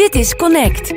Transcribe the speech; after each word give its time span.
Dit 0.00 0.14
is 0.14 0.36
Connect. 0.36 0.92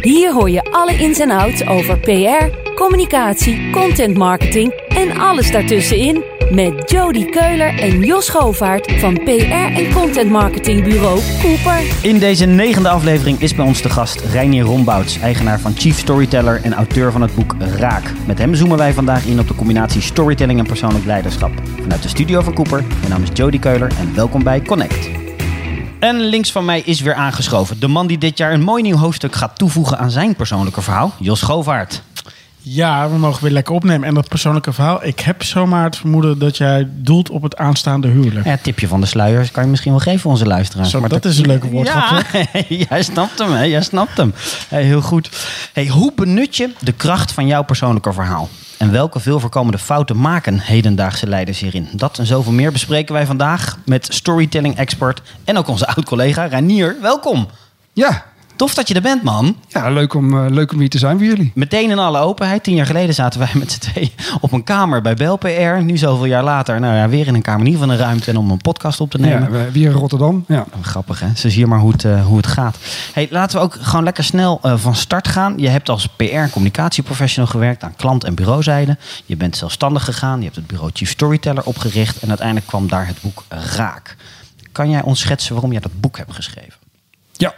Hier 0.00 0.32
hoor 0.32 0.50
je 0.50 0.62
alle 0.70 0.98
ins 0.98 1.18
en 1.18 1.30
outs 1.30 1.66
over 1.66 1.98
PR, 1.98 2.72
communicatie, 2.74 3.70
content 3.70 4.16
marketing 4.16 4.72
en 4.88 5.18
alles 5.18 5.50
daartussenin 5.50 6.24
met 6.50 6.90
Jody 6.90 7.24
Keuler 7.24 7.78
en 7.78 8.00
Jos 8.00 8.28
Govaert 8.28 8.92
van 8.92 9.14
PR 9.24 9.30
en 9.74 9.92
content 9.92 10.30
marketingbureau 10.30 11.20
Cooper. 11.42 11.80
In 12.02 12.18
deze 12.18 12.44
negende 12.44 12.88
aflevering 12.88 13.40
is 13.40 13.54
bij 13.54 13.64
ons 13.64 13.82
de 13.82 13.90
gast 13.90 14.20
Reinier 14.20 14.64
Rombouts, 14.64 15.18
eigenaar 15.18 15.60
van 15.60 15.76
Chief 15.76 15.98
Storyteller 15.98 16.60
en 16.62 16.74
auteur 16.74 17.12
van 17.12 17.22
het 17.22 17.34
boek 17.34 17.54
Raak. 17.58 18.12
Met 18.26 18.38
hem 18.38 18.54
zoomen 18.54 18.78
wij 18.78 18.92
vandaag 18.92 19.26
in 19.26 19.40
op 19.40 19.48
de 19.48 19.54
combinatie 19.54 20.00
storytelling 20.00 20.58
en 20.58 20.66
persoonlijk 20.66 21.04
leiderschap. 21.04 21.52
Vanuit 21.82 22.02
de 22.02 22.08
studio 22.08 22.40
van 22.40 22.54
Cooper, 22.54 22.84
mijn 22.98 23.10
naam 23.10 23.22
is 23.22 23.30
Jody 23.32 23.58
Keuler 23.58 23.92
en 23.98 24.14
welkom 24.14 24.42
bij 24.42 24.62
Connect. 24.62 25.25
En 25.98 26.20
links 26.20 26.52
van 26.52 26.64
mij 26.64 26.80
is 26.80 27.00
weer 27.00 27.14
aangeschoven 27.14 27.80
de 27.80 27.88
man 27.88 28.06
die 28.06 28.18
dit 28.18 28.38
jaar 28.38 28.52
een 28.52 28.62
mooi 28.62 28.82
nieuw 28.82 28.96
hoofdstuk 28.96 29.34
gaat 29.34 29.58
toevoegen 29.58 29.98
aan 29.98 30.10
zijn 30.10 30.34
persoonlijke 30.34 30.82
verhaal, 30.82 31.12
Jos 31.18 31.42
Govaert. 31.42 32.02
Ja, 32.68 33.10
we 33.10 33.18
mogen 33.18 33.42
weer 33.42 33.52
lekker 33.52 33.74
opnemen. 33.74 34.08
En 34.08 34.14
dat 34.14 34.28
persoonlijke 34.28 34.72
verhaal. 34.72 35.04
Ik 35.04 35.20
heb 35.20 35.42
zomaar 35.42 35.84
het 35.84 35.96
vermoeden 35.96 36.38
dat 36.38 36.56
jij 36.56 36.88
doelt 36.90 37.30
op 37.30 37.42
het 37.42 37.56
aanstaande 37.56 38.08
huwelijk. 38.08 38.46
Ja, 38.46 38.58
tipje 38.62 38.88
van 38.88 39.00
de 39.00 39.06
sluier 39.06 39.50
kan 39.52 39.64
je 39.64 39.70
misschien 39.70 39.90
wel 39.90 40.00
geven 40.00 40.30
onze 40.30 40.46
luisteraars. 40.46 40.90
Zo, 40.90 41.08
dat 41.08 41.24
is 41.24 41.38
een 41.38 41.46
leuke 41.46 41.68
woordgrap. 41.68 42.24
Ja, 42.32 42.62
jij 42.88 43.02
snapt 43.02 43.38
hem, 43.38 43.52
hè? 43.52 43.62
Jij 43.62 43.82
snapt 43.82 44.16
hem. 44.16 44.34
Hey, 44.68 44.82
heel 44.82 45.00
goed. 45.00 45.30
Hey, 45.72 45.86
hoe 45.86 46.12
benut 46.14 46.56
je 46.56 46.70
de 46.80 46.92
kracht 46.92 47.32
van 47.32 47.46
jouw 47.46 47.62
persoonlijke 47.62 48.12
verhaal? 48.12 48.48
En 48.78 48.92
welke 48.92 49.20
veel 49.20 49.40
voorkomende 49.40 49.78
fouten 49.78 50.20
maken 50.20 50.58
hedendaagse 50.58 51.26
leiders 51.26 51.58
hierin? 51.58 51.88
Dat 51.92 52.18
en 52.18 52.26
zoveel 52.26 52.52
meer 52.52 52.72
bespreken 52.72 53.14
wij 53.14 53.26
vandaag 53.26 53.78
met 53.84 54.14
storytelling-expert 54.14 55.22
en 55.44 55.58
ook 55.58 55.68
onze 55.68 55.86
oud-collega 55.86 56.48
Ranier. 56.48 56.96
Welkom. 57.00 57.48
Ja, 57.92 58.24
Tof 58.56 58.74
dat 58.74 58.88
je 58.88 58.94
er 58.94 59.00
bent, 59.02 59.22
man. 59.22 59.56
ja 59.68 59.90
leuk, 59.90 60.14
om, 60.14 60.44
eh, 60.44 60.50
leuk 60.50 60.72
om 60.72 60.78
hier 60.78 60.88
te 60.88 60.98
zijn 60.98 61.16
voor 61.18 61.26
jullie. 61.26 61.52
Meteen 61.54 61.90
in 61.90 61.98
alle 61.98 62.18
openheid. 62.18 62.62
Tien 62.62 62.74
jaar 62.74 62.86
geleden 62.86 63.14
zaten 63.14 63.40
wij 63.40 63.50
met 63.54 63.72
z'n 63.72 63.78
twee 63.78 64.12
op 64.40 64.52
een 64.52 64.64
kamer 64.64 65.02
bij 65.02 65.14
Bel 65.14 65.36
PR. 65.36 65.82
Nu 65.82 65.96
zoveel 65.96 66.24
jaar 66.24 66.44
later, 66.44 66.80
nou 66.80 66.94
ja, 66.96 67.08
weer 67.08 67.26
in 67.26 67.34
een 67.34 67.42
kamer, 67.42 67.60
in 67.60 67.66
ieder 67.66 67.80
geval 67.80 67.94
een 67.96 68.00
ruimte 68.04 68.30
en 68.30 68.36
om 68.36 68.50
een 68.50 68.56
podcast 68.58 69.00
op 69.00 69.10
te 69.10 69.18
nemen. 69.18 69.42
Ja, 69.42 69.50
we- 69.50 69.70
weer 69.72 69.86
in 69.90 69.92
Rotterdam. 69.96 70.44
Ja. 70.48 70.66
Oh, 70.76 70.82
Grappig 70.84 71.20
hè, 71.20 71.26
zo 71.34 71.48
zie 71.48 71.58
je 71.58 71.66
maar 71.66 71.78
hoe 71.78 71.92
het, 71.92 72.04
eh, 72.04 72.26
hoe 72.26 72.36
het 72.36 72.46
gaat. 72.46 72.76
Hey, 73.12 73.26
laten 73.30 73.58
we 73.58 73.64
ook 73.64 73.76
gewoon 73.80 74.04
lekker 74.04 74.24
snel 74.24 74.58
eh, 74.62 74.76
van 74.76 74.94
start 74.94 75.28
gaan. 75.28 75.54
Je 75.58 75.68
hebt 75.68 75.88
als 75.88 76.06
PR 76.06 76.24
en 76.24 76.50
communicatieprofessional 76.50 77.50
gewerkt 77.50 77.82
aan 77.82 77.94
klant- 77.96 78.24
en 78.24 78.34
bureauzijde. 78.34 78.96
Je 79.26 79.36
bent 79.36 79.56
zelfstandig 79.56 80.04
gegaan, 80.04 80.38
je 80.38 80.44
hebt 80.44 80.56
het 80.56 80.66
bureau 80.66 80.90
Chief 80.94 81.10
Storyteller 81.10 81.64
opgericht. 81.64 82.18
En 82.18 82.28
uiteindelijk 82.28 82.66
kwam 82.66 82.88
daar 82.88 83.06
het 83.06 83.16
boek 83.22 83.44
Raak. 83.76 84.16
Kan 84.72 84.90
jij 84.90 85.02
ons 85.02 85.20
schetsen 85.20 85.52
waarom 85.52 85.72
jij 85.72 85.80
dat 85.80 86.00
boek 86.00 86.16
hebt 86.16 86.34
geschreven? 86.34 86.74
Ja, 87.36 87.54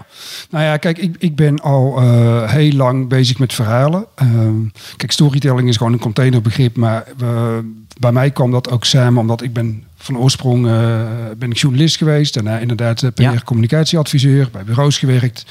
nou 0.50 0.64
ja, 0.64 0.76
kijk, 0.76 0.98
ik, 0.98 1.16
ik 1.18 1.36
ben 1.36 1.60
al 1.60 2.00
eh, 2.00 2.50
heel 2.50 2.72
lang 2.72 3.08
bezig 3.08 3.38
met 3.38 3.52
verhalen. 3.52 4.06
Ehm, 4.14 4.56
kijk, 4.96 5.12
storytelling 5.12 5.68
is 5.68 5.76
gewoon 5.76 5.92
een 5.92 5.98
containerbegrip, 5.98 6.76
maar 6.76 7.04
eh, 7.20 7.58
bij 7.98 8.12
mij 8.12 8.30
kwam 8.30 8.50
dat 8.50 8.70
ook 8.70 8.84
samen 8.84 9.20
omdat 9.20 9.42
ik 9.42 9.52
ben 9.52 9.84
van 9.96 10.18
oorsprong 10.18 10.66
eh, 10.66 11.06
ben 11.38 11.50
ik 11.50 11.56
journalist 11.56 11.96
geweest. 11.96 12.34
Daarna 12.34 12.58
inderdaad. 12.58 13.14
PR-communicatieadviseur, 13.14 14.48
bij 14.52 14.64
bureaus 14.64 14.98
gewerkt. 14.98 15.46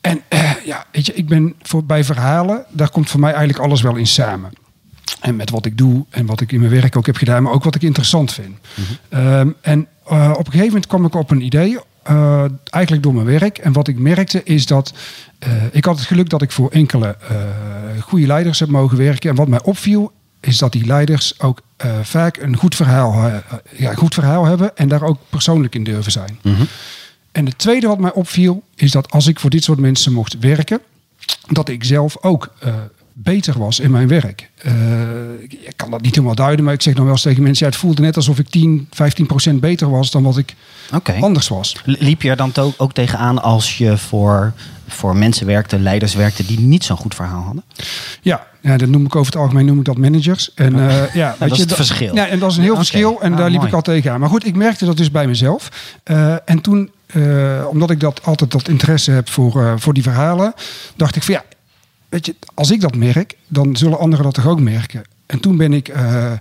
En 0.00 0.20
ja, 0.64 0.84
weet 0.92 1.06
je, 1.06 1.14
ik 1.14 1.28
ben 1.28 1.54
voor, 1.62 1.84
bij 1.84 2.04
verhalen, 2.04 2.64
daar 2.70 2.90
komt 2.90 3.10
voor 3.10 3.20
mij 3.20 3.32
eigenlijk 3.32 3.64
alles 3.64 3.82
wel 3.82 3.96
in 3.96 4.06
samen. 4.06 4.50
En 5.20 5.36
met 5.36 5.50
wat 5.50 5.66
ik 5.66 5.78
doe 5.78 6.04
en 6.10 6.26
wat 6.26 6.40
ik 6.40 6.52
in 6.52 6.60
mijn 6.60 6.72
werk 6.72 6.96
ook 6.96 7.06
heb 7.06 7.16
gedaan, 7.16 7.42
maar 7.42 7.52
ook 7.52 7.64
wat 7.64 7.74
ik 7.74 7.82
interessant 7.82 8.32
vind. 8.32 8.58
Ehm, 9.08 9.50
en 9.60 9.88
op 10.08 10.10
een 10.38 10.44
gegeven 10.44 10.66
moment 10.66 10.86
kwam 10.86 11.04
ik 11.04 11.14
op 11.14 11.30
een 11.30 11.40
idee, 11.40 11.78
eh, 12.04 12.44
eigenlijk 12.70 13.02
door 13.02 13.14
mijn 13.14 13.26
werk. 13.26 13.58
En 13.58 13.72
wat 13.72 13.88
ik 13.88 13.98
merkte 13.98 14.42
is 14.44 14.66
dat 14.66 14.92
eh, 15.38 15.52
ik 15.70 15.84
had 15.84 15.96
het 15.96 16.06
geluk 16.06 16.28
dat 16.28 16.42
ik 16.42 16.52
voor 16.52 16.70
enkele 16.70 17.16
eh, 17.28 17.36
goede 18.02 18.26
leiders 18.26 18.58
heb 18.58 18.68
mogen 18.68 18.98
werken. 18.98 19.30
En 19.30 19.36
wat 19.36 19.48
mij 19.48 19.62
opviel 19.62 20.12
is 20.40 20.58
dat 20.58 20.72
die 20.72 20.86
leiders 20.86 21.40
ook 21.40 21.62
vaak 22.02 22.36
een 22.36 22.56
goed 22.56 22.74
verhaal, 22.74 23.42
ja, 23.76 23.90
een 23.90 23.96
goed 23.96 24.14
verhaal 24.14 24.44
hebben 24.44 24.76
en 24.76 24.88
daar 24.88 25.02
ook 25.02 25.18
persoonlijk 25.28 25.74
in 25.74 25.84
durven 25.84 26.12
zijn. 26.12 26.38
En 27.32 27.46
het 27.46 27.58
tweede 27.58 27.86
wat 27.86 27.98
mij 27.98 28.12
opviel 28.12 28.62
is 28.74 28.90
dat 28.90 29.10
als 29.10 29.26
ik 29.26 29.40
voor 29.40 29.50
dit 29.50 29.64
soort 29.64 29.78
mensen 29.78 30.12
mocht 30.12 30.38
werken, 30.38 30.80
dat 31.46 31.68
ik 31.68 31.84
zelf 31.84 32.16
ook 32.20 32.52
beter 33.14 33.58
was 33.58 33.80
in 33.80 33.90
mijn 33.90 34.08
werk. 34.08 34.50
Eh, 34.56 34.72
ik, 35.42 35.72
kan 35.76 35.90
dat 35.90 36.00
niet 36.00 36.14
helemaal 36.14 36.34
duiden, 36.34 36.64
maar 36.64 36.74
ik 36.74 36.82
zeg 36.82 36.94
dan 36.94 37.04
wel 37.04 37.12
eens 37.12 37.22
tegen 37.22 37.42
mensen: 37.42 37.66
ja, 37.66 37.72
het 37.72 37.80
voelde 37.80 38.02
net 38.02 38.16
alsof 38.16 38.38
ik 38.38 38.48
10, 38.48 38.86
15 38.90 39.26
procent 39.26 39.60
beter 39.60 39.90
was 39.90 40.10
dan 40.10 40.22
wat 40.22 40.36
ik 40.36 40.54
anders 41.20 41.48
was. 41.48 41.76
Liep 41.84 42.22
je 42.22 42.30
er 42.30 42.36
dan 42.36 42.52
ook 42.76 42.92
tegenaan 42.92 43.42
als 43.42 43.78
je 43.78 43.98
voor, 43.98 44.52
voor 44.88 45.16
mensen 45.16 45.46
werkte, 45.46 45.78
leiders 45.78 46.14
werkte 46.14 46.46
die 46.46 46.60
niet 46.60 46.84
zo'n 46.84 46.96
goed 46.96 47.14
verhaal 47.14 47.42
hadden? 47.42 47.64
Ja, 48.22 48.46
ja, 48.60 48.76
dat 48.76 48.88
noem 48.88 49.04
ik 49.04 49.16
over 49.16 49.32
het 49.32 49.42
algemeen 49.42 49.66
noem 49.66 49.78
ik 49.78 49.84
dat 49.84 49.98
managers. 49.98 50.54
En, 50.54 50.88
eh, 50.88 51.14
ja, 51.14 51.34
weet 51.38 51.50
is 51.50 51.56
je, 51.56 51.62
het 51.62 51.74
verschil. 51.74 52.14
Ja, 52.14 52.26
en 52.26 52.38
dat 52.38 52.50
is 52.50 52.56
een 52.56 52.62
heel 52.62 52.76
verschil. 52.76 53.20
En 53.20 53.32
Ah, 53.32 53.38
daar 53.38 53.48
liep 53.48 53.56
mooi. 53.56 53.68
ik 53.68 53.74
al 53.74 53.82
tegenaan. 53.82 54.20
Maar 54.20 54.28
goed, 54.28 54.46
ik 54.46 54.56
merkte 54.56 54.84
dat 54.84 54.96
dus 54.96 55.10
bij 55.10 55.26
mezelf. 55.26 55.68
Eh, 56.02 56.34
en 56.44 56.60
toen, 56.60 56.90
omdat 57.68 57.90
ik 57.90 58.00
dat 58.00 58.20
altijd 58.24 58.50
dat 58.50 58.68
interesse 58.68 59.10
heb 59.10 59.28
voor, 59.28 59.80
voor 59.80 59.94
die 59.94 60.02
verhalen, 60.02 60.54
dacht 60.96 61.16
ik 61.16 61.22
van 61.22 61.34
ja, 61.34 61.42
weet 62.14 62.26
je, 62.26 62.34
als 62.54 62.70
ik 62.70 62.80
dat 62.80 62.96
merk, 62.96 63.36
dan 63.48 63.76
zullen 63.76 63.98
anderen 63.98 64.24
dat 64.24 64.34
toch 64.34 64.46
ook 64.46 64.60
merken. 64.60 65.02
En 65.26 65.40
toen 65.40 65.56
ben 65.56 65.72
ik 65.72 65.88
eh, 65.88 66.32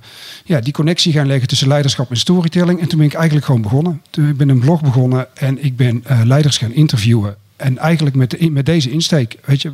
ja, 0.45 0.59
die 0.59 0.73
connectie 0.73 1.13
gaan 1.13 1.27
leggen 1.27 1.47
tussen 1.47 1.67
leiderschap 1.67 2.09
en 2.09 2.17
storytelling. 2.17 2.79
En 2.79 2.87
toen 2.87 2.97
ben 2.97 3.07
ik 3.07 3.13
eigenlijk 3.13 3.45
gewoon 3.45 3.61
begonnen. 3.61 4.01
Toen 4.09 4.35
ben 4.35 4.49
ik 4.49 4.55
een 4.55 4.61
blog 4.61 4.81
begonnen 4.81 5.27
en 5.35 5.63
ik 5.63 5.75
ben 5.75 6.03
eh, 6.05 6.21
leiders 6.23 6.57
gaan 6.57 6.73
interviewen. 6.73 7.35
En 7.55 7.77
eigenlijk 7.77 8.15
met, 8.15 8.29
de, 8.29 8.49
met 8.49 8.65
deze 8.65 8.91
insteek, 8.91 9.37
weet 9.45 9.61
je, 9.61 9.71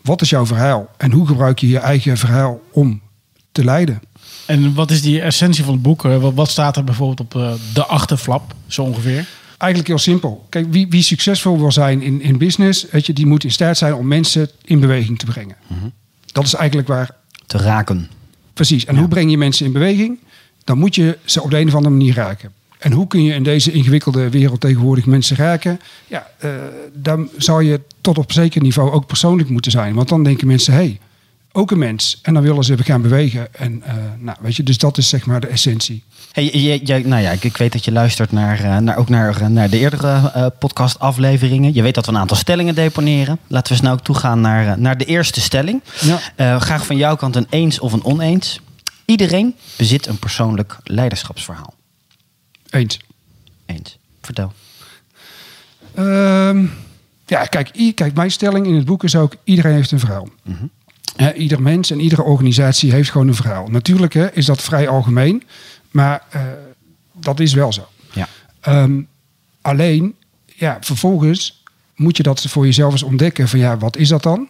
wat 0.00 0.20
is 0.20 0.30
jouw 0.30 0.46
verhaal? 0.46 0.90
En 0.96 1.12
hoe 1.12 1.26
gebruik 1.26 1.58
je 1.58 1.68
je 1.68 1.78
eigen 1.78 2.16
verhaal 2.16 2.60
om 2.70 3.00
te 3.52 3.64
leiden? 3.64 4.02
En 4.46 4.74
wat 4.74 4.90
is 4.90 5.02
die 5.02 5.20
essentie 5.20 5.64
van 5.64 5.72
het 5.72 5.82
boek? 5.82 6.04
Eh, 6.04 6.28
Wat, 6.34 6.50
staat 6.50 6.76
er 6.76 6.84
bijvoorbeeld 6.84 7.20
op 7.20 7.58
de 7.74 7.84
achterflap, 7.84 8.54
zo 8.66 8.82
ongeveer? 8.82 9.28
Eigenlijk 9.60 9.90
heel 9.90 9.98
simpel. 9.98 10.46
Kijk, 10.48 10.66
wie, 10.70 10.88
wie 10.88 11.02
succesvol 11.02 11.58
wil 11.58 11.72
zijn 11.72 12.02
in, 12.02 12.20
in 12.20 12.38
business, 12.38 12.86
weet 12.90 13.06
je, 13.06 13.12
die 13.12 13.26
moet 13.26 13.44
in 13.44 13.50
staat 13.50 13.78
zijn 13.78 13.94
om 13.94 14.06
mensen 14.06 14.50
in 14.64 14.80
beweging 14.80 15.18
te 15.18 15.24
brengen. 15.26 15.56
Dat 16.32 16.44
is 16.44 16.54
eigenlijk 16.54 16.88
waar, 16.88 17.10
Te 17.46 17.58
raken. 17.58 18.08
precies. 18.54 18.84
En 18.84 18.96
hoe 18.96 19.08
breng 19.08 19.30
je 19.30 19.38
mensen 19.38 19.66
in 19.66 19.72
beweging? 19.72 20.18
Dan 20.64 20.78
moet 20.78 20.94
je 20.94 21.18
ze 21.24 21.42
op 21.42 21.50
de 21.50 21.58
een 21.58 21.68
of 21.68 21.74
andere 21.74 21.94
manier 21.94 22.14
raken. 22.14 22.52
En 22.78 22.92
hoe 22.92 23.06
kun 23.06 23.22
je 23.24 23.34
in 23.34 23.42
deze 23.42 23.72
ingewikkelde 23.72 24.30
wereld 24.30 24.60
tegenwoordig 24.60 25.06
mensen 25.06 25.36
raken? 25.36 25.80
Ja, 26.06 26.30
eh, 26.38 26.50
dan 26.92 27.28
zou 27.36 27.64
je 27.64 27.80
tot 28.00 28.18
op 28.18 28.32
zeker 28.32 28.62
niveau 28.62 28.90
ook 28.90 29.06
persoonlijk 29.06 29.48
moeten 29.48 29.70
zijn. 29.70 29.94
Want 29.94 30.08
dan 30.08 30.22
denken 30.24 30.46
mensen, 30.46 30.72
hé, 30.72 30.78
hey, 30.78 31.00
ook 31.52 31.70
een 31.70 31.78
mens. 31.78 32.18
En 32.22 32.34
dan 32.34 32.42
willen 32.42 32.64
ze 32.64 32.78
gaan 32.78 33.02
bewegen. 33.02 33.54
En 33.54 33.82
eh, 33.82 33.94
nou, 34.18 34.38
weet 34.40 34.56
je, 34.56 34.62
dus 34.62 34.78
dat 34.78 34.98
is 34.98 35.08
zeg 35.08 35.26
maar 35.26 35.40
de 35.40 35.46
essentie. 35.46 36.02
Hey, 36.32 36.80
nou 37.04 37.22
ja, 37.22 37.30
ik, 37.30 37.44
ik 37.44 37.56
weet 37.56 37.72
dat 37.72 37.84
je 37.84 37.92
luistert 37.92 38.32
naar, 38.32 38.64
eh, 38.64 38.76
naar, 38.76 38.96
ook 38.96 39.08
naar, 39.08 39.40
eh, 39.40 39.46
naar 39.46 39.70
de 39.70 39.78
eerdere 39.78 40.30
eh, 40.34 40.46
podcastafleveringen. 40.58 41.74
Je 41.74 41.82
weet 41.82 41.94
dat 41.94 42.06
we 42.06 42.12
een 42.12 42.18
aantal 42.18 42.36
stellingen 42.36 42.74
deponeren. 42.74 43.38
Laten 43.46 43.72
we 43.72 43.78
snel 43.78 43.92
ook 43.92 44.00
toegaan 44.00 44.40
naar, 44.40 44.78
naar 44.78 44.98
de 44.98 45.04
eerste 45.04 45.40
stelling. 45.40 45.82
Ja. 46.36 46.58
Graag 46.58 46.86
van 46.86 46.96
jouw 46.96 47.16
kant 47.16 47.36
een 47.36 47.46
eens 47.50 47.78
of 47.78 47.92
een 47.92 48.04
oneens. 48.04 48.60
Iedereen 49.04 49.54
bezit 49.76 50.06
een 50.06 50.18
persoonlijk 50.18 50.76
leiderschapsverhaal. 50.84 51.74
Eens. 52.70 52.98
Eens. 53.66 53.98
Vertel. 54.22 54.52
Ehm, 55.94 56.66
ja, 57.26 57.44
kijk, 57.44 57.92
kijk, 57.94 58.14
mijn 58.14 58.30
stelling 58.30 58.66
in 58.66 58.74
het 58.74 58.84
boek 58.84 59.04
is 59.04 59.16
ook: 59.16 59.36
iedereen 59.44 59.74
heeft 59.74 59.90
een 59.90 59.98
verhaal. 59.98 60.28
Hè, 61.16 61.32
ieder 61.32 61.62
mens 61.62 61.90
en 61.90 62.00
iedere 62.00 62.22
organisatie 62.22 62.92
heeft 62.92 63.10
gewoon 63.10 63.28
een 63.28 63.34
verhaal. 63.34 63.66
Natuurlijk 63.66 64.14
hè, 64.14 64.32
is 64.32 64.46
dat 64.46 64.62
vrij 64.62 64.88
algemeen, 64.88 65.42
maar 65.90 66.22
eh, 66.30 66.40
dat 67.12 67.40
is 67.40 67.52
wel 67.52 67.72
zo. 67.72 67.88
Ja. 68.12 68.28
Ehm, 68.60 69.00
alleen, 69.60 70.14
ja, 70.46 70.76
vervolgens 70.80 71.62
moet 71.96 72.16
je 72.16 72.22
dat 72.22 72.40
voor 72.40 72.64
jezelf 72.64 72.92
eens 72.92 73.02
ontdekken: 73.02 73.48
van 73.48 73.58
ja, 73.58 73.78
wat 73.78 73.96
is 73.96 74.08
dat 74.08 74.22
dan? 74.22 74.48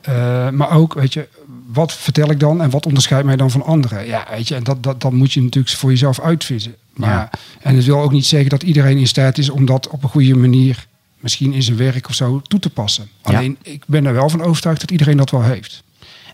Eh, 0.00 0.48
maar 0.48 0.70
ook, 0.70 0.94
weet 0.94 1.12
je, 1.12 1.28
wat 1.72 1.92
vertel 1.92 2.30
ik 2.30 2.40
dan 2.40 2.62
en 2.62 2.70
wat 2.70 2.86
onderscheidt 2.86 3.26
mij 3.26 3.36
dan 3.36 3.50
van 3.50 3.64
anderen? 3.64 4.06
Ja, 4.06 4.26
weet 4.30 4.48
je, 4.48 4.54
en 4.54 4.64
dat, 4.64 4.82
dat, 4.82 5.00
dat 5.00 5.12
moet 5.12 5.32
je 5.32 5.42
natuurlijk 5.42 5.76
voor 5.76 5.90
jezelf 5.90 6.20
uitvissen. 6.20 6.74
Maar, 6.92 7.10
Ja. 7.10 7.30
En 7.60 7.76
het 7.76 7.84
wil 7.84 8.00
ook 8.00 8.12
niet 8.12 8.26
zeggen 8.26 8.50
dat 8.50 8.62
iedereen 8.62 8.98
in 8.98 9.06
staat 9.06 9.38
is 9.38 9.50
om 9.50 9.64
dat 9.64 9.88
op 9.88 10.02
een 10.02 10.08
goede 10.08 10.34
manier, 10.34 10.86
misschien 11.18 11.52
in 11.52 11.62
zijn 11.62 11.76
werk 11.76 12.08
of 12.08 12.14
zo, 12.14 12.40
toe 12.40 12.60
te 12.60 12.70
passen. 12.70 13.08
Ja. 13.24 13.36
Alleen, 13.36 13.58
ik 13.62 13.82
ben 13.86 14.06
er 14.06 14.12
wel 14.12 14.28
van 14.28 14.42
overtuigd 14.42 14.80
dat 14.80 14.90
iedereen 14.90 15.16
dat 15.16 15.30
wel 15.30 15.42
heeft. 15.42 15.82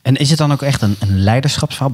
En 0.06 0.16
is 0.16 0.28
het 0.28 0.38
dan 0.38 0.52
ook 0.52 0.62
echt 0.62 0.82
een, 0.82 0.96
een 0.98 1.20
leiderschapsverhaal? 1.20 1.92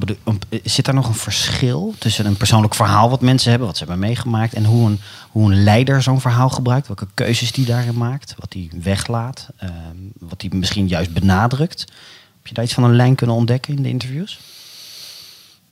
Zit 0.63 0.85
daar 0.85 0.93
nog 0.93 1.07
een 1.07 1.13
verschil 1.13 1.93
tussen 1.97 2.25
een 2.25 2.37
persoonlijk 2.37 2.75
verhaal 2.75 3.09
wat 3.09 3.21
mensen 3.21 3.49
hebben, 3.49 3.67
wat 3.67 3.77
ze 3.77 3.83
hebben 3.83 4.07
meegemaakt, 4.07 4.53
en 4.53 4.65
hoe 4.65 4.89
een, 4.89 4.99
hoe 5.29 5.51
een 5.51 5.63
leider 5.63 6.01
zo'n 6.01 6.21
verhaal 6.21 6.49
gebruikt? 6.49 6.87
Welke 6.87 7.07
keuzes 7.13 7.51
die 7.51 7.65
daarin 7.65 7.97
maakt, 7.97 8.35
wat 8.39 8.53
hij 8.53 8.69
weglaat, 8.81 9.49
ehm, 9.57 9.73
wat 10.19 10.41
hij 10.41 10.51
misschien 10.53 10.87
juist 10.87 11.13
benadrukt? 11.13 11.79
Heb 11.79 12.47
je 12.47 12.53
daar 12.53 12.63
iets 12.63 12.73
van 12.73 12.83
een 12.83 12.95
lijn 12.95 13.15
kunnen 13.15 13.35
ontdekken 13.35 13.75
in 13.75 13.83
de 13.83 13.89
interviews? 13.89 14.39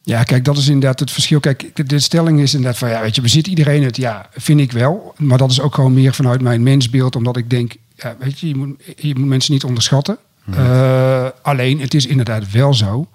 Ja, 0.03 0.23
kijk, 0.23 0.45
dat 0.45 0.57
is 0.57 0.67
inderdaad 0.67 0.99
het 0.99 1.11
verschil. 1.11 1.39
Kijk, 1.39 1.75
de, 1.75 1.83
de 1.83 1.99
stelling 1.99 2.39
is 2.39 2.53
inderdaad 2.53 2.79
van, 2.79 2.89
ja, 2.89 3.01
weet 3.01 3.15
je, 3.15 3.21
bezit 3.21 3.47
iedereen 3.47 3.83
het? 3.83 3.97
Ja, 3.97 4.29
vind 4.31 4.59
ik 4.59 4.71
wel. 4.71 5.13
Maar 5.17 5.38
dat 5.38 5.51
is 5.51 5.61
ook 5.61 5.75
gewoon 5.75 5.93
meer 5.93 6.13
vanuit 6.13 6.41
mijn 6.41 6.63
mensbeeld, 6.63 7.15
omdat 7.15 7.38
ik 7.38 7.49
denk, 7.49 7.75
ja, 7.95 8.15
weet 8.19 8.39
je, 8.39 8.47
je 8.47 8.55
moet, 8.55 8.83
je 8.97 9.15
moet 9.15 9.27
mensen 9.27 9.53
niet 9.53 9.63
onderschatten. 9.63 10.17
Eh, 10.49 11.27
alleen, 11.41 11.79
het 11.79 11.93
is 11.93 12.05
inderdaad 12.05 12.51
wel 12.51 12.73
zo. 12.73 13.07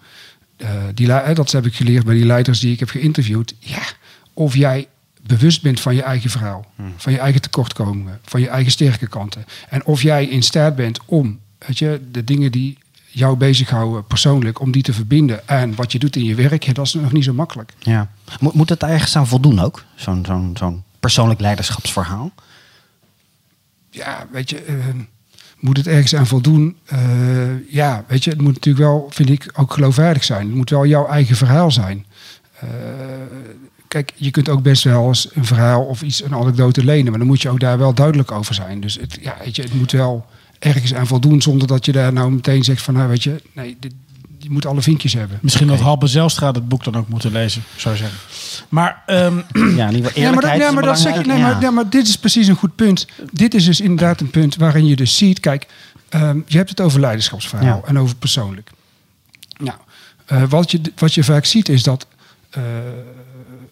eh, 0.56 0.68
die, 0.94 1.06
dat 1.34 1.52
heb 1.52 1.66
ik 1.66 1.74
geleerd 1.74 2.04
bij 2.04 2.14
die 2.14 2.24
leiders 2.24 2.60
die 2.60 2.72
ik 2.72 2.78
heb 2.80 2.88
geïnterviewd. 2.88 3.54
Ja, 3.58 3.82
of 4.34 4.56
jij 4.56 4.88
bewust 5.26 5.62
bent 5.62 5.80
van 5.80 5.94
je 5.94 6.02
eigen 6.02 6.30
verhaal, 6.30 6.66
van 6.96 7.12
je 7.12 7.18
eigen 7.18 7.40
tekortkomingen, 7.40 8.20
van 8.24 8.40
je 8.40 8.48
eigen 8.48 8.72
sterke 8.72 9.06
kanten. 9.06 9.44
En 9.68 9.84
of 9.84 10.02
jij 10.02 10.26
in 10.26 10.42
staat 10.42 10.76
bent 10.76 11.00
om, 11.04 11.40
weet 11.58 11.78
je, 11.78 12.00
de 12.10 12.24
dingen 12.24 12.52
die 12.52 12.78
jou 13.06 13.36
bezighouden 13.36 14.06
persoonlijk, 14.06 14.60
om 14.60 14.70
die 14.70 14.82
te 14.82 14.92
verbinden 14.92 15.40
aan 15.46 15.74
wat 15.74 15.92
je 15.92 15.98
doet 15.98 16.16
in 16.16 16.24
je 16.24 16.34
werk, 16.34 16.62
ja, 16.62 16.72
dat 16.72 16.86
is 16.86 16.94
nog 16.94 17.12
niet 17.12 17.24
zo 17.24 17.32
makkelijk. 17.32 17.72
Ja. 17.78 18.10
Moet, 18.40 18.54
moet 18.54 18.68
het 18.68 18.82
ergens 18.82 19.16
aan 19.16 19.26
voldoen 19.26 19.60
ook? 19.60 19.84
Zo'n 19.94 20.24
zo'n 20.26 20.56
zo'n 20.58 20.82
persoonlijk 21.00 21.40
leiderschapsverhaal? 21.40 22.32
ja, 23.90 24.26
weet 24.30 24.50
je, 24.50 24.62
eh, 24.62 24.74
moet 25.60 25.76
het 25.76 25.86
ergens 25.86 26.14
aan 26.14 26.26
voldoen? 26.26 26.76
Eh, 26.84 26.98
ja, 27.68 28.04
weet 28.08 28.24
je, 28.24 28.30
het 28.30 28.40
moet 28.40 28.54
natuurlijk 28.54 28.84
wel, 28.84 29.06
vind 29.10 29.30
ik, 29.30 29.52
ook 29.54 29.72
geloofwaardig 29.72 30.24
zijn. 30.24 30.46
Het 30.46 30.56
moet 30.56 30.70
wel 30.70 30.86
jouw 30.86 31.06
eigen 31.06 31.36
verhaal 31.36 31.70
zijn. 31.70 32.06
Eh, 32.60 32.68
kijk, 33.88 34.12
je 34.14 34.30
kunt 34.30 34.48
ook 34.48 34.62
best 34.62 34.84
wel 34.84 35.08
eens 35.08 35.28
een 35.34 35.44
verhaal 35.44 35.84
of 35.84 36.02
iets, 36.02 36.24
een 36.24 36.34
anekdote 36.34 36.84
lenen, 36.84 37.10
maar 37.10 37.18
dan 37.18 37.28
moet 37.28 37.42
je 37.42 37.48
ook 37.48 37.60
daar 37.60 37.78
wel 37.78 37.94
duidelijk 37.94 38.32
over 38.32 38.54
zijn. 38.54 38.80
Dus 38.80 38.98
het, 39.00 39.18
ja, 39.20 39.36
weet 39.44 39.56
je, 39.56 39.62
het 39.62 39.74
moet 39.74 39.92
wel 39.92 40.26
ergens 40.58 40.94
aan 40.94 41.06
voldoen, 41.06 41.42
zonder 41.42 41.68
dat 41.68 41.84
je 41.84 41.92
daar 41.92 42.12
nou 42.12 42.30
meteen 42.30 42.64
zegt 42.64 42.82
van, 42.82 42.94
nou, 42.94 43.08
weet 43.08 43.22
je, 43.22 43.42
nee, 43.52 43.76
dit, 43.80 43.94
je 44.46 44.52
moet 44.52 44.66
alle 44.66 44.82
vinkjes 44.82 45.12
hebben. 45.12 45.38
Misschien 45.42 45.66
dat 45.66 45.80
Halbe 45.80 46.06
Zelstra 46.06 46.50
het 46.52 46.68
boek 46.68 46.84
dan 46.84 46.94
ook 46.96 47.08
moeten 47.08 47.32
lezen, 47.32 47.62
zou 47.76 47.96
zeggen. 47.96 48.18
Maar 48.68 49.02
ehm, 49.06 49.36
Ja, 49.76 49.88
in 49.88 49.94
ieder 49.94 50.10
geval 50.10 50.22
Ja, 50.22 50.32
maar, 50.32 50.58
dat, 50.58 50.72
maar, 50.74 50.82
dat 50.82 50.98
zeg 50.98 51.14
je, 51.16 51.20
belangrijk. 51.20 51.26
nee, 51.26 51.38
Ja. 51.38 51.52
maar, 51.52 51.62
ja, 51.62 51.70
maar 51.70 51.90
dit 51.90 52.08
is 52.08 52.18
precies 52.18 52.46
een 52.46 52.54
goed 52.56 52.74
punt. 52.76 53.06
Dit 53.32 53.54
is 53.54 53.64
dus 53.64 53.80
inderdaad 53.80 54.20
een 54.20 54.30
punt 54.30 54.56
waarin 54.56 54.86
je 54.86 54.96
dus 54.96 55.16
ziet... 55.16 55.40
Kijk, 55.40 55.66
ehm, 56.08 56.38
je 56.46 56.56
hebt 56.56 56.70
het 56.70 56.80
over 56.80 57.00
leiderschapsverhaal 57.00 57.80
Ja. 57.82 57.88
en 57.88 57.98
over 57.98 58.16
persoonlijk. 58.16 58.70
Nou, 59.58 59.76
eh, 60.26 60.42
wat, 60.48 60.70
je, 60.70 60.80
wat 60.96 61.14
je 61.14 61.24
vaak 61.24 61.44
ziet 61.44 61.68
is 61.68 61.82
dat... 61.82 62.06
eh, 62.50 62.62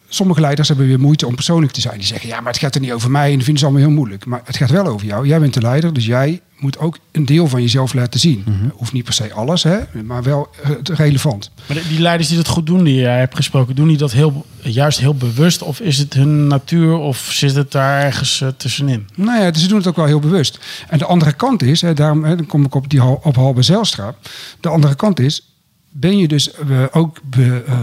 sommige 0.09 0.41
leiders 0.41 0.69
hebben 0.69 0.87
weer 0.87 1.01
moeite 1.01 1.27
om 1.27 1.35
persoonlijk 1.35 1.73
te 1.73 1.81
zijn. 1.81 1.99
Die 1.99 2.07
zeggen, 2.07 2.29
ja, 2.29 2.41
maar 2.41 2.53
het 2.53 2.61
gaat 2.61 2.75
er 2.75 2.81
niet 2.81 2.93
over 2.93 3.11
mij 3.11 3.31
en 3.31 3.35
dat 3.35 3.45
vinden 3.45 3.59
ze 3.59 3.65
allemaal 3.65 3.87
heel 3.87 3.97
moeilijk. 3.97 4.27
Maar 4.27 4.41
het 4.45 4.57
gaat 4.57 4.71
wel 4.71 4.87
over 4.87 5.07
jou. 5.07 5.27
Jij 5.27 5.41
bent 5.41 5.55
de 5.55 5.61
leider, 5.61 5.93
dus 5.93 6.07
jij 6.07 6.41
moet 6.59 6.79
ook 6.79 6.99
een 7.13 7.25
deel 7.25 7.49
van 7.49 7.61
jezelf 7.63 7.95
laten 7.95 8.21
zien. 8.21 8.45
Mhm. 8.47 8.69
Hoeft 8.73 8.93
niet 8.93 9.05
per 9.05 9.13
se 9.13 9.33
alles, 9.33 9.63
hè, 9.63 9.79
maar 10.05 10.23
wel 10.23 10.49
eh, 10.63 10.71
het 10.71 10.89
relevant. 10.89 11.51
Maar 11.67 11.79
die 11.89 12.01
leiders 12.01 12.29
die 12.29 12.37
dat 12.37 12.49
goed 12.49 12.67
doen, 12.67 12.85
die 12.85 12.95
jij 12.95 13.19
hebt 13.19 13.37
gesproken, 13.37 13.75
doen 13.75 13.89
die 13.89 13.97
dat 13.97 14.13
heel, 14.13 14.47
juist 14.63 14.99
heel 14.99 15.15
bewust? 15.15 15.63
Of 15.63 15.81
is 15.81 15.99
het 15.99 16.15
hun 16.15 16.47
natuur 16.47 16.97
of 16.97 17.19
zit 17.19 17.55
het 17.55 17.73
daar 17.73 18.03
ergens 18.03 18.41
eh, 18.41 18.49
tussenin? 18.57 19.07
Nou 19.15 19.43
ja, 19.43 19.51
dus 19.51 19.63
ze 19.63 19.69
doen 19.69 19.79
het 19.79 19.87
ook 19.87 19.97
wel 19.97 20.07
heel 20.07 20.21
bewust. 20.21 20.59
En 20.89 20.99
de 20.99 21.05
andere 21.05 21.33
kant 21.33 21.63
is, 21.63 21.81
hè, 21.81 21.95
daarom 21.95 22.25
hè, 22.25 22.37
dan 22.37 22.47
kom 22.47 22.65
ik 22.65 22.75
op, 22.75 22.91
die, 22.91 23.03
op 23.03 23.37
Halbe 23.37 23.63
Zijlstra. 23.63 24.15
De 24.61 24.69
andere 24.69 24.95
kant 24.95 25.21
is, 25.21 25.49
ben 25.91 26.19
je 26.19 26.29
dus 26.29 26.51
ook 26.91 27.21
be- 27.25 27.63
eh, 27.67 27.79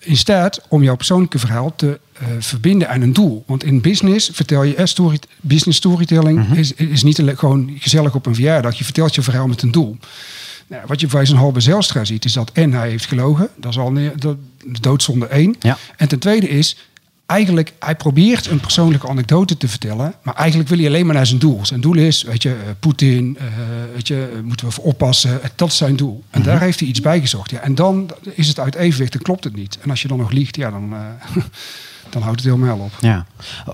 in 0.00 0.16
staat 0.16 0.60
om 0.68 0.82
jouw 0.82 0.96
persoonlijke 0.96 1.38
verhaal 1.38 1.72
te 1.76 2.00
eh, 2.12 2.26
verbinden 2.38 2.88
aan 2.88 3.00
een 3.00 3.12
doel. 3.12 3.44
Want 3.46 3.64
in 3.64 3.80
business 3.80 4.30
vertel 4.32 4.62
je, 4.62 4.74
eh, 4.74 4.86
story, 4.86 5.18
business 5.40 5.78
storytelling 5.78 6.56
is, 6.56 6.72
is 6.72 7.02
niet 7.02 7.22
gewoon 7.24 7.76
gezellig 7.78 8.14
op 8.14 8.26
een 8.26 8.34
verjaardag. 8.34 8.78
Je 8.78 8.84
vertelt 8.84 9.14
je 9.14 9.22
verhaal 9.22 9.46
met 9.46 9.62
een 9.62 9.70
doel. 9.70 9.96
Nou, 10.66 10.82
wat 10.86 11.00
je 11.00 11.06
bij 11.06 11.26
zo'n 11.26 11.36
Halbe 11.36 11.60
Zijlstra 11.60 12.04
ziet, 12.04 12.24
is 12.24 12.32
dat 12.32 12.50
en 12.52 12.72
hij 12.72 12.88
heeft 12.88 13.06
gelogen. 13.06 13.48
Dat 13.56 13.70
is 13.70 13.78
al 13.78 13.92
de 13.92 14.36
doodzonde 14.80 15.26
één. 15.26 15.56
Ja. 15.58 15.78
En 15.96 16.08
ten 16.08 16.18
tweede 16.18 16.48
is, 16.48 16.76
eigenlijk, 17.30 17.72
hij 17.78 17.94
probeert 17.94 18.46
een 18.46 18.60
persoonlijke 18.60 19.08
anekdote 19.08 19.56
te 19.56 19.68
vertellen, 19.68 20.14
maar 20.22 20.34
eigenlijk 20.34 20.68
wil 20.68 20.78
hij 20.78 20.86
alleen 20.86 21.06
maar 21.06 21.14
naar 21.14 21.26
zijn 21.26 21.38
doel. 21.38 21.66
Zijn 21.66 21.80
doel 21.80 21.96
is, 21.96 22.22
weet 22.22 22.42
je, 22.42 22.50
eh, 22.50 22.56
Poetin, 22.80 23.36
eh, 23.38 23.46
weet 23.94 24.08
je, 24.08 24.30
eh, 24.34 24.40
moeten 24.40 24.66
we 24.66 24.72
voor 24.72 24.84
oppassen. 24.84 25.40
Dat 25.54 25.68
is 25.68 25.76
zijn 25.76 25.96
doel. 25.96 26.22
En 26.30 26.42
daar 26.42 26.60
heeft 26.60 26.80
hij 26.80 26.88
iets 26.88 27.00
bij 27.00 27.20
gezocht. 27.20 27.50
Ja. 27.50 27.60
En 27.60 27.74
dan 27.74 28.10
is 28.34 28.48
het 28.48 28.58
uit 28.58 28.74
evenwicht, 28.74 29.12
dan 29.12 29.22
klopt 29.22 29.44
het 29.44 29.56
niet. 29.56 29.78
En 29.80 29.90
als 29.90 30.02
je 30.02 30.08
dan 30.08 30.18
nog 30.18 30.30
liegt, 30.30 30.56
ja, 30.56 30.70
dan, 30.70 30.94
dan 32.10 32.22
houdt 32.22 32.42
het 32.42 32.54
helemaal 32.54 32.78
op. 32.78 32.92
Ja. 33.00 33.26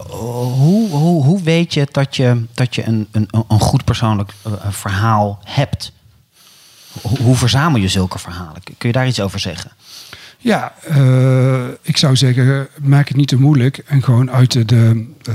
Hoe, 0.09 0.91
hoe, 0.91 1.25
hoe 1.25 1.43
weet 1.43 1.75
je 1.75 1.88
dat 1.91 2.17
je, 2.17 2.44
dat 2.55 2.75
je 2.75 2.85
een, 2.85 3.09
een, 3.11 3.29
een 3.49 3.61
goed 3.61 3.85
persoonlijk 3.85 4.32
verhaal 4.70 5.41
hebt? 5.44 5.93
Hoe 7.02 7.37
verzamel 7.37 7.81
je 7.81 7.88
zulke 7.88 8.19
verhalen? 8.19 8.62
Kun 8.62 8.88
je 8.88 8.93
daar 8.93 9.06
iets 9.06 9.20
over 9.20 9.38
zeggen? 9.38 9.70
Ja, 10.47 10.75
eh, 10.83 11.65
ik 11.83 11.97
zou 11.97 12.17
zeggen, 12.17 12.69
maak 12.83 13.09
het 13.09 13.17
niet 13.17 13.29
te 13.29 13.37
moeilijk 13.41 13.79
en 13.87 14.03
gewoon 14.03 14.31
uit, 14.31 14.53
de, 14.53 14.65
de, 14.65 15.07
eh, 15.23 15.35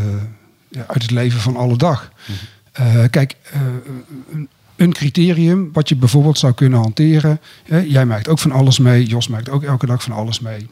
ja, 0.69 0.83
uit 0.87 1.01
het 1.01 1.11
leven 1.11 1.39
van 1.39 1.55
alle 1.57 1.77
dag. 1.77 2.11
Eh, 2.71 3.03
kijk, 3.09 3.35
een- 4.31 4.47
een 4.75 4.93
criterium 4.93 5.69
wat 5.73 5.89
je 5.89 5.95
bijvoorbeeld 5.95 6.37
zou 6.37 6.53
kunnen 6.53 6.79
hanteren. 6.79 7.39
Jij 7.87 8.05
maakt 8.05 8.27
ook 8.27 8.39
van 8.39 8.51
alles 8.51 8.79
mee, 8.79 9.05
Jos 9.05 9.27
maakt 9.27 9.49
ook 9.49 9.63
elke 9.63 9.85
dag 9.85 10.03
van 10.03 10.11
alles 10.13 10.39
mee. 10.39 10.67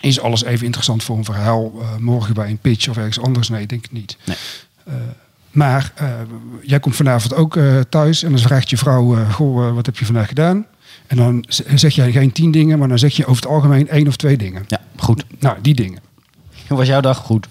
Is 0.00 0.20
alles 0.20 0.44
even 0.44 0.64
interessant 0.64 1.02
voor 1.02 1.16
een 1.16 1.24
verhaal 1.24 1.72
morgen 1.98 2.34
bij 2.34 2.50
een 2.50 2.58
pitch 2.58 2.88
of 2.88 2.96
ergens 2.96 3.20
anders? 3.20 3.48
Nee, 3.48 3.66
denk 3.66 3.84
ik 3.84 3.92
niet. 3.92 4.16
Nee. 4.24 4.36
Maar 5.50 5.92
jij 6.62 6.80
komt 6.80 6.96
vanavond 6.96 7.34
ook 7.34 7.58
thuis 7.88 8.22
en 8.22 8.30
dan 8.30 8.38
vraagt 8.40 8.70
je 8.70 8.76
vrouw: 8.76 9.16
Goh, 9.30 9.74
wat 9.74 9.86
heb 9.86 9.98
je 9.98 10.04
vandaag 10.04 10.28
gedaan? 10.28 10.66
En 11.10 11.16
dan 11.16 11.44
zeg 11.74 11.94
jij 11.94 12.12
geen 12.12 12.32
tien 12.32 12.50
dingen, 12.50 12.78
maar 12.78 12.88
dan 12.88 12.98
zeg 12.98 13.16
je 13.16 13.26
over 13.26 13.42
het 13.42 13.50
algemeen 13.52 13.88
één 13.88 14.06
of 14.08 14.16
twee 14.16 14.36
dingen. 14.36 14.64
Ja, 14.68 14.78
goed. 14.96 15.24
Nou, 15.38 15.56
die 15.62 15.74
dingen. 15.74 15.98
Hoe 16.68 16.78
was 16.78 16.86
jouw 16.86 17.00
dag? 17.00 17.16
Goed. 17.16 17.46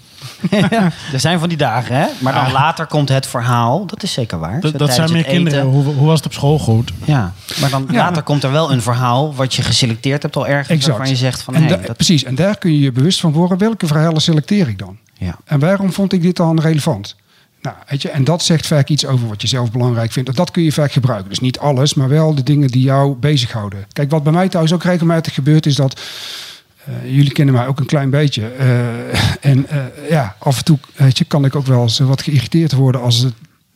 er 1.12 1.20
zijn 1.20 1.38
van 1.38 1.48
die 1.48 1.58
dagen, 1.58 1.96
hè? 1.96 2.06
Maar 2.20 2.34
dan 2.34 2.52
later 2.52 2.86
komt 2.86 3.08
het 3.08 3.26
verhaal. 3.26 3.86
Dat 3.86 4.02
is 4.02 4.12
zeker 4.12 4.38
waar. 4.38 4.60
Dat, 4.60 4.92
zijn 4.92 5.12
meer 5.12 5.24
kinderen. 5.24 5.64
Hoe, 5.64 5.84
hoe 5.84 6.06
was 6.06 6.16
het 6.16 6.26
op 6.26 6.32
school? 6.32 6.58
Goed. 6.58 6.92
Ja, 7.04 7.32
maar 7.60 7.70
dan 7.70 7.86
Ja. 7.90 7.96
later 7.96 8.22
komt 8.22 8.42
er 8.42 8.52
wel 8.52 8.72
een 8.72 8.82
verhaal 8.82 9.34
wat 9.34 9.54
je 9.54 9.62
geselecteerd 9.62 10.22
hebt 10.22 10.36
al 10.36 10.46
ergens. 10.46 10.68
Exact. 10.68 10.88
Waarvan 10.88 11.08
je 11.08 11.16
zegt 11.16 11.42
van, 11.42 11.54
en 11.54 11.68
da- 11.68 11.76
dat... 11.76 11.96
Precies, 11.96 12.24
en 12.24 12.34
daar 12.34 12.58
kun 12.58 12.72
je 12.72 12.80
je 12.80 12.92
bewust 12.92 13.20
van 13.20 13.32
worden. 13.32 13.58
Welke 13.58 13.86
verhalen 13.86 14.20
selecteer 14.20 14.68
ik 14.68 14.78
dan? 14.78 14.96
Ja. 15.18 15.38
En 15.44 15.58
waarom 15.58 15.92
vond 15.92 16.12
ik 16.12 16.22
dit 16.22 16.36
dan 16.36 16.60
relevant? 16.60 17.16
Nou, 17.62 17.76
weet 17.88 18.02
je, 18.02 18.08
en 18.10 18.24
dat 18.24 18.42
zegt 18.42 18.66
vaak 18.66 18.88
iets 18.88 19.06
over 19.06 19.28
wat 19.28 19.42
je 19.42 19.48
zelf 19.48 19.70
belangrijk 19.72 20.12
vindt. 20.12 20.28
En 20.28 20.34
dat 20.34 20.50
kun 20.50 20.62
je 20.62 20.72
vaak 20.72 20.92
gebruiken. 20.92 21.28
Dus 21.28 21.40
niet 21.40 21.58
alles, 21.58 21.94
maar 21.94 22.08
wel 22.08 22.34
de 22.34 22.42
dingen 22.42 22.68
die 22.68 22.82
jou 22.82 23.14
bezighouden. 23.14 23.84
Kijk, 23.92 24.10
wat 24.10 24.22
bij 24.22 24.32
mij 24.32 24.48
thuis 24.48 24.72
ook 24.72 24.82
regelmatig 24.82 25.34
gebeurt, 25.34 25.66
is 25.66 25.74
dat. 25.74 26.00
eh, 26.84 27.14
jullie 27.14 27.32
kennen 27.32 27.54
mij 27.54 27.66
ook 27.66 27.78
een 27.80 27.86
klein 27.86 28.10
beetje. 28.10 28.46
eh, 28.46 28.78
en 29.50 29.66
eh, 29.68 29.78
ja, 30.10 30.36
af 30.38 30.58
en 30.58 30.64
toe 30.64 30.78
weet 30.96 31.18
je, 31.18 31.24
kan 31.24 31.44
ik 31.44 31.56
ook 31.56 31.66
wel 31.66 31.82
eens 31.82 31.98
wat 31.98 32.22
geïrriteerd 32.22 32.72
worden 32.72 33.00
als 33.00 33.18
het. 33.18 33.34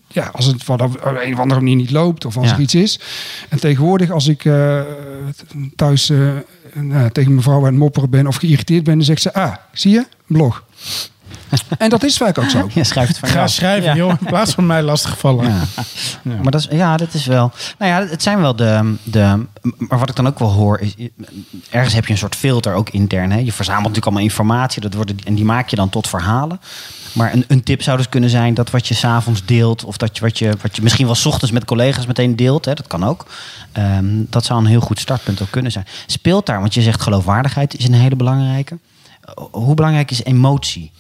Ja, 0.09 0.31
als 0.33 0.47
het 0.47 0.65
van 0.65 0.81
op 0.81 1.01
een 1.23 1.33
of 1.33 1.39
andere 1.41 1.61
manier 1.61 1.77
niet 1.77 1.91
loopt 1.91 2.25
of 2.25 2.37
als 2.37 2.49
Ja. 2.49 2.55
er 2.55 2.61
iets 2.61 2.75
is. 2.75 3.01
En 3.49 3.61
tegenwoordig, 3.61 4.11
als 4.11 4.27
ik 4.29 4.43
thuis 5.77 6.13
nou, 6.75 7.11
tegen 7.11 7.31
mijn 7.31 7.43
vrouw 7.43 7.59
aan 7.59 7.65
het 7.65 7.75
mopperen 7.75 8.11
ben 8.11 8.27
of 8.27 8.37
geïrriteerd 8.37 8.85
ben, 8.85 8.95
dan 8.97 9.05
zegt 9.05 9.23
ze: 9.23 9.35
Ah, 9.35 9.55
zie 9.73 9.93
je, 9.93 10.07
blog. 10.27 10.65
En 11.79 11.89
dat 11.91 12.03
is 12.05 12.17
vaak 12.17 12.39
ook 12.39 12.51
zo. 12.51 12.69
Het 12.75 12.89
van 13.19 13.29
Ga 13.29 13.35
jou. 13.35 13.49
schrijven, 13.49 13.85
Ja. 13.89 13.95
joh. 13.97 14.11
In 14.21 14.27
plaats 14.27 14.53
van 14.55 14.67
mij 14.67 14.83
lastiggevallen. 14.83 15.53
Ja. 16.23 16.35
Maar 16.43 16.51
dat 16.51 16.61
is, 16.61 16.69
ja, 16.71 16.97
dat 16.97 17.15
is 17.15 17.27
wel. 17.27 17.53
Nou 17.79 17.91
ja, 17.93 18.09
het 18.09 18.23
zijn 18.23 18.41
wel 18.41 18.57
de, 18.57 18.95
de. 19.03 19.47
Maar 19.79 19.99
wat 19.99 20.09
ik 20.09 20.17
dan 20.17 20.27
ook 20.27 20.39
wel 20.39 20.53
hoor 20.53 20.79
is. 20.81 20.95
Ergens 21.71 21.95
heb 21.95 22.07
je 22.07 22.13
een 22.13 22.19
soort 22.19 22.35
filter 22.37 22.75
ook 22.75 22.91
intern. 22.91 23.31
Hè? 23.33 23.39
Je 23.39 23.53
verzamelt 23.53 23.81
natuurlijk 23.83 24.07
allemaal 24.07 24.25
informatie. 24.25 24.81
Dat 24.83 24.95
worden, 24.95 25.17
en 25.25 25.35
die 25.35 25.45
maak 25.45 25.69
je 25.69 25.77
dan 25.77 25.89
tot 25.89 26.09
verhalen. 26.09 26.61
Maar 27.13 27.33
een, 27.33 27.45
een 27.49 27.63
tip 27.63 27.83
zou 27.83 27.97
dus 27.97 28.09
kunnen 28.09 28.31
zijn 28.31 28.55
dat 28.55 28.71
wat 28.71 28.89
je 28.89 28.95
s'avonds 28.95 29.45
deelt. 29.45 29.85
Of 29.85 29.97
dat 29.97 30.17
je 30.17 30.23
wat, 30.23 30.39
je 30.39 30.53
wat 30.63 30.77
je 30.77 30.83
misschien 30.83 31.07
wel 31.07 31.15
's 31.15 31.27
ochtends 31.27 31.53
met 31.55 31.65
collega's 31.65 32.07
meteen 32.07 32.37
deelt. 32.37 32.65
Hè? 32.65 32.75
Dat 32.75 32.87
kan 32.87 33.05
ook. 33.05 33.27
Ehm, 33.73 34.05
dat 34.31 34.45
zou 34.45 34.61
een 34.61 34.67
heel 34.67 34.81
goed 34.81 35.01
startpunt 35.01 35.43
ook 35.43 35.51
kunnen 35.51 35.73
zijn. 35.73 35.87
Speelt 36.07 36.47
daar, 36.47 36.61
want 36.61 36.75
je 36.75 36.83
zegt 36.83 37.03
geloofwaardigheid 37.03 37.79
is 37.79 37.85
een 37.85 37.95
hele 37.95 38.17
belangrijke. 38.17 38.79
Hoe 39.51 39.75
belangrijk 39.75 40.11
is 40.11 40.25
emotie 40.25 40.93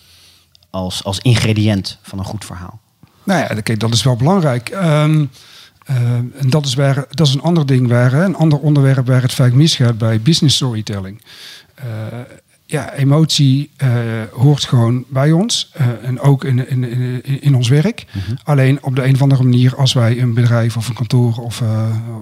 als, 0.75 1.05
als 1.05 1.19
ingrediënt 1.19 1.99
van 2.03 2.19
een 2.19 2.25
goed 2.25 2.45
verhaal? 2.45 2.81
Nou 3.23 3.41
ja, 3.41 3.61
kijk, 3.61 3.81
dat 3.81 3.93
is 3.93 4.03
wel 4.03 4.17
belangrijk. 4.17 4.69
Ehm, 4.69 5.25
eh, 5.85 5.97
en 6.17 6.47
dat 6.51 6.67
is, 6.67 6.75
waar, 6.75 7.05
dat 7.11 7.27
is 7.27 7.35
een 7.35 7.43
ander 7.43 7.67
ding 7.67 7.89
waar, 7.89 8.13
hè, 8.13 8.25
een 8.25 8.37
ander 8.37 8.59
onderwerp 8.59 9.07
waar 9.07 9.23
het 9.23 9.35
vaak 9.35 9.53
misgaat 9.53 9.99
bij 9.99 10.21
business 10.21 10.57
storytelling. 10.57 11.23
Eh, 11.75 11.87
ja, 12.67 12.93
emotie 12.93 13.71
eh, 13.77 13.91
hoort 14.33 14.65
gewoon 14.65 15.05
bij 15.09 15.33
ons 15.33 15.71
eh, 15.73 15.87
en 16.03 16.21
ook 16.21 16.45
in, 16.45 16.69
in, 16.69 16.85
in, 16.85 17.43
in 17.43 17.55
ons 17.55 17.69
werk. 17.69 18.07
Alleen 18.45 18.83
op 18.83 18.97
de 18.97 19.05
een 19.05 19.15
of 19.15 19.23
andere 19.23 19.43
manier, 19.43 19.77
als 19.77 19.93
wij 19.93 20.21
een 20.21 20.35
bedrijf 20.35 20.77
of 20.77 20.89
een 20.89 20.95
kantoor 20.95 21.37
of 21.37 21.63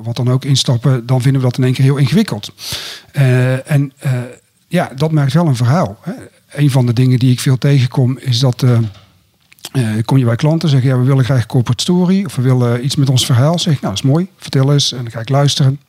wat 0.03 0.17
dan 0.17 0.31
ook 0.31 0.45
instappen, 0.45 1.07
dan 1.07 1.21
vinden 1.21 1.41
we 1.41 1.47
dat 1.47 1.59
in 1.59 1.65
één 1.65 1.73
keer 1.73 1.85
heel 1.85 1.97
ingewikkeld. 1.97 2.53
En 3.65 3.93
ja, 4.69 4.91
dat 4.97 5.13
maakt 5.13 5.33
wel 5.33 5.47
een 5.47 5.57
verhaal. 5.57 5.99
Hè. 6.01 6.13
Een 6.53 6.71
van 6.71 6.87
de 6.87 6.93
dingen 6.93 7.19
die 7.19 7.33
ik 7.33 7.41
veel 7.41 7.59
tegenkom 7.59 8.19
is 8.19 8.39
dat. 8.39 8.63
eh, 8.63 8.79
eh, 9.73 10.05
kom 10.05 10.19
je 10.19 10.25
bij 10.25 10.37
klanten 10.37 10.69
zeggen, 10.69 10.89
ja, 10.91 10.99
we 10.99 11.05
willen 11.05 11.25
graag 11.25 11.47
corporate 11.47 11.83
story 11.83 12.25
of 12.25 12.37
we 12.37 12.43
willen 12.43 12.85
iets 12.85 12.97
met 12.97 13.09
ons 13.11 13.27
verhaal. 13.27 13.59
Zeg 13.59 13.73
nou, 13.81 13.95
dat 13.95 14.05
is 14.05 14.11
mooi, 14.11 14.29
vertel 14.37 14.73
eens. 14.73 14.93
En 14.93 15.03
dan 15.03 15.11
ga 15.11 15.21
ik 15.21 15.29
luisteren. 15.29 15.81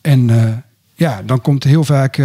En 0.00 0.30
eh, 0.30 0.52
ja, 0.94 1.22
dan 1.22 1.40
komt 1.40 1.64
heel 1.64 1.84
vaak 1.84 2.16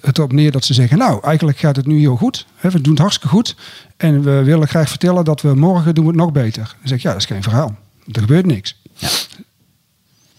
het 0.00 0.18
op 0.18 0.32
neer 0.32 0.52
dat 0.52 0.64
ze 0.64 0.74
zeggen... 0.74 0.98
nou, 0.98 1.22
eigenlijk 1.22 1.58
gaat 1.58 1.76
het 1.76 1.86
nu 1.86 1.98
heel 1.98 2.16
goed. 2.16 2.46
Hè, 2.56 2.70
we 2.70 2.80
doen 2.80 2.92
het 2.92 3.02
hartstikke 3.02 3.34
goed. 3.34 3.56
En 3.96 4.22
we 4.22 4.42
willen 4.42 4.68
graag 4.68 4.88
vertellen 4.88 5.24
dat 5.24 5.40
we 5.40 5.54
morgen 5.54 5.94
doen 5.94 6.04
we 6.04 6.10
het 6.10 6.20
nog 6.20 6.32
beter. 6.32 6.62
Dan 6.62 6.88
zeg 6.88 6.96
ik, 6.96 7.02
ja, 7.02 7.12
dat 7.12 7.20
is 7.20 7.26
geen 7.26 7.42
verhaal. 7.42 7.76
Er 8.12 8.20
gebeurt 8.20 8.46
niks. 8.46 8.80
Ja. 8.94 9.08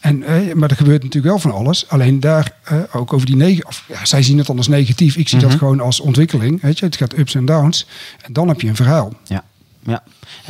En, 0.07 0.23
eh, 0.23 0.53
maar 0.53 0.69
er 0.69 0.75
gebeurt 0.75 1.03
natuurlijk 1.03 1.33
wel 1.33 1.51
van 1.51 1.59
alles. 1.59 1.89
Alleen 1.89 2.19
daar 2.19 2.51
eh, 2.63 2.77
ook 2.91 3.13
over 3.13 3.25
die 3.25 3.35
negen. 3.35 3.65
Ja, 3.87 4.05
zij 4.05 4.23
zien 4.23 4.37
het 4.37 4.47
dan 4.47 4.57
als 4.57 4.67
negatief. 4.67 5.15
Ik 5.15 5.27
zie 5.27 5.37
Mhm. 5.39 5.47
dat 5.47 5.57
gewoon 5.57 5.79
als 5.79 5.99
ontwikkeling. 5.99 6.61
Weet 6.61 6.79
je? 6.79 6.85
Het 6.85 6.95
gaat 6.95 7.17
ups 7.17 7.35
en 7.35 7.45
downs. 7.45 7.87
En 8.21 8.33
dan 8.33 8.47
heb 8.47 8.61
je 8.61 8.67
een 8.67 8.75
verhaal. 8.75 9.13
Ja. 9.23 9.43
ja. 9.83 10.03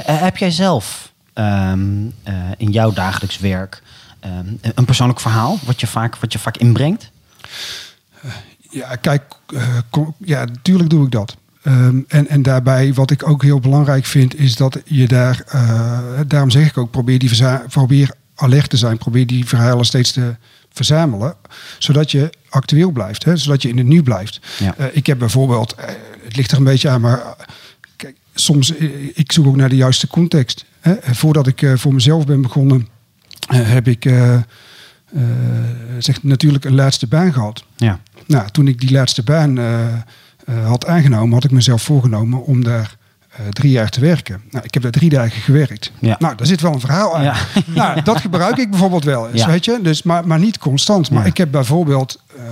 Eh, 0.06 0.22
heb 0.22 0.38
jij 0.38 0.52
zelf 0.52 1.12
ehm, 1.34 1.82
eh, 2.24 2.34
in 2.58 2.72
jouw 2.72 2.92
dagelijks 2.94 3.40
werk 3.40 3.82
ehm, 4.20 4.46
een 4.76 4.86
persoonlijk 4.86 5.20
verhaal 5.20 5.60
wat 5.66 5.80
je 5.80 5.88
vaak, 5.88 6.16
wat 6.16 6.34
je 6.34 6.40
vaak 6.40 6.58
inbrengt? 6.58 7.12
Ja, 8.70 8.96
kijk, 8.96 9.24
kom- 9.90 10.16
ja, 10.18 10.46
natuurlijk 10.46 10.90
doe 10.90 11.06
ik 11.06 11.12
dat. 11.12 11.36
Ehm, 11.64 12.00
en, 12.08 12.28
en 12.28 12.42
daarbij, 12.42 12.94
wat 12.94 13.12
ik 13.12 13.28
ook 13.30 13.44
heel 13.44 13.60
belangrijk 13.60 14.06
vind, 14.06 14.40
is 14.40 14.56
dat 14.56 14.82
je 14.86 15.08
daar, 15.08 15.44
daarom 16.28 16.50
zeg 16.50 16.68
ik 16.68 16.78
ook, 16.78 16.92
probeer, 16.92 17.20
die 17.20 17.30
probeer 17.70 18.12
alert 18.38 18.70
te 18.70 18.78
zijn, 18.78 18.98
probeer 18.98 19.28
die 19.28 19.46
verhalen 19.46 19.86
steeds 19.86 20.12
te 20.12 20.36
verzamelen, 20.70 21.36
zodat 21.78 22.12
je 22.12 22.30
actueel 22.50 22.92
blijft, 22.92 23.24
hè, 23.24 23.38
zodat 23.38 23.62
je 23.62 23.70
in 23.70 23.78
het 23.78 23.88
nu 23.88 24.04
blijft. 24.04 24.40
Ja. 24.60 24.76
Eh, 24.78 24.86
ik 24.92 25.06
heb 25.06 25.20
bijvoorbeeld, 25.20 25.74
eh, 25.74 25.86
het 26.24 26.36
ligt 26.36 26.52
er 26.52 26.58
een 26.58 26.64
beetje 26.64 26.90
aan, 26.90 27.02
maar 27.02 27.20
eh, 27.20 27.32
kijk, 27.96 28.16
soms, 28.34 28.72
ik 29.14 29.32
zoek 29.32 29.48
ook 29.48 29.56
naar 29.56 29.70
de 29.70 29.76
juiste 29.76 30.08
context. 30.08 30.66
Hè. 30.80 30.96
Voordat 31.02 31.48
ik 31.48 31.66
voor 31.76 31.94
mezelf 31.94 32.26
ben 32.26 32.42
begonnen, 32.42 32.88
heb 33.48 33.88
ik 33.88 34.04
zeg, 36.00 36.24
natuurlijk 36.24 36.66
een 36.66 36.76
laatste 36.76 37.08
baan 37.08 37.34
gehad. 37.34 37.64
Ja. 37.76 38.00
Nou, 38.26 38.50
toen 38.50 38.68
ik 38.68 38.80
die 38.80 38.92
laatste 38.92 39.24
baan 39.24 39.58
had 40.64 40.86
aangenomen, 40.86 41.34
had 41.34 41.44
ik 41.44 41.52
mezelf 41.52 41.82
voorgenomen 41.82 42.44
om 42.44 42.64
daar 42.64 42.98
eh, 43.38 43.48
drie 43.50 43.72
jaar 43.72 43.90
te 43.90 44.00
werken. 44.00 44.42
Nou, 44.52 44.66
ik 44.66 44.74
heb 44.74 44.84
daar 44.84 44.92
drie 44.92 45.10
dagen 45.10 45.42
gewerkt. 45.42 45.92
Ja. 46.00 46.16
Nou, 46.20 46.36
daar 46.36 46.48
zit 46.48 46.62
wel 46.62 46.74
een 46.74 46.80
verhaal 46.80 47.16
aan. 47.16 47.24
Ja. 47.24 47.36
Nou, 47.66 48.02
dat 48.02 48.22
gebruik 48.22 48.58
ik 48.58 48.70
bijvoorbeeld 48.70 49.04
wel 49.04 49.30
eens, 49.30 49.42
Ja. 49.42 49.48
weet 49.48 49.66
je. 49.66 49.80
Dus, 49.82 50.04
maar, 50.04 50.28
maar 50.28 50.40
niet 50.40 50.58
constant. 50.58 51.12
Maar 51.12 51.26
ik 51.26 51.38
heb 51.38 51.52
bijvoorbeeld... 51.52 52.22
eh, 52.38 52.44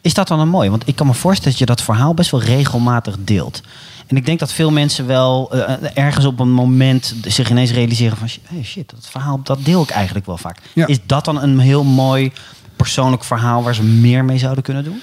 Is 0.00 0.14
dat 0.14 0.28
dan 0.28 0.40
een 0.40 0.48
mooi? 0.48 0.70
Want 0.70 0.88
ik 0.88 0.96
kan 0.96 1.06
me 1.06 1.14
voorstellen 1.14 1.50
dat 1.50 1.58
je 1.58 1.66
dat 1.66 1.82
verhaal 1.82 2.14
best 2.14 2.30
wel 2.30 2.42
regelmatig 2.42 3.16
deelt. 3.20 3.60
En 4.06 4.16
ik 4.16 4.26
denk 4.26 4.38
dat 4.38 4.52
veel 4.52 4.70
mensen 4.70 5.06
wel 5.06 5.52
eh, 5.52 5.74
ergens 5.94 6.24
op 6.24 6.40
een 6.40 6.50
moment 6.52 7.14
zich 7.24 7.50
ineens 7.50 7.70
realiseren 7.72 8.16
van... 8.16 8.28
Hey 8.42 8.62
shit, 8.64 8.90
dat 8.90 9.06
verhaal 9.10 9.40
dat 9.42 9.64
deel 9.64 9.82
ik 9.82 9.90
eigenlijk 9.90 10.26
wel 10.26 10.36
vaak. 10.38 10.58
Ja. 10.72 10.86
Is 10.86 10.98
dat 11.06 11.24
dan 11.24 11.42
een 11.42 11.58
heel 11.58 11.84
mooi 11.84 12.32
persoonlijk 12.76 13.24
verhaal 13.24 13.62
waar 13.62 13.74
ze 13.74 13.82
meer 13.82 14.24
mee 14.24 14.38
zouden 14.38 14.64
kunnen 14.64 14.84
doen? 14.84 15.00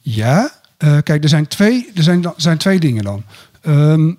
Ja, 0.00 0.50
kijk, 1.02 1.22
er 1.22 1.28
zijn 1.28 1.46
twee, 1.46 1.90
er 1.94 2.02
zijn, 2.02 2.20
dan- 2.20 2.34
zijn 2.36 2.58
twee 2.58 2.80
dingen 2.80 3.04
dan. 3.04 3.22
Ehm, 3.62 4.12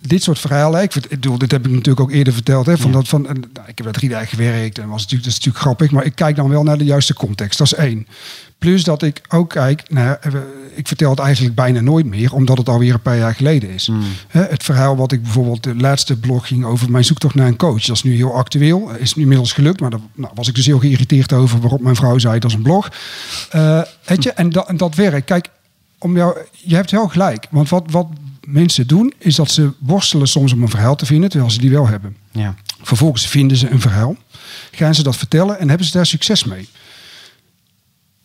dit 0.00 0.22
soort 0.22 0.38
verhalen, 0.38 0.82
ik, 0.82 0.92
bedoel, 1.08 1.38
dit 1.38 1.50
heb 1.50 1.66
ik 1.66 1.70
natuurlijk 1.72 2.00
ook 2.00 2.10
eerder 2.10 2.32
verteld. 2.32 2.66
Hè, 2.66 2.76
van 2.78 2.90
Ja. 2.90 2.96
dat, 2.96 3.08
van, 3.08 3.28
en, 3.28 3.34
nou, 3.52 3.68
ik 3.68 3.76
heb 3.76 3.84
daar 3.84 3.92
drie 3.92 4.08
dagen 4.08 4.28
gewerkt 4.28 4.78
en 4.78 4.88
was 4.88 5.02
natuurlijk, 5.02 5.22
dat 5.22 5.32
is 5.32 5.38
natuurlijk 5.38 5.64
grappig. 5.64 5.90
Maar 5.90 6.04
ik 6.04 6.14
kijk 6.14 6.36
dan 6.36 6.48
wel 6.48 6.62
naar 6.62 6.78
de 6.78 6.84
juiste 6.84 7.14
context. 7.14 7.58
Dat 7.58 7.66
is 7.66 7.74
één. 7.74 8.06
Plus 8.58 8.84
dat 8.84 9.02
ik 9.02 9.20
ook 9.28 9.50
kijk 9.50 9.82
naar, 9.88 10.18
eh, 10.20 10.32
ik 10.74 10.88
vertel 10.88 11.10
het 11.10 11.18
eigenlijk 11.18 11.54
bijna 11.54 11.80
nooit 11.80 12.06
meer, 12.06 12.34
omdat 12.34 12.58
het 12.58 12.68
alweer 12.68 12.94
een 12.94 13.00
paar 13.00 13.16
jaar 13.16 13.34
geleden 13.34 13.70
is. 13.70 13.90
Hè, 14.28 14.42
het 14.42 14.62
verhaal 14.62 14.96
wat 14.96 15.12
ik 15.12 15.22
bijvoorbeeld, 15.22 15.62
de 15.62 15.76
laatste 15.76 16.16
blog 16.16 16.46
ging 16.46 16.64
over 16.64 16.90
mijn 16.90 17.04
zoektocht 17.04 17.34
naar 17.34 17.46
een 17.46 17.56
coach. 17.56 17.84
Dat 17.84 17.96
is 17.96 18.02
nu 18.02 18.14
heel 18.14 18.34
actueel, 18.34 18.90
is 18.98 19.14
nu 19.14 19.22
inmiddels 19.22 19.52
gelukt. 19.52 19.80
Maar 19.80 19.90
daar 19.90 20.00
nou, 20.14 20.32
was 20.34 20.48
ik 20.48 20.54
dus 20.54 20.66
heel 20.66 20.78
geïrriteerd 20.78 21.32
over, 21.32 21.60
waarop 21.60 21.80
mijn 21.80 21.96
vrouw 21.96 22.18
zei, 22.18 22.38
dat 22.38 22.50
is 22.50 22.56
een 22.56 22.62
blog. 22.62 22.92
Eh, 23.50 23.82
weet 24.04 24.22
je, 24.22 24.32
en 24.32 24.50
dat, 24.50 24.68
en 24.68 24.76
dat 24.76 24.94
werkt. 24.94 25.26
Kijk, 25.26 25.48
om 25.98 26.16
jou, 26.16 26.38
je 26.52 26.74
hebt 26.74 26.90
wel 26.90 27.08
gelijk. 27.08 27.46
Want 27.50 27.68
wat, 27.68 27.84
wat 27.90 28.06
mensen 28.52 28.86
doen, 28.86 29.12
is 29.18 29.34
dat 29.34 29.50
ze 29.50 29.70
worstelen 29.78 30.28
soms 30.28 30.52
om 30.52 30.62
een 30.62 30.68
verhaal 30.68 30.96
te 30.96 31.06
vinden, 31.06 31.30
terwijl 31.30 31.50
ze 31.50 31.58
die 31.58 31.70
wel 31.70 31.86
hebben. 31.88 32.16
Ja. 32.30 32.54
Vervolgens 32.82 33.26
vinden 33.26 33.56
ze 33.56 33.70
een 33.70 33.80
verhaal, 33.80 34.16
gaan 34.70 34.94
ze 34.94 35.02
dat 35.02 35.16
vertellen 35.16 35.58
en 35.58 35.68
hebben 35.68 35.86
ze 35.86 35.92
daar 35.92 36.06
succes 36.06 36.44
mee. 36.44 36.68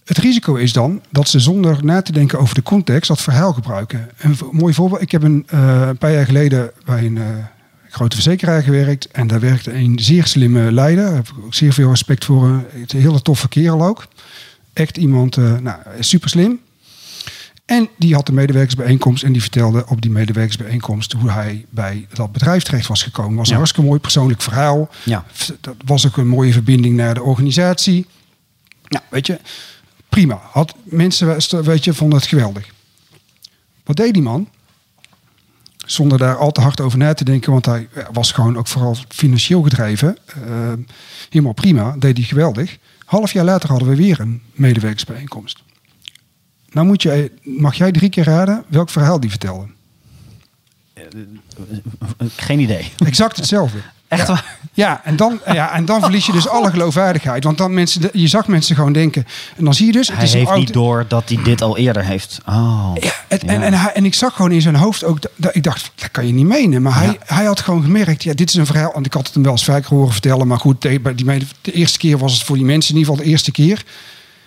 Het 0.06 0.18
risico 0.18 0.56
is 0.56 0.74
dan 0.74 1.02
dat 1.12 1.30
ze 1.30 1.40
zonder 1.40 1.86
na 1.86 2.02
te 2.02 2.12
denken 2.12 2.40
over 2.40 2.56
de 2.56 2.64
context 2.64 3.08
dat 3.08 3.22
verhaal 3.22 3.54
gebruiken. 3.54 4.10
Een 4.18 4.38
mooi 4.52 4.74
voorbeeld, 4.74 5.02
ik 5.02 5.12
heb 5.12 5.24
een, 5.24 5.44
eh, 5.48 5.84
een 5.88 5.98
paar 5.98 6.12
jaar 6.14 6.26
geleden 6.26 6.72
bij 6.86 7.06
een 7.06 7.18
eh, 7.18 7.24
grote 7.90 8.16
verzekeraar 8.16 8.64
gewerkt 8.64 9.12
en 9.12 9.28
daar 9.28 9.40
werkte 9.40 9.74
een 9.74 10.00
zeer 10.00 10.26
slimme 10.26 10.72
leider. 10.72 11.06
Daar 11.06 11.14
heb 11.16 11.28
ik 11.28 11.44
ook 11.46 11.54
zeer 11.54 11.74
veel 11.74 11.90
respect 11.90 12.26
voor. 12.26 12.48
eh, 12.48 12.82
Het 12.82 12.94
een 12.94 13.02
hele 13.02 13.22
toffe 13.22 13.48
kerel 13.48 13.86
ook. 13.86 14.08
Echt 14.74 14.98
iemand, 14.98 15.38
eh 15.38 15.58
nou, 15.58 15.80
super 16.00 16.30
slim. 16.30 16.60
En 17.66 17.90
die 17.98 18.14
had 18.14 18.26
de 18.26 18.34
medewerkersbijeenkomst 18.34 19.24
en 19.24 19.32
die 19.32 19.42
vertelde 19.42 19.86
op 19.88 20.02
die 20.02 20.12
medewerkersbijeenkomst 20.12 21.12
hoe 21.12 21.32
hij 21.32 21.66
bij 21.70 22.08
dat 22.14 22.32
bedrijf 22.32 22.64
terecht 22.64 22.88
was 22.88 23.04
gekomen. 23.04 23.38
Was 23.38 23.50
een 23.50 23.56
hartstikke 23.56 23.88
mooi 23.88 24.00
persoonlijk 24.00 24.42
verhaal. 24.42 24.90
Ja. 25.04 25.26
Dat 25.62 25.76
was 25.86 26.08
ook 26.08 26.18
een 26.18 26.28
mooie 26.28 26.54
verbinding 26.54 26.96
naar 26.96 27.14
de 27.14 27.24
organisatie. 27.24 28.06
Nou, 28.88 29.04
weet 29.10 29.28
je, 29.28 29.40
prima. 30.10 30.40
Had, 30.52 30.76
mensen 30.84 31.64
weet 31.64 31.84
je, 31.84 31.94
vonden 31.94 32.20
het 32.20 32.28
geweldig. 32.28 32.70
Wat 33.84 33.96
deed 33.96 34.14
die 34.14 34.24
man? 34.24 34.50
Zonder 35.86 36.18
daar 36.18 36.38
al 36.38 36.52
te 36.52 36.62
hard 36.62 36.82
over 36.82 36.98
na 36.98 37.14
te 37.14 37.24
denken, 37.24 37.52
want 37.52 37.66
hij 37.66 37.88
was 38.12 38.32
gewoon 38.32 38.58
ook 38.58 38.68
vooral 38.68 38.98
financieel 39.08 39.62
gedreven. 39.62 40.18
Eh, 40.26 40.74
helemaal 41.30 41.54
prima, 41.54 41.96
deed 42.00 42.18
hij 42.18 42.26
geweldig. 42.26 42.78
Half 43.06 43.34
jaar 43.34 43.46
later 43.46 43.70
hadden 43.70 43.88
we 43.88 43.96
weer 43.96 44.20
een 44.20 44.42
medewerkersbijeenkomst. 44.52 45.64
Nou 46.76 46.88
moet 46.88 47.02
je, 47.02 47.32
mag 47.44 47.76
jij 47.76 47.92
drie 47.92 48.10
keer 48.10 48.24
raden 48.24 48.64
welk 48.68 48.90
verhaal 48.90 49.20
die 49.20 49.30
vertelde? 49.30 49.66
Geen 52.36 52.60
idee. 52.60 52.92
Exact 53.06 53.38
hetzelfde. 53.38 53.78
Echt 54.08 54.28
ja. 54.28 54.34
waar? 54.34 54.58
Ja, 54.74 55.02
en 55.04 55.16
dan, 55.16 55.40
ja, 55.54 55.74
en 55.74 55.86
dan 55.86 56.02
verlies 56.02 56.26
je 56.26 56.32
dus 56.32 56.48
alle 56.48 56.70
geloofwaardigheid. 56.70 57.44
Want 57.44 57.58
dan 57.58 57.74
mensen, 57.74 58.10
je 58.14 58.28
zag 58.28 58.48
mensen 58.48 58.76
gewoon 58.76 58.94
denken. 58.94 59.26
En 59.58 59.64
dan 59.64 59.74
zie 59.74 59.86
je 59.86 59.92
dus. 59.92 60.08
Het 60.08 60.16
Hij 60.16 60.26
is 60.26 60.34
heeft 60.34 60.56
niet 60.56 60.74
door 60.74 61.06
dat 61.08 61.30
hij 61.30 61.44
dit 61.44 61.62
al 61.62 61.78
eerder 61.78 62.06
heeft. 62.06 62.38
Oh. 62.46 62.92
Ja, 62.94 63.12
het, 63.28 63.44
En, 63.44 63.60
Ja. 63.60 63.66
en, 63.66 63.74
hij, 63.74 63.92
en 63.94 64.06
ik 64.06 64.14
zag 64.14 64.36
gewoon 64.36 64.52
in 64.52 64.62
zijn 64.62 64.76
hoofd 64.76 65.04
ook. 65.04 65.20
Dat, 65.36 65.56
ik 65.56 65.64
dacht, 65.64 65.92
dat 65.96 66.12
kan 66.12 66.28
je 66.28 66.34
niet 66.34 66.46
menen. 66.46 66.82
Maar 66.82 66.96
hij, 66.96 67.20
hij 67.26 67.46
had 67.46 67.60
gewoon 67.60 67.84
gemerkt. 67.84 68.24
Ja, 68.24 68.34
dit 68.34 68.50
is 68.50 68.56
een 68.56 68.66
verhaal. 68.66 68.92
Want 68.94 69.06
ik 69.06 69.14
had 69.14 69.26
het 69.26 69.34
hem 69.34 69.44
wel 69.44 69.52
eens 69.52 69.66
vaker 69.66 69.90
horen 69.90 70.12
vertellen. 70.12 70.48
Maar 70.48 70.60
goed, 70.60 70.82
de, 70.82 71.14
die, 71.16 71.48
de 71.62 71.72
eerste 71.72 71.98
keer 71.98 72.18
was 72.18 72.34
het 72.34 72.44
voor 72.44 72.56
die 72.56 72.66
mensen 72.66 72.94
in 72.94 73.00
ieder 73.00 73.12
geval 73.12 73.26
de 73.26 73.32
eerste 73.32 73.52
keer. 73.52 73.84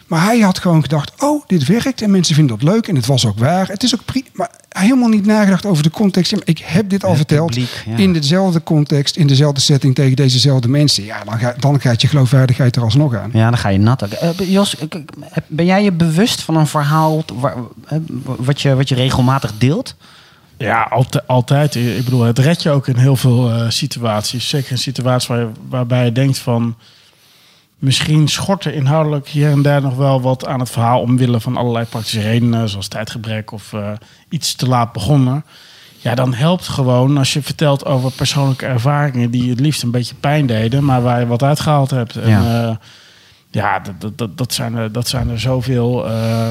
Maar 0.08 0.24
hij 0.24 0.38
had 0.40 0.58
gewoon 0.58 0.82
gedacht, 0.82 1.12
oh, 1.18 1.42
dit 1.46 1.66
werkt 1.66 2.02
en 2.02 2.10
mensen 2.10 2.34
vinden 2.34 2.58
dat 2.58 2.68
leuk 2.68 2.88
en 2.88 2.94
het 2.94 3.06
was 3.06 3.26
ook 3.26 3.38
waar. 3.38 3.68
Het 3.68 3.82
is 3.82 3.94
ook 3.94 4.04
prima, 4.04 4.26
maar 4.32 4.50
hij 4.68 4.82
helemaal 4.82 5.08
niet 5.08 5.26
nagedacht 5.26 5.66
over 5.66 5.82
de 5.82 5.90
context. 5.90 6.34
Ik 6.44 6.58
heb 6.58 6.88
dit 6.90 7.02
al 7.04 7.08
Het 7.08 7.18
verteld 7.18 7.46
publiek, 7.50 7.82
ja. 7.86 7.96
in 7.96 8.12
dezelfde 8.12 8.62
context, 8.62 9.16
in 9.16 9.26
dezelfde 9.26 9.60
setting 9.60 9.94
tegen 9.94 10.16
dezezelfde 10.16 10.68
mensen. 10.68 11.04
Ja, 11.04 11.24
dan, 11.24 11.38
ga, 11.38 11.54
dan 11.58 11.80
gaat 11.80 12.00
je 12.02 12.08
geloofwaardigheid 12.08 12.76
er 12.76 12.82
alsnog 12.82 13.14
aan. 13.16 13.30
Ja, 13.32 13.48
dan 13.48 13.58
ga 13.58 13.68
je 13.68 13.78
nat. 13.78 14.02
Eh, 14.02 14.30
Jos, 14.50 14.76
ben 15.46 15.64
jij 15.64 15.82
je 15.84 15.92
bewust 15.92 16.42
van 16.42 16.56
een 16.56 16.66
verhaal 16.66 17.24
waar- 17.34 17.56
eh, 17.86 17.98
wat, 18.22 18.60
je, 18.60 18.74
wat 18.74 18.88
je 18.88 18.94
regelmatig 18.94 19.52
deelt? 19.58 19.94
Ja, 20.56 20.82
altijd. 20.82 21.26
altijd. 21.26 21.74
Ik 21.74 22.04
bedoel, 22.04 22.22
het 22.22 22.38
redt 22.38 22.62
je 22.62 22.70
ook 22.70 22.88
in 22.88 22.96
heel 22.96 23.16
veel 23.16 23.50
eh, 23.50 23.70
situaties. 23.70 24.48
Zeker 24.48 24.70
in 24.70 24.78
situaties 24.78 25.28
waar 25.28 25.46
waarbij 25.68 26.04
je 26.04 26.12
denkt 26.12 26.38
van... 26.38 26.76
Misschien 27.78 28.28
schort 28.28 28.64
er 28.64 28.74
inhoudelijk 28.74 29.28
hier 29.28 29.50
en 29.50 29.62
daar 29.62 29.82
nog 29.82 29.96
wel 29.96 30.20
wat 30.20 30.46
aan 30.46 30.60
het 30.60 30.70
verhaal... 30.70 31.00
omwille 31.00 31.40
van 31.40 31.56
allerlei 31.56 31.84
praktische 31.84 32.20
redenen, 32.20 32.68
zoals 32.68 32.88
tijdgebrek 32.88 33.52
of 33.52 33.72
eh, 33.72 33.92
iets 34.28 34.54
te 34.54 34.68
laat 34.68 34.92
begonnen. 34.92 35.44
Ja, 35.96 36.14
dan 36.14 36.34
helpt 36.34 36.68
gewoon 36.68 37.18
als 37.18 37.32
je 37.32 37.42
vertelt 37.42 37.84
over 37.84 38.10
persoonlijke 38.12 38.66
ervaringen... 38.66 39.30
die 39.30 39.50
het 39.50 39.60
liefst 39.60 39.82
een 39.82 39.90
beetje 39.90 40.14
pijn 40.14 40.46
deden, 40.46 40.84
maar 40.84 41.02
waar 41.02 41.20
je 41.20 41.26
wat 41.26 41.42
uitgehaald 41.42 41.90
hebt. 41.90 42.16
En, 42.16 42.28
Ja. 42.28 42.42
ja, 42.42 42.78
ja 43.50 43.82
dat, 43.98 44.18
dat, 44.18 44.38
dat, 44.38 44.54
zijn 44.54 44.74
er, 44.74 44.92
dat 44.92 45.08
zijn 45.08 45.30
er 45.30 45.40
zoveel... 45.40 46.08
eh, 46.08 46.50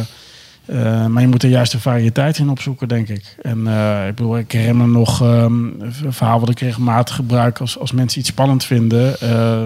eh, 0.68 1.06
maar 1.06 1.22
je 1.22 1.28
moet 1.28 1.44
er 1.44 1.50
juist 1.50 1.72
de 1.72 1.80
variëteit 1.80 2.38
in 2.38 2.50
opzoeken, 2.50 2.88
denk 2.88 3.08
ik. 3.08 3.36
En 3.42 3.68
eh, 3.68 4.08
ik 4.08 4.16
bedoel, 4.16 4.38
ik 4.38 4.52
herinner 4.52 4.88
nog 4.88 5.22
ehm, 5.22 5.82
een 5.82 6.14
verhaal 6.14 6.40
wat 6.40 6.50
ik 6.50 6.60
regelmatig 6.60 7.16
gebruik 7.16 7.60
als, 7.60 7.80
als 7.80 7.92
mensen 7.92 8.20
iets 8.20 8.30
spannend 8.30 8.64
vinden. 8.64 9.20
Eh, 9.20 9.64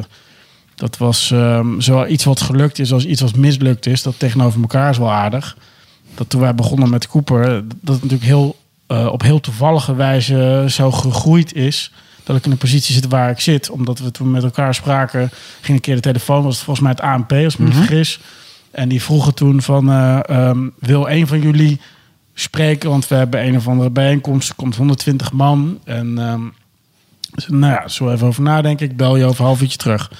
dat 0.82 0.98
was 0.98 1.32
ehm, 1.32 1.80
zowel 1.80 2.08
iets 2.08 2.24
wat 2.24 2.42
gelukt 2.42 2.80
is 2.80 2.94
als 2.94 3.06
iets 3.06 3.22
wat 3.22 3.36
mislukt 3.36 3.86
is. 3.86 4.02
Dat 4.04 4.20
tegenover 4.20 4.62
elkaar 4.62 4.90
is 4.90 4.98
wel 4.98 5.12
aardig. 5.12 5.58
Dat 6.16 6.30
toen 6.30 6.42
wij 6.42 6.56
begonnen 6.56 6.90
met 6.90 7.08
Cooper, 7.08 7.44
dat 7.82 7.96
het 7.96 8.04
natuurlijk 8.04 8.24
heel, 8.24 8.58
eh, 8.88 9.06
op 9.06 9.22
heel 9.22 9.40
toevallige 9.40 9.96
wijze 9.96 10.66
zo 10.70 10.92
gegroeid 10.92 11.54
is. 11.54 11.92
Dat 12.24 12.36
ik 12.36 12.44
in 12.46 12.52
de 12.52 12.58
positie 12.58 12.94
zit 12.94 13.08
waar 13.08 13.30
ik 13.30 13.40
zit. 13.40 13.70
Omdat 13.70 14.00
we 14.00 14.12
toen 14.12 14.32
met 14.32 14.44
elkaar 14.44 14.76
spraken, 14.76 15.30
ging 15.62 15.78
een 15.78 15.84
keer 15.84 15.96
de 15.96 16.02
telefoon, 16.02 16.44
was 16.44 16.56
het 16.56 16.64
volgens 16.64 16.86
mij 16.86 16.96
het 16.96 17.02
ANP, 17.02 17.32
als 17.32 17.54
ik 17.54 17.60
me 17.60 17.66
niet 17.66 17.76
vergis. 17.76 18.20
En 18.72 18.90
die 18.90 19.02
vroegen 19.02 19.34
toen 19.34 19.62
van, 19.62 19.90
eh, 19.90 20.30
ehm, 20.30 20.68
wil 20.80 21.10
een 21.10 21.28
van 21.28 21.42
jullie 21.42 21.80
spreken? 22.34 22.90
Want 22.90 23.08
we 23.08 23.16
hebben 23.16 23.46
een 23.46 23.56
of 23.56 23.68
andere 23.68 23.90
bijeenkomst, 23.90 24.50
er 24.50 24.56
komt 24.56 24.76
120 24.76 25.32
man. 25.32 25.80
En 25.84 26.18
ehm, 26.18 26.42
nou 27.48 27.74
ja, 27.74 27.88
zo 27.88 28.12
even 28.12 28.28
over 28.28 28.44
nadenken. 28.44 28.90
Ik 28.90 28.98
bel 28.98 29.16
je 29.16 29.26
over 29.26 29.40
een 29.40 29.46
half 29.46 29.62
uurtje 29.62 29.78
terug. 29.78 30.12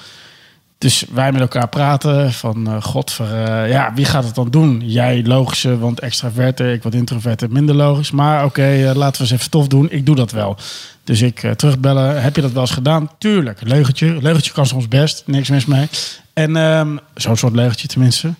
Dus 0.82 1.04
wij 1.12 1.32
met 1.32 1.40
elkaar 1.40 1.68
praten 1.68 2.32
van 2.32 2.68
uh, 2.68 3.68
ja, 3.68 3.92
wie 3.94 4.04
gaat 4.04 4.24
het 4.24 4.34
dan 4.34 4.50
doen? 4.50 4.82
Jij 4.84 5.22
logische, 5.24 5.78
want 5.78 6.00
extraverte, 6.00 6.72
ik 6.72 6.82
wat 6.82 6.94
introverte, 6.94 7.48
minder 7.50 7.74
logisch. 7.74 8.10
Maar 8.10 8.44
oké, 8.44 8.92
laten 8.94 9.22
we 9.22 9.30
eens 9.30 9.38
even 9.38 9.50
tof 9.50 9.68
doen. 9.68 9.90
Ik 9.90 10.06
doe 10.06 10.14
dat 10.14 10.30
wel. 10.30 10.56
Dus 11.04 11.22
ik 11.22 11.52
terugbellen. 11.56 12.22
Heb 12.22 12.36
je 12.36 12.42
dat 12.42 12.52
wel 12.52 12.60
eens 12.60 12.70
gedaan? 12.70 13.10
Tuurlijk. 13.18 13.58
Leugentje. 13.62 14.22
Leugentje 14.22 14.52
kan 14.52 14.66
soms 14.66 14.88
best. 14.88 15.22
Niks 15.26 15.50
mis 15.50 15.66
mee. 15.66 15.88
En 16.32 16.56
um, 16.56 16.98
zo'n 17.14 17.36
soort 17.36 17.54
leugentje 17.54 17.88
tenminste. 17.88 18.34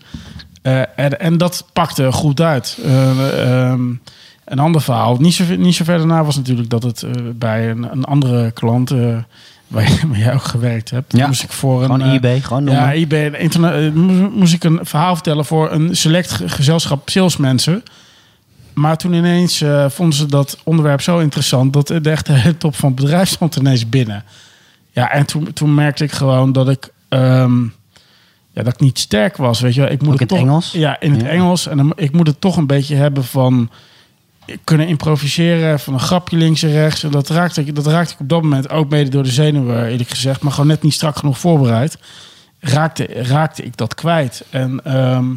en, 0.62 1.20
en 1.20 1.38
dat 1.38 1.66
pakte 1.72 2.12
goed 2.12 2.40
uit. 2.40 2.78
Um, 2.86 4.00
een 4.44 4.58
ander 4.58 4.80
verhaal, 4.80 5.16
niet 5.16 5.34
zo, 5.34 5.44
niet 5.56 5.74
zo 5.74 5.84
ver 5.84 5.98
daarna, 5.98 6.24
was 6.24 6.36
natuurlijk 6.36 6.70
dat 6.70 6.82
het 6.82 7.04
bij 7.38 7.70
een, 7.70 7.92
een, 7.92 8.04
andere 8.04 8.50
klant, 8.50 8.92
uh, 9.74 10.02
waar, 10.02 10.18
jij 10.18 10.34
ook 10.34 10.44
gewerkt 10.44 10.90
hebt, 10.90 11.16
ja. 11.16 11.26
moest 11.26 11.42
ik 11.42 11.52
voor 11.52 11.82
gewoon 11.82 12.00
een. 12.00 12.08
Uh, 12.08 12.14
eBay, 12.14 12.40
gewoon 12.40 12.64
Ja, 12.64 12.92
eBay. 12.92 13.30
Internet, 13.30 13.94
moest 14.34 14.54
ik 14.54 14.64
een 14.64 14.80
verhaal 14.82 15.14
vertellen 15.14 15.44
voor 15.44 15.70
een 15.70 15.96
select 15.96 16.40
gezelschap 16.46 17.08
salesmensen. 17.08 17.82
Maar 18.72 18.96
toen 18.96 19.12
ineens 19.12 19.64
vonden 19.88 20.16
ze 20.16 20.26
dat 20.26 20.58
onderwerp 20.64 21.00
zo 21.00 21.18
interessant 21.18 21.72
dat 21.72 21.86
de 21.86 22.10
echte 22.10 22.54
top 22.58 22.76
van 22.76 22.90
het 22.90 23.00
bedrijf 23.00 23.28
stond 23.28 23.56
ineens 23.56 23.88
binnen. 23.88 24.24
Ja, 24.90 25.10
en 25.10 25.26
toen, 25.26 25.52
toen 25.52 25.74
merkte 25.74 26.04
ik 26.04 26.12
gewoon 26.12 26.52
dat 26.52 26.68
ik. 26.68 26.92
Um, 27.08 27.74
ja, 28.52 28.62
dat 28.62 28.72
ik 28.72 28.80
niet 28.80 28.98
sterk 28.98 29.36
was, 29.36 29.60
weet 29.60 29.74
je. 29.74 29.88
Ik 29.88 30.02
moet 30.02 30.12
Ook 30.12 30.20
het 30.20 30.30
in 30.30 30.36
het 30.36 30.44
toch, 30.44 30.48
Engels? 30.48 30.72
Ja, 30.72 31.00
in 31.00 31.12
het 31.12 31.20
Ja. 31.20 31.28
Engels. 31.28 31.66
En 31.66 31.76
dan, 31.76 31.92
ik 31.96 32.12
moet 32.12 32.26
het 32.26 32.40
toch 32.40 32.56
een 32.56 32.66
beetje 32.66 32.94
hebben 32.94 33.24
van 33.24 33.70
kunnen 34.64 34.86
improviseren 34.86 35.80
van 35.80 35.94
een 35.94 36.00
grapje 36.00 36.36
links 36.36 36.62
en 36.62 36.70
rechts. 36.70 37.02
En 37.02 37.10
dat 37.10 37.28
raakte, 37.28 37.60
ik, 37.60 37.74
dat 37.74 37.86
raakte 37.86 38.14
ik 38.14 38.20
op 38.20 38.28
dat 38.28 38.42
moment 38.42 38.70
ook 38.70 38.88
mede 38.90 39.10
door 39.10 39.22
de 39.22 39.30
zenuwen, 39.30 39.86
eerlijk 39.86 40.08
gezegd. 40.08 40.42
Maar 40.42 40.52
gewoon 40.52 40.66
net 40.66 40.82
niet 40.82 40.92
strak 40.92 41.16
genoeg 41.16 41.38
voorbereid. 41.38 41.98
Raakte, 42.60 43.04
raakte 43.04 43.62
ik 43.62 43.76
dat 43.76 43.94
kwijt. 43.94 44.44
En, 44.50 44.84
ehm, 44.84 45.34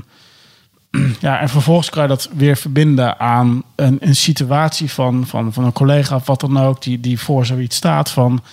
ja, 1.27 1.39
en 1.39 1.49
vervolgens 1.49 1.89
kan 1.89 2.01
je 2.01 2.07
dat 2.07 2.29
weer 2.35 2.57
verbinden 2.57 3.19
aan 3.19 3.63
een, 3.75 3.97
een 3.99 4.15
situatie 4.15 4.91
van, 4.91 5.27
van, 5.27 5.53
van 5.53 5.63
een 5.63 5.73
collega 5.73 6.15
of 6.15 6.25
wat 6.25 6.39
dan 6.39 6.59
ook, 6.59 6.81
die, 6.81 6.99
die 6.99 7.19
voor 7.19 7.45
zoiets 7.45 7.75
staat 7.75 8.09
van. 8.09 8.43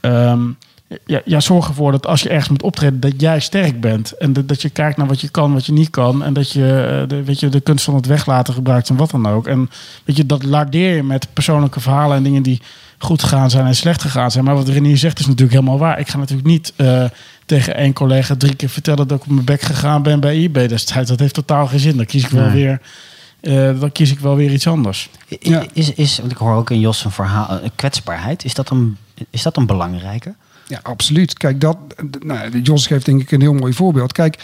ehm, 0.00 0.44
ja, 1.06 1.20
ja, 1.24 1.40
zorg 1.40 1.68
ervoor 1.68 1.92
dat 1.92 2.06
als 2.06 2.22
je 2.22 2.28
ergens 2.28 2.48
moet 2.48 2.62
optreden, 2.62 3.00
dat 3.00 3.20
jij 3.20 3.40
sterk 3.40 3.80
bent. 3.80 4.12
En 4.12 4.32
dat, 4.32 4.48
dat 4.48 4.62
je 4.62 4.70
kijkt 4.70 4.96
naar 4.96 5.06
wat 5.06 5.20
je 5.20 5.28
kan, 5.28 5.52
wat 5.52 5.66
je 5.66 5.72
niet 5.72 5.90
kan. 5.90 6.24
En 6.24 6.32
dat 6.32 6.50
je, 6.52 6.98
eh, 7.02 7.08
de, 7.08 7.24
weet 7.24 7.40
je 7.40 7.48
de 7.48 7.60
kunst 7.60 7.84
van 7.84 7.94
het 7.94 8.06
weglaten 8.06 8.54
gebruikt 8.54 8.88
en 8.88 8.96
wat 8.96 9.10
dan 9.10 9.26
ook. 9.28 9.46
En 9.46 9.70
weet 10.04 10.16
je, 10.16 10.26
dat 10.26 10.42
lardeer 10.42 10.96
je 10.96 11.02
met 11.02 11.26
persoonlijke 11.32 11.80
verhalen 11.80 12.16
en 12.16 12.22
dingen 12.22 12.42
die 12.42 12.60
goed 12.98 13.22
gegaan 13.22 13.50
zijn 13.50 13.66
en 13.66 13.76
slecht 13.76 14.02
gegaan 14.02 14.30
zijn. 14.30 14.44
Maar 14.44 14.54
wat 14.54 14.68
Renier 14.68 14.96
zegt 14.98 15.18
is 15.18 15.26
natuurlijk 15.26 15.52
helemaal 15.52 15.78
waar. 15.78 15.98
Ik 15.98 16.08
ga 16.08 16.18
natuurlijk 16.18 16.48
niet 16.48 16.72
eh, 16.76 17.04
tegen 17.46 17.76
één 17.76 17.92
collega 17.92 18.34
drie 18.36 18.54
keer 18.54 18.68
vertellen 18.68 19.08
dat 19.08 19.18
ik 19.18 19.24
op 19.24 19.30
mijn 19.32 19.44
bek 19.44 19.60
gegaan 19.60 20.02
ben 20.02 20.20
bij 20.20 20.36
eBay 20.36 20.66
destijds. 20.68 21.08
Dat 21.10 21.18
heeft 21.18 21.34
totaal 21.34 21.66
geen 21.66 21.78
zin. 21.78 21.96
Dan 21.96 22.06
kies 22.06 22.24
ik 22.24 22.30
wel 22.30 22.44
Nee. 22.46 22.52
weer. 22.64 22.80
eh, 23.40 23.80
dan 23.80 23.92
kies 23.92 24.10
ik 24.10 24.18
wel 24.18 24.36
weer 24.36 24.52
iets 24.52 24.66
anders. 24.66 25.10
I- 25.30 25.36
Ja. 25.40 25.64
Is, 25.72 25.92
is, 25.92 26.18
want 26.18 26.30
ik 26.32 26.36
hoor 26.38 26.54
ook 26.54 26.70
in 26.70 26.80
Jos 26.80 27.04
een 27.04 27.10
verhaal, 27.10 27.60
kwetsbaarheid. 27.74 28.44
Is 28.44 28.54
dat 28.54 28.70
een, 28.70 28.96
is 29.30 29.42
dat 29.42 29.56
een 29.56 29.66
belangrijke? 29.66 30.34
Ja, 30.68 30.80
absoluut. 30.82 31.32
Kijk, 31.32 31.60
dat, 31.60 31.76
nou, 32.24 32.60
Jos 32.60 32.86
geeft 32.86 33.04
denk 33.04 33.20
ik 33.20 33.30
een 33.32 33.40
heel 33.40 33.54
mooi 33.54 33.72
voorbeeld. 33.72 34.12
Kijk, 34.12 34.38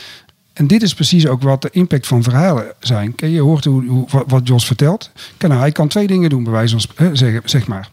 en 0.52 0.66
dit 0.66 0.82
is 0.82 0.94
precies 0.94 1.26
ook 1.26 1.42
wat 1.42 1.62
de 1.62 1.68
impact 1.72 2.06
van 2.06 2.22
verhalen 2.22 2.72
zijn. 2.80 3.14
Kijk, 3.14 3.32
je 3.32 3.40
hoort 3.40 3.64
hoe, 3.64 3.86
hoe, 3.86 4.06
wat- 4.26 4.48
Jos 4.48 4.66
vertelt. 4.66 5.10
Kijk, 5.36 5.52
nou, 5.52 5.60
hij 5.64 5.72
kan 5.72 5.88
twee 5.88 6.06
dingen 6.06 6.30
doen, 6.30 6.42
bij 6.44 6.52
wijze 6.52 6.76
van 6.94 7.16
zeggen, 7.16 7.42
zeg 7.44 7.66
maar. 7.66 7.90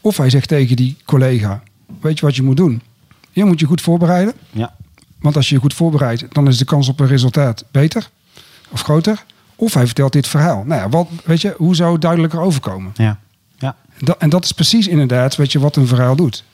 Of 0.00 0.16
hij 0.16 0.30
zegt 0.30 0.48
tegen 0.48 0.76
die 0.76 0.96
collega, 1.04 1.62
weet 2.00 2.18
je 2.18 2.24
wat 2.26 2.36
je 2.36 2.42
moet 2.42 2.56
doen? 2.56 2.82
Je 3.30 3.44
moet 3.44 3.60
je 3.60 3.66
goed 3.66 3.80
voorbereiden. 3.80 4.34
Ja. 4.50 4.74
Want 5.20 5.36
als 5.36 5.48
je 5.48 5.54
je 5.54 5.60
goed 5.60 5.74
voorbereidt, 5.74 6.24
dan 6.34 6.48
is 6.48 6.58
de 6.58 6.64
kans 6.64 6.88
op 6.88 7.00
een 7.00 7.06
resultaat 7.06 7.64
beter 7.70 8.10
of 8.70 8.80
groter. 8.82 9.24
Of 9.56 9.74
hij 9.74 9.86
vertelt 9.86 10.12
dit 10.12 10.28
verhaal. 10.28 10.64
Nou 10.64 10.80
ja, 10.80 10.88
wat, 10.88 11.08
weet 11.24 11.40
je, 11.40 11.54
hoe 11.56 11.74
zou 11.74 11.92
het 11.92 12.00
duidelijker 12.02 12.40
overkomen? 12.40 12.92
Ja. 12.94 13.18
ja. 13.58 13.76
Dat, 13.98 14.18
en 14.18 14.28
dat 14.28 14.44
is 14.44 14.52
precies 14.52 14.86
inderdaad 14.88 15.36
weet 15.36 15.52
je, 15.52 15.58
wat 15.58 15.76
een 15.76 15.86
verhaal 15.86 16.16
doet. 16.16 16.44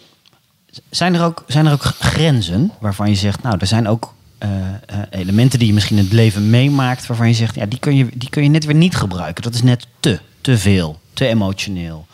Zijn 0.90 1.14
er, 1.14 1.24
ook, 1.24 1.44
zijn 1.46 1.66
er 1.66 1.72
ook 1.72 1.82
grenzen 1.84 2.72
waarvan 2.80 3.08
je 3.08 3.14
zegt, 3.16 3.42
nou, 3.42 3.56
er 3.58 3.66
zijn 3.66 3.88
ook 3.88 4.14
eh, 4.38 4.48
eh, 4.68 4.74
elementen 5.10 5.58
die 5.58 5.68
je 5.68 5.74
misschien 5.74 5.96
in 5.96 6.04
het 6.04 6.12
leven 6.12 6.50
meemaakt, 6.50 7.06
waarvan 7.06 7.28
je 7.28 7.34
zegt, 7.34 7.54
ja, 7.54 7.66
die 7.66 7.78
kun 7.78 7.96
je, 7.96 8.06
die 8.14 8.30
kun 8.30 8.42
je 8.42 8.48
net 8.48 8.64
weer 8.64 8.74
niet 8.74 8.96
gebruiken. 8.96 9.42
Dat 9.42 9.54
is 9.54 9.62
net 9.62 9.86
te, 10.00 10.20
te 10.40 10.58
veel, 10.58 11.00
te 11.12 11.26
emotioneel. 11.26 12.06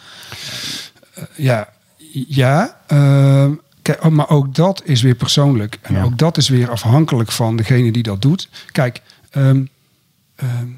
Ja, 1.37 1.69
ja. 2.29 2.81
ehm, 2.87 3.53
kijk, 3.83 4.05
oh, 4.05 4.11
maar 4.11 4.29
ook 4.29 4.55
dat 4.55 4.83
is 4.85 5.03
weer 5.03 5.15
persoonlijk. 5.15 5.79
En 5.83 5.95
Ja. 5.95 6.03
ook 6.03 6.19
dat 6.19 6.37
is 6.37 6.49
weer 6.49 6.71
afhankelijk 6.71 7.33
van 7.33 7.57
degene 7.57 7.93
die 7.93 8.03
dat 8.03 8.23
doet. 8.23 8.49
Kijk, 8.73 9.01
ehm, 9.31 9.65
ehm, 10.35 10.69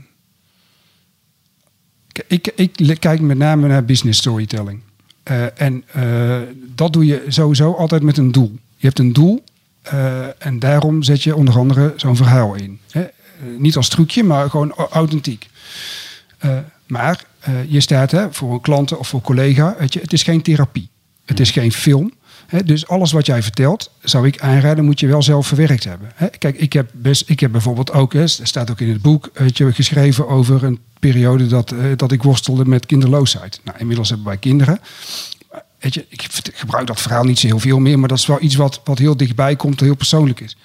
ik, 2.26 2.52
ik 2.56 2.96
kijk 3.00 3.20
met 3.20 3.38
name 3.38 3.68
naar 3.68 3.84
business 3.84 4.18
storytelling. 4.18 4.80
Eh, 5.24 5.60
en 5.60 5.84
eh, 5.92 6.38
dat 6.74 6.92
doe 6.92 7.06
je 7.06 7.24
sowieso 7.28 7.72
altijd 7.72 8.02
met 8.02 8.16
een 8.16 8.32
doel. 8.32 8.58
Je 8.76 8.86
hebt 8.86 8.98
een 8.98 9.12
doel 9.12 9.44
eh, 9.82 10.44
en 10.46 10.58
daarom 10.58 11.02
zet 11.02 11.22
je 11.22 11.36
onder 11.36 11.58
andere 11.58 11.92
zo'n 11.96 12.16
verhaal 12.16 12.54
in. 12.54 12.78
Hè? 12.90 13.04
Niet 13.58 13.76
als 13.76 13.88
trucje, 13.88 14.22
maar 14.22 14.50
gewoon 14.50 14.72
au- 14.72 14.88
authentiek. 14.90 15.48
Maar 16.86 17.24
je 17.68 17.80
staat 17.80 18.10
hè, 18.10 18.32
voor 18.32 18.52
een 18.52 18.60
klant 18.60 18.96
of 18.96 19.08
voor 19.08 19.18
een 19.18 19.24
collega, 19.24 19.76
weet 19.78 19.92
je, 19.92 20.00
het 20.00 20.12
is 20.12 20.22
geen 20.22 20.42
therapie. 20.42 20.88
Het 21.24 21.40
is 21.40 21.50
geen 21.50 21.72
film. 21.72 22.12
Dus 22.64 22.88
alles 22.88 23.12
wat 23.12 23.26
jij 23.26 23.42
vertelt, 23.42 23.90
zou 24.02 24.26
ik 24.26 24.40
aanraden, 24.40 24.84
moet 24.84 25.00
je 25.00 25.06
wel 25.06 25.22
zelf 25.22 25.46
verwerkt 25.46 25.84
hebben. 25.84 26.12
Kijk, 26.38 26.56
ik 26.56 26.72
heb, 26.72 26.90
best, 26.92 27.28
ik 27.28 27.40
heb 27.40 27.52
bijvoorbeeld 27.52 27.92
ook, 27.92 28.14
er 28.14 28.28
staat 28.28 28.70
ook 28.70 28.80
in 28.80 28.88
het 28.88 29.02
boek, 29.02 29.30
weet 29.32 29.58
je, 29.58 29.72
geschreven 29.72 30.28
over 30.28 30.64
een 30.64 30.78
periode 30.98 31.46
dat, 31.46 31.70
eh, 31.70 31.78
dat 31.96 32.12
ik 32.12 32.22
worstelde 32.22 32.64
met 32.64 32.86
kinderloosheid. 32.86 33.60
Nou, 33.64 33.78
inmiddels 33.78 34.08
hebben 34.08 34.26
wij 34.26 34.36
kinderen. 34.36 34.80
Weet 35.78 35.94
je, 35.94 36.06
ik 36.08 36.26
gebruik 36.54 36.86
dat 36.86 37.00
verhaal 37.00 37.24
niet 37.24 37.38
zo 37.38 37.46
heel 37.46 37.58
veel 37.58 37.78
meer, 37.78 37.98
maar 37.98 38.08
dat 38.08 38.18
is 38.18 38.26
wel 38.26 38.42
iets 38.42 38.54
wat, 38.54 38.80
wat 38.84 38.98
heel 38.98 39.16
dichtbij 39.16 39.56
komt, 39.56 39.80
heel 39.80 39.94
persoonlijk 39.94 40.40
is. 40.40 40.56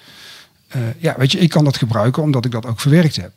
Eh, 0.70 0.80
ja, 0.98 1.14
weet 1.18 1.32
je, 1.32 1.38
ik 1.38 1.48
kan 1.48 1.64
dat 1.64 1.76
gebruiken 1.76 2.22
omdat 2.22 2.44
ik 2.44 2.50
dat 2.50 2.66
ook 2.66 2.80
verwerkt 2.80 3.16
heb. 3.16 3.32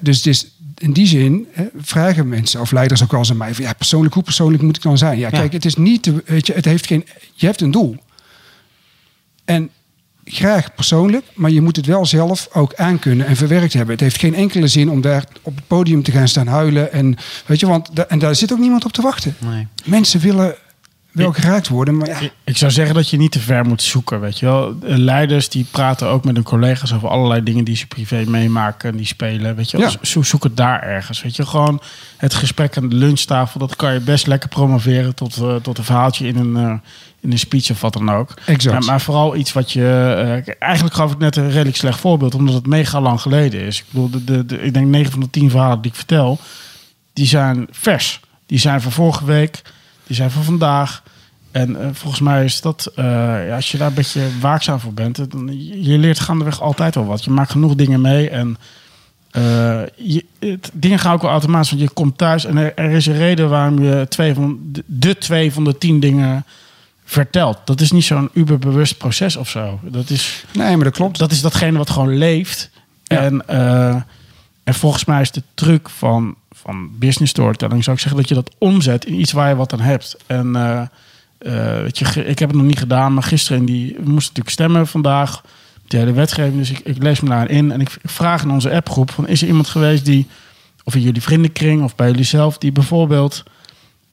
Dus 0.00 0.16
het 0.16 0.26
is, 0.26 0.46
in 0.78 0.92
die 0.92 1.06
zin 1.06 1.46
vragen 1.80 2.28
mensen 2.28 2.60
of 2.60 2.70
leiders 2.70 3.02
ook 3.02 3.10
wel 3.10 3.20
eens 3.20 3.30
aan 3.30 3.36
mij 3.36 3.54
van 3.54 3.64
ja, 3.64 3.72
persoonlijk, 3.72 4.14
hoe 4.14 4.22
persoonlijk 4.22 4.62
moet 4.62 4.76
ik 4.76 4.82
dan 4.82 4.98
zijn? 4.98 5.18
Ja, 5.18 5.28
Ja. 5.32 5.38
kijk, 5.38 5.52
het 5.52 5.64
is 5.64 5.74
niet, 5.76 6.02
te- 6.02 6.22
weet 6.26 6.46
je, 6.46 6.52
het 6.52 6.64
heeft 6.64 6.86
geen, 6.86 7.06
je 7.34 7.46
hebt 7.46 7.60
een 7.60 7.70
doel. 7.70 7.96
En 9.44 9.70
graag 10.24 10.74
persoonlijk, 10.74 11.24
maar 11.34 11.50
je 11.50 11.60
moet 11.60 11.76
het 11.76 11.86
wel 11.86 12.06
zelf 12.06 12.48
ook 12.52 12.74
aankunnen 12.74 13.26
en 13.26 13.36
verwerkt 13.36 13.72
hebben. 13.72 13.92
Het 13.92 14.00
heeft 14.00 14.18
geen 14.18 14.34
enkele 14.34 14.68
zin 14.68 14.90
om 14.90 15.00
daar 15.00 15.24
op 15.42 15.54
het 15.56 15.66
podium 15.66 16.02
te 16.02 16.10
gaan 16.10 16.28
staan 16.28 16.46
huilen 16.46 16.92
en 16.92 17.16
weet 17.46 17.60
je, 17.60 17.66
want 17.66 18.06
en 18.06 18.18
daar 18.18 18.34
zit 18.36 18.52
ook 18.52 18.58
niemand 18.58 18.84
op 18.84 18.92
te 18.92 19.02
wachten. 19.02 19.36
Nee. 19.38 19.66
Mensen 19.84 20.20
willen 20.20 20.54
Ik- 21.14 21.34
geraakt 21.34 21.68
worden, 21.68 21.96
maar 21.96 22.08
ja, 22.08 22.18
Ik- 22.44 22.56
zou 22.56 22.70
zeggen 22.70 22.94
dat 22.94 23.10
je 23.10 23.16
niet 23.16 23.32
te 23.32 23.40
ver 23.40 23.64
moet 23.64 23.82
zoeken, 23.82 24.20
weet 24.20 24.38
je 24.38 24.46
wel. 24.46 24.76
Eh, 24.86 24.96
Leiders 24.96 25.48
die 25.48 25.66
praten 25.70 26.08
ook 26.08 26.24
met 26.24 26.34
hun 26.34 26.44
collega's 26.44 26.92
over 26.94 27.08
allerlei 27.08 27.42
dingen 27.42 27.64
die 27.64 27.76
ze 27.76 27.86
privé 27.86 28.24
meemaken 28.26 28.90
en 28.90 28.96
die 28.96 29.06
spelen, 29.06 29.56
weet 29.56 29.70
je 29.70 29.76
wel. 29.78 29.90
Ja. 29.90 30.22
Zoek 30.22 30.42
het 30.44 30.56
daar 30.56 30.82
ergens, 30.82 31.22
weet 31.22 31.36
je. 31.36 31.46
Gewoon 31.46 31.80
het 32.16 32.34
gesprek 32.34 32.76
aan 32.76 32.88
de 32.88 32.94
lunchtafel, 32.96 33.60
dat 33.60 33.76
kan 33.76 33.92
je 33.92 34.00
best 34.00 34.26
lekker 34.26 34.48
promoveren 34.48 35.14
tot, 35.14 35.36
eh, 35.36 35.54
tot 35.56 35.78
een 35.78 35.84
verhaaltje 35.84 36.26
in 36.26 36.36
een, 36.36 36.56
eh, 36.56 36.74
in 37.20 37.32
een 37.32 37.38
speech 37.38 37.70
of 37.70 37.80
wat 37.80 37.92
dan 37.92 38.10
ook. 38.10 38.34
Exact. 38.46 38.84
Ja, 38.84 38.90
maar 38.90 39.00
vooral 39.00 39.36
iets 39.36 39.52
wat 39.52 39.72
je... 39.72 40.54
eigenlijk 40.58 40.94
gaf 40.94 41.12
ik 41.12 41.18
net 41.18 41.36
een 41.36 41.50
redelijk 41.50 41.76
slecht 41.76 42.00
voorbeeld, 42.00 42.34
omdat 42.34 42.54
het 42.54 42.66
mega 42.66 43.00
lang 43.00 43.20
geleden 43.20 43.60
is. 43.60 43.78
Ik 43.78 43.84
bedoel, 43.90 44.10
de, 44.10 44.24
de, 44.24 44.46
de- 44.46 44.60
ik 44.62 44.74
denk 44.74 44.86
9 44.86 45.10
van 45.12 45.20
de 45.20 45.30
10 45.30 45.50
verhalen 45.50 45.80
die 45.80 45.90
ik 45.90 45.96
vertel, 45.96 46.38
die 47.12 47.26
zijn 47.26 47.66
vers. 47.70 48.20
Die 48.46 48.58
zijn 48.58 48.80
van 48.80 48.92
vorige 48.92 49.24
week, 49.24 49.62
die 50.10 50.18
zijn 50.18 50.30
van 50.30 50.44
vandaag. 50.44 51.02
En 51.50 51.80
eh, 51.80 51.88
volgens 51.92 52.20
mij 52.20 52.44
is 52.44 52.60
dat, 52.60 52.92
eh, 52.94 53.04
ja, 53.46 53.54
als 53.54 53.70
je 53.70 53.78
daar 53.78 53.88
een 53.88 53.94
beetje 53.94 54.28
waakzaam 54.40 54.80
voor 54.80 54.94
bent, 54.94 55.30
dan, 55.30 55.48
je, 55.82 55.98
leert 55.98 56.20
gaandeweg 56.20 56.60
altijd 56.60 56.94
wel 56.94 57.06
wat. 57.06 57.24
Je 57.24 57.30
maakt 57.30 57.50
genoeg 57.50 57.74
dingen 57.74 58.00
mee 58.00 58.30
en 58.30 58.56
eh, 59.30 59.80
je, 59.96 60.24
het, 60.38 60.70
dingen 60.72 60.98
gaan 60.98 61.14
ook 61.14 61.22
wel 61.22 61.30
automatisch. 61.30 61.70
Want 61.70 61.82
je 61.82 61.90
komt 61.90 62.18
thuis 62.18 62.44
en 62.44 62.56
er, 62.56 62.74
er 62.74 62.90
is 62.90 63.06
een 63.06 63.16
reden 63.16 63.48
waarom 63.48 63.82
je 63.82 64.06
twee 64.08 64.34
van 64.34 64.58
de, 64.62 64.84
de 64.86 65.18
twee 65.18 65.52
van 65.52 65.64
de 65.64 65.78
tien 65.78 66.00
dingen 66.00 66.44
vertelt. 67.04 67.58
Dat 67.64 67.80
is 67.80 67.90
niet 67.90 68.04
zo'n 68.04 68.30
uberbewust 68.32 68.96
proces 68.96 69.36
of 69.36 69.48
zo. 69.48 69.80
Dat 69.82 70.10
is, 70.10 70.44
nee, 70.52 70.76
maar 70.76 70.84
dat 70.84 70.94
klopt. 70.94 71.18
dat 71.18 71.30
is 71.30 71.40
datgene 71.40 71.78
wat 71.78 71.90
gewoon 71.90 72.16
leeft. 72.18 72.70
Ja. 73.04 73.18
En, 73.18 73.44
en 74.70 74.76
volgens 74.76 75.04
mij 75.04 75.20
is 75.20 75.30
de 75.30 75.42
truc 75.54 75.88
van, 75.88 76.34
van 76.50 76.90
business 76.98 77.32
storytelling, 77.32 77.84
zou 77.84 77.96
ik 77.96 78.02
zeggen, 78.02 78.20
dat 78.20 78.28
je 78.28 78.34
dat 78.34 78.54
omzet 78.58 79.04
in 79.04 79.20
iets 79.20 79.32
waar 79.32 79.48
je 79.48 79.56
wat 79.56 79.72
aan 79.72 79.80
hebt. 79.80 80.16
En 80.26 80.56
eh, 80.56 80.82
weet 81.82 81.98
je, 81.98 82.24
ik 82.24 82.38
heb 82.38 82.48
het 82.48 82.58
nog 82.58 82.66
niet 82.66 82.78
gedaan, 82.78 83.14
maar 83.14 83.22
gisteren 83.22 83.58
in 83.58 83.66
die, 83.66 83.86
we 83.86 84.10
moesten 84.10 84.14
natuurlijk 84.14 84.50
stemmen 84.50 84.86
vandaag. 84.86 85.42
De 85.86 85.96
hele 85.96 86.12
wetgeving, 86.12 86.56
dus 86.56 86.70
ik, 86.70 86.78
ik 86.78 87.02
lees 87.02 87.20
me 87.20 87.28
daar 87.28 87.50
in 87.50 87.72
en 87.72 87.80
ik 87.80 87.96
vraag 88.02 88.42
in 88.42 88.50
onze 88.50 88.70
appgroep: 88.70 89.10
van, 89.10 89.28
is 89.28 89.42
er 89.42 89.48
iemand 89.48 89.68
geweest 89.68 90.04
die, 90.04 90.26
of 90.84 90.94
in 90.94 91.00
jullie 91.00 91.22
vriendenkring 91.22 91.82
of 91.82 91.94
bij 91.94 92.06
jullie 92.06 92.24
zelf, 92.24 92.58
die 92.58 92.72
bijvoorbeeld 92.72 93.42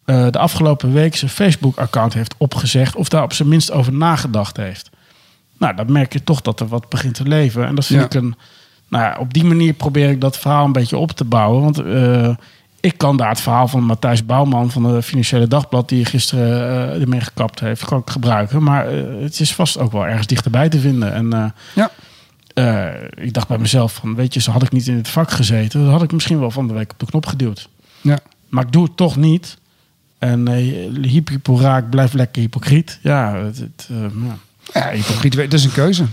eh, 0.06 0.28
de 0.30 0.40
afgelopen 0.40 0.94
week 0.94 1.16
zijn 1.16 1.32
Facebook-account 1.32 2.14
heeft 2.14 2.36
opgezegd 2.38 2.96
of 2.96 3.10
daar 3.10 3.24
op 3.24 3.34
zijn 3.34 3.48
minst 3.50 3.72
over 3.72 3.94
nagedacht 3.94 4.58
heeft? 4.58 4.90
Nou, 5.58 5.76
dan 5.76 5.92
merk 5.92 6.14
je 6.14 6.24
toch 6.24 6.42
dat 6.42 6.60
er 6.60 6.68
wat 6.68 6.90
begint 6.90 7.14
te 7.14 7.24
leven. 7.24 7.66
En 7.66 7.76
dat 7.76 7.86
vind 7.86 8.00
Ja. 8.00 8.06
ik 8.06 8.14
een... 8.14 8.36
Nou 8.88 9.04
ja, 9.04 9.18
op 9.20 9.34
die 9.34 9.44
manier 9.44 9.74
probeer 9.74 10.10
ik 10.10 10.22
dat 10.22 10.38
verhaal 10.38 10.66
een 10.66 10.72
beetje 10.72 10.98
op 10.98 11.12
te 11.12 11.24
bouwen. 11.26 11.62
Want 11.62 11.80
eh, 11.80 12.36
ik 12.80 12.98
kan 12.98 13.18
daar 13.18 13.30
het 13.30 13.42
verhaal 13.42 13.68
van 13.68 13.84
Matthijs 13.84 14.26
Bouwman 14.26 14.72
van 14.72 14.84
de 14.84 15.02
Financiële 15.02 15.48
Dagblad... 15.48 15.90
die 15.90 16.06
gisteren 16.06 16.70
eh 16.94 17.02
ermee 17.02 17.22
gekapt 17.22 17.60
heeft, 17.60 17.86
kan 17.86 18.00
ik 18.00 18.10
gebruiken. 18.10 18.64
Maar 18.64 18.88
eh, 18.88 19.04
het 19.22 19.40
is 19.40 19.54
vast 19.54 19.78
ook 19.80 19.92
wel 19.92 20.06
ergens 20.08 20.28
dichterbij 20.28 20.70
te 20.70 20.80
vinden. 20.80 21.14
En 21.14 21.34
eh, 21.34 21.46
Ja. 21.76 21.92
eh, 22.54 23.26
ik 23.26 23.34
dacht 23.34 23.48
bij 23.48 23.58
mezelf 23.58 23.94
van... 23.94 24.16
weet 24.16 24.34
je, 24.34 24.42
zo 24.42 24.52
had 24.52 24.64
ik 24.64 24.72
niet 24.72 24.88
in 24.88 24.96
het 24.98 25.08
vak 25.08 25.32
gezeten... 25.32 25.82
dan 25.84 25.92
had 25.92 26.04
ik 26.04 26.12
misschien 26.12 26.40
wel 26.40 26.52
van 26.52 26.68
de 26.68 26.74
week 26.74 26.92
op 26.92 27.00
de 27.00 27.06
knop 27.06 27.26
geduwd. 27.26 27.70
Ja. 28.02 28.20
Maar 28.50 28.64
ik 28.66 28.72
doe 28.72 28.84
het 28.84 28.98
toch 28.98 29.16
niet. 29.16 29.58
En 30.20 30.50
uh, 30.50 31.06
hiep 31.06 31.28
hyporaak, 31.28 31.90
blijf 31.90 32.14
lekker 32.14 32.42
hypocriet. 32.42 33.00
Ja, 33.02 33.36
het, 33.36 33.58
het, 33.58 33.90
uh, 33.92 33.98
ja. 34.28 34.38
Ja, 34.74 34.90
hypocriet, 34.90 35.36
dat 35.36 35.54
is 35.54 35.64
een 35.64 35.72
keuze. 35.72 36.06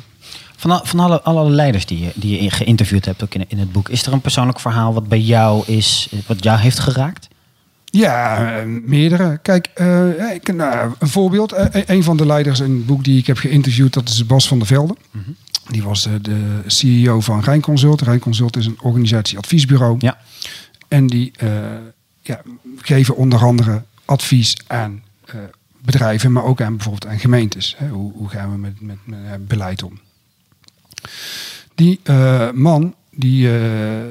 Van, 0.69 0.81
van 0.83 1.01
alle, 1.01 1.23
alle 1.23 1.51
leiders 1.51 1.87
die 1.87 1.99
je, 1.99 2.13
die 2.15 2.43
je 2.43 2.51
geïnterviewd 2.51 3.05
hebt 3.05 3.23
ook 3.23 3.35
in, 3.35 3.45
in 3.49 3.59
het 3.59 3.73
boek, 3.73 3.89
is 3.89 4.07
er 4.07 4.13
een 4.13 4.21
persoonlijk 4.21 4.61
verhaal 4.61 4.95
wat 4.95 5.09
bij 5.09 5.21
jou 5.21 5.67
is, 5.67 6.09
wat 6.27 6.45
jou 6.45 6.59
heeft 6.59 6.79
geraakt? 6.79 7.29
Ja, 7.85 8.51
uh, 8.57 8.81
meerdere. 8.85 9.39
Kijk, 9.43 9.71
uh, 9.77 10.35
ik, 10.35 10.55
nou, 10.55 10.95
een 10.99 11.09
voorbeeld. 11.09 11.53
Uh, 11.53 11.67
een 11.71 12.03
van 12.03 12.17
de 12.17 12.27
leiders 12.27 12.61
in 12.61 12.71
het 12.71 12.87
boek 12.87 13.05
die 13.05 13.19
ik 13.19 13.27
heb 13.27 13.37
geïnterviewd, 13.37 13.93
dat 13.93 14.09
is 14.09 14.27
Bas 14.27 14.49
van 14.49 14.59
der 14.59 14.67
Velde. 14.67 14.97
Mm 15.11 15.23
-hmm. 15.25 15.37
Die 15.69 15.83
was 15.83 16.09
de 16.23 16.63
CEO 16.67 17.21
van 17.21 17.41
Rijnconsult. 17.41 18.01
Rijnconsult 18.01 18.57
is 18.57 18.67
een 18.67 18.79
organisatie-adviesbureau. 18.83 19.97
Ja. 19.99 20.19
En 20.89 21.07
die 21.07 21.33
ja, 22.23 22.41
geven 22.77 23.17
onder 23.17 23.45
andere 23.45 23.83
advies 24.05 24.57
aan 24.67 25.03
bedrijven, 25.83 26.33
maar 26.33 26.45
ook 26.45 26.61
aan 26.61 26.77
bijvoorbeeld 26.77 27.07
aan 27.07 27.19
gemeentes. 27.19 27.75
Hè? 27.79 27.89
Hoe, 27.89 28.13
hoe, 28.13 28.29
gaan 28.29 28.51
we 28.51 28.59
met, 28.59 28.81
met, 28.81 28.99
met 29.05 29.49
beleid 29.49 29.83
om? 29.83 30.01
Die 31.75 32.01
uh, 32.05 32.51
man 32.51 32.95
die 33.11 33.47
uh, 33.47 33.53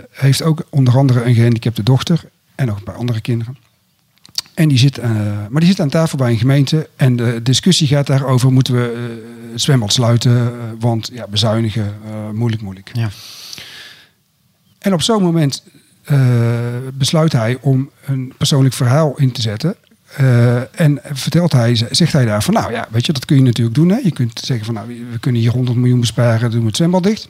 heeft 0.10 0.42
ook 0.42 0.66
onder 0.70 0.98
andere 0.98 1.24
een 1.24 1.34
gehandicapte 1.34 1.84
dochter 1.84 2.24
en 2.56 2.66
nog 2.66 2.78
een 2.78 2.84
paar 2.84 2.96
andere 2.96 3.22
kinderen. 3.22 3.58
En 4.54 4.70
die 4.70 4.78
zit, 4.78 4.98
uh, 4.98 5.06
maar 5.50 5.62
die 5.62 5.70
zit 5.70 5.80
aan 5.80 5.90
tafel 5.90 6.18
bij 6.18 6.32
een 6.32 6.38
gemeente 6.38 6.90
en 6.96 7.16
de 7.16 7.40
discussie 7.44 7.88
gaat 7.88 8.08
daarover: 8.08 8.52
moeten 8.52 8.74
we 8.74 9.12
het 9.52 9.62
zwembad 9.62 9.94
sluiten, 9.94 10.52
want 10.80 11.10
ja, 11.14 11.28
bezuinigen, 11.28 11.96
moeilijk, 12.34 12.62
moeilijk. 12.62 12.90
Ja. 12.94 13.10
En 14.80 14.94
op 14.94 15.02
zo'n 15.02 15.24
moment 15.24 15.64
besluit 16.94 17.32
hij 17.32 17.58
om 17.62 17.90
een 18.06 18.34
persoonlijk 18.38 18.76
verhaal 18.76 19.18
in 19.18 19.32
te 19.32 19.42
zetten. 19.42 19.76
Uh, 20.20 20.80
en 20.80 21.00
vertelt 21.04 21.52
hij, 21.52 21.76
zegt 21.92 22.14
hij 22.14 22.26
daar 22.26 22.44
van, 22.44 22.54
nou 22.54 22.72
ja, 22.72 22.88
weet 22.92 23.06
je, 23.06 23.14
dat 23.14 23.26
kun 23.26 23.36
je 23.36 23.42
natuurlijk 23.42 23.76
doen. 23.76 23.90
Hè? 23.90 23.98
Je 23.98 24.12
kunt 24.12 24.40
zeggen 24.44 24.66
van, 24.66 24.74
nou, 24.74 24.88
we 25.12 25.20
kunnen 25.20 25.42
hier 25.42 25.52
100 25.52 25.78
miljoen 25.78 26.00
besparen, 26.00 26.52
doen 26.52 26.60
we 26.60 26.68
het 26.68 26.76
zwembad 26.76 27.04
dicht. 27.04 27.28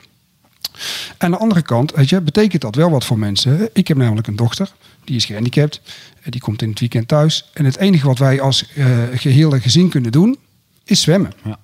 Aan 1.18 1.30
de 1.30 1.36
andere 1.36 1.62
kant, 1.62 1.92
weet 1.92 2.08
je, 2.08 2.20
betekent 2.20 2.62
dat 2.62 2.74
wel 2.74 2.90
wat 2.90 3.04
voor 3.04 3.18
mensen. 3.18 3.68
Ik 3.72 3.88
heb 3.88 3.96
namelijk 3.96 4.26
een 4.26 4.36
dochter, 4.36 4.72
die 5.04 5.16
is 5.16 5.24
gehandicapt, 5.24 5.80
die 6.24 6.40
komt 6.40 6.62
in 6.62 6.68
het 6.68 6.80
weekend 6.80 7.08
thuis. 7.08 7.50
En 7.52 7.64
het 7.64 7.76
enige 7.76 8.06
wat 8.06 8.18
wij 8.18 8.40
als 8.40 8.64
uh, 8.74 8.86
gehele 9.14 9.60
gezin 9.60 9.88
kunnen 9.88 10.12
doen, 10.12 10.38
is 10.84 11.00
zwemmen. 11.00 11.32
Ja. 11.44 11.58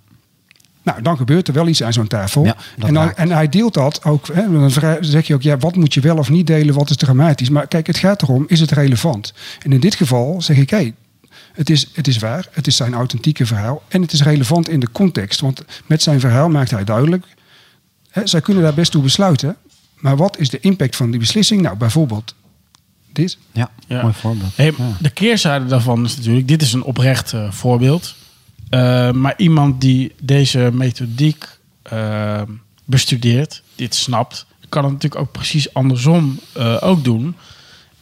Nou, 0.83 1.03
dan 1.03 1.17
gebeurt 1.17 1.49
er 1.49 1.55
wel 1.55 1.69
iets 1.69 1.83
aan 1.83 1.93
zo'n 1.93 2.07
tafel. 2.07 2.45
Ja, 2.45 2.57
en, 2.79 2.95
dan, 2.95 3.15
en, 3.15 3.31
hij 3.31 3.49
deelt 3.49 3.75
dat 3.75 4.05
ook. 4.05 4.27
Hè, 4.33 4.53
dan 4.53 4.71
zeg 5.01 5.27
je 5.27 5.35
ook, 5.35 5.43
ja, 5.43 5.57
wat 5.57 5.77
moet 5.77 5.95
je 5.95 6.01
wel 6.01 6.17
of 6.17 6.31
niet 6.31 6.47
delen, 6.47 6.75
wat 6.75 6.91
is 6.91 6.97
dramatisch. 6.97 7.51
Maar 7.51 7.67
kijk, 7.67 7.87
het 7.87 7.99
gaat 7.99 8.23
erom, 8.23 8.45
is 8.49 8.61
het 8.61 8.71
relevant? 8.71 9.35
En 9.63 9.73
in 9.73 9.81
dit 9.81 9.95
geval 9.95 10.43
zeg 10.43 10.57
ik, 10.57 10.71
hé, 10.71 10.77
hey, 10.77 10.95
het 11.61 11.71
is, 11.71 11.87
het 11.93 12.07
is 12.09 12.19
waar, 12.19 12.47
het 12.51 12.67
is 12.67 12.77
zijn 12.77 12.95
authentieke 12.95 13.47
verhaal 13.47 13.83
en 13.89 14.03
het 14.03 14.13
is 14.13 14.23
relevant 14.23 14.69
in 14.69 14.81
de 14.81 14.91
context. 14.93 15.41
Want 15.41 15.65
met 15.87 16.03
zijn 16.03 16.21
verhaal 16.21 16.49
maakt 16.49 16.71
hij 16.71 16.85
duidelijk, 16.85 17.27
hè, 18.11 18.27
zij 18.27 18.41
kunnen 18.41 18.63
daar 18.63 18.75
best 18.75 18.91
toe 18.91 19.03
besluiten, 19.03 19.57
maar 19.95 20.17
wat 20.17 20.39
is 20.39 20.51
de 20.51 20.61
impact 20.61 20.97
van 20.97 21.11
die 21.11 21.21
beslissing? 21.21 21.63
Nou, 21.63 21.77
bijvoorbeeld 21.77 22.35
dit. 23.13 23.39
Ja, 23.53 23.71
ja. 23.87 24.03
mooi 24.03 24.15
voorbeeld. 24.15 24.57
Hey, 24.57 24.75
ja. 24.79 24.97
De 25.01 25.11
keerzijde 25.11 25.67
daarvan 25.67 26.05
is 26.05 26.17
natuurlijk, 26.17 26.49
dit 26.49 26.63
is 26.63 26.73
een 26.73 26.83
oprecht 26.83 27.33
uh, 27.33 27.53
voorbeeld. 27.53 28.15
Uh, 28.71 29.11
maar 29.11 29.35
iemand 29.37 29.81
die 29.81 30.15
deze 30.23 30.71
methodiek 30.73 31.45
uh, 31.93 32.43
bestudeert, 32.85 33.63
dit 33.75 33.95
snapt, 33.95 34.47
kan 34.69 34.85
het 34.85 34.93
natuurlijk 34.93 35.21
ook 35.21 35.33
precies 35.33 35.75
andersom 35.75 36.41
ook 36.81 37.05
doen. 37.05 37.37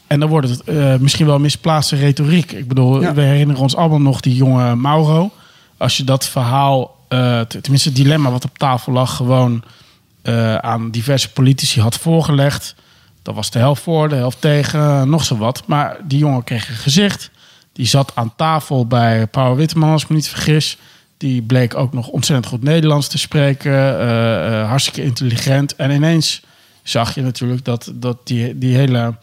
En 0.09 0.21
dan 0.21 0.29
wordt 0.29 0.49
het 0.49 0.63
uh, 0.65 0.97
misschien 0.97 1.27
wel 1.27 1.39
misplaatste 1.39 1.97
retoriek. 1.97 2.53
Ik 2.53 2.69
bedoel, 2.69 3.01
ja. 3.01 3.15
we 3.15 3.21
herinneren 3.21 3.63
ons 3.63 3.77
allemaal 3.77 4.01
nog 4.01 4.21
die 4.21 4.35
jonge 4.35 4.77
Mauro. 4.77 5.31
Als 5.77 5.97
je 5.97 6.05
dat 6.05 6.29
verhaal, 6.29 6.97
uh, 7.09 7.41
tenminste 7.41 7.89
het 7.89 7.99
dilemma 7.99 8.31
wat 8.31 8.45
op 8.45 8.59
tafel 8.59 8.93
lag, 8.93 9.17
gewoon 9.17 9.63
uh, 10.23 10.55
aan 10.55 10.91
diverse 10.91 11.33
politici 11.33 11.81
had 11.81 11.97
voorgelegd. 11.97 12.75
Dat 13.23 13.35
was 13.35 13.51
de 13.51 13.59
helft 13.59 13.83
voor, 13.83 14.09
de 14.09 14.15
helft 14.15 14.41
tegen, 14.41 15.11
nog 15.11 15.25
zo 15.25 15.37
wat. 15.37 15.63
Maar 15.67 15.97
die 16.05 16.19
jongen 16.19 16.45
kreeg 16.45 16.69
een 16.69 16.75
gezicht. 16.75 17.31
Die 17.73 17.87
zat 17.87 18.13
aan 18.15 18.33
tafel 18.37 18.87
bij 18.87 19.27
Paul 19.27 19.57
Witteman, 19.57 19.91
als 19.91 20.03
ik 20.03 20.09
me 20.09 20.15
niet 20.15 20.29
vergis. 20.29 20.79
Die 21.17 21.43
bleek 21.43 21.75
ook 21.75 21.93
nog 21.93 22.09
ontzettend 22.09 22.49
goed 22.49 22.63
Nederlands 22.63 23.09
te 23.09 23.19
spreken. 23.19 23.73
hartstikke 24.67 25.03
intelligent. 25.03 25.77
En 25.77 25.91
ineens 25.91 26.43
zag 26.83 27.15
je 27.15 27.23
natuurlijk 27.23 27.65
dat, 27.65 27.93
dat 27.95 28.17
die, 28.25 28.59
die 28.59 28.77
hele 28.77 29.15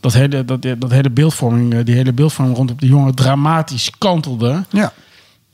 dat 0.00 0.12
hele, 0.12 0.44
dat, 0.44 0.62
dat 0.62 0.90
hele 0.90 1.10
beeldvorming, 1.10 1.82
die 1.82 1.94
hele 1.94 2.12
beeldvorming 2.12 2.56
rondom 2.56 2.76
de 2.78 2.86
jongen 2.86 3.14
dramatisch 3.14 3.90
kantelde. 3.98 4.64
Ja. 4.70 4.92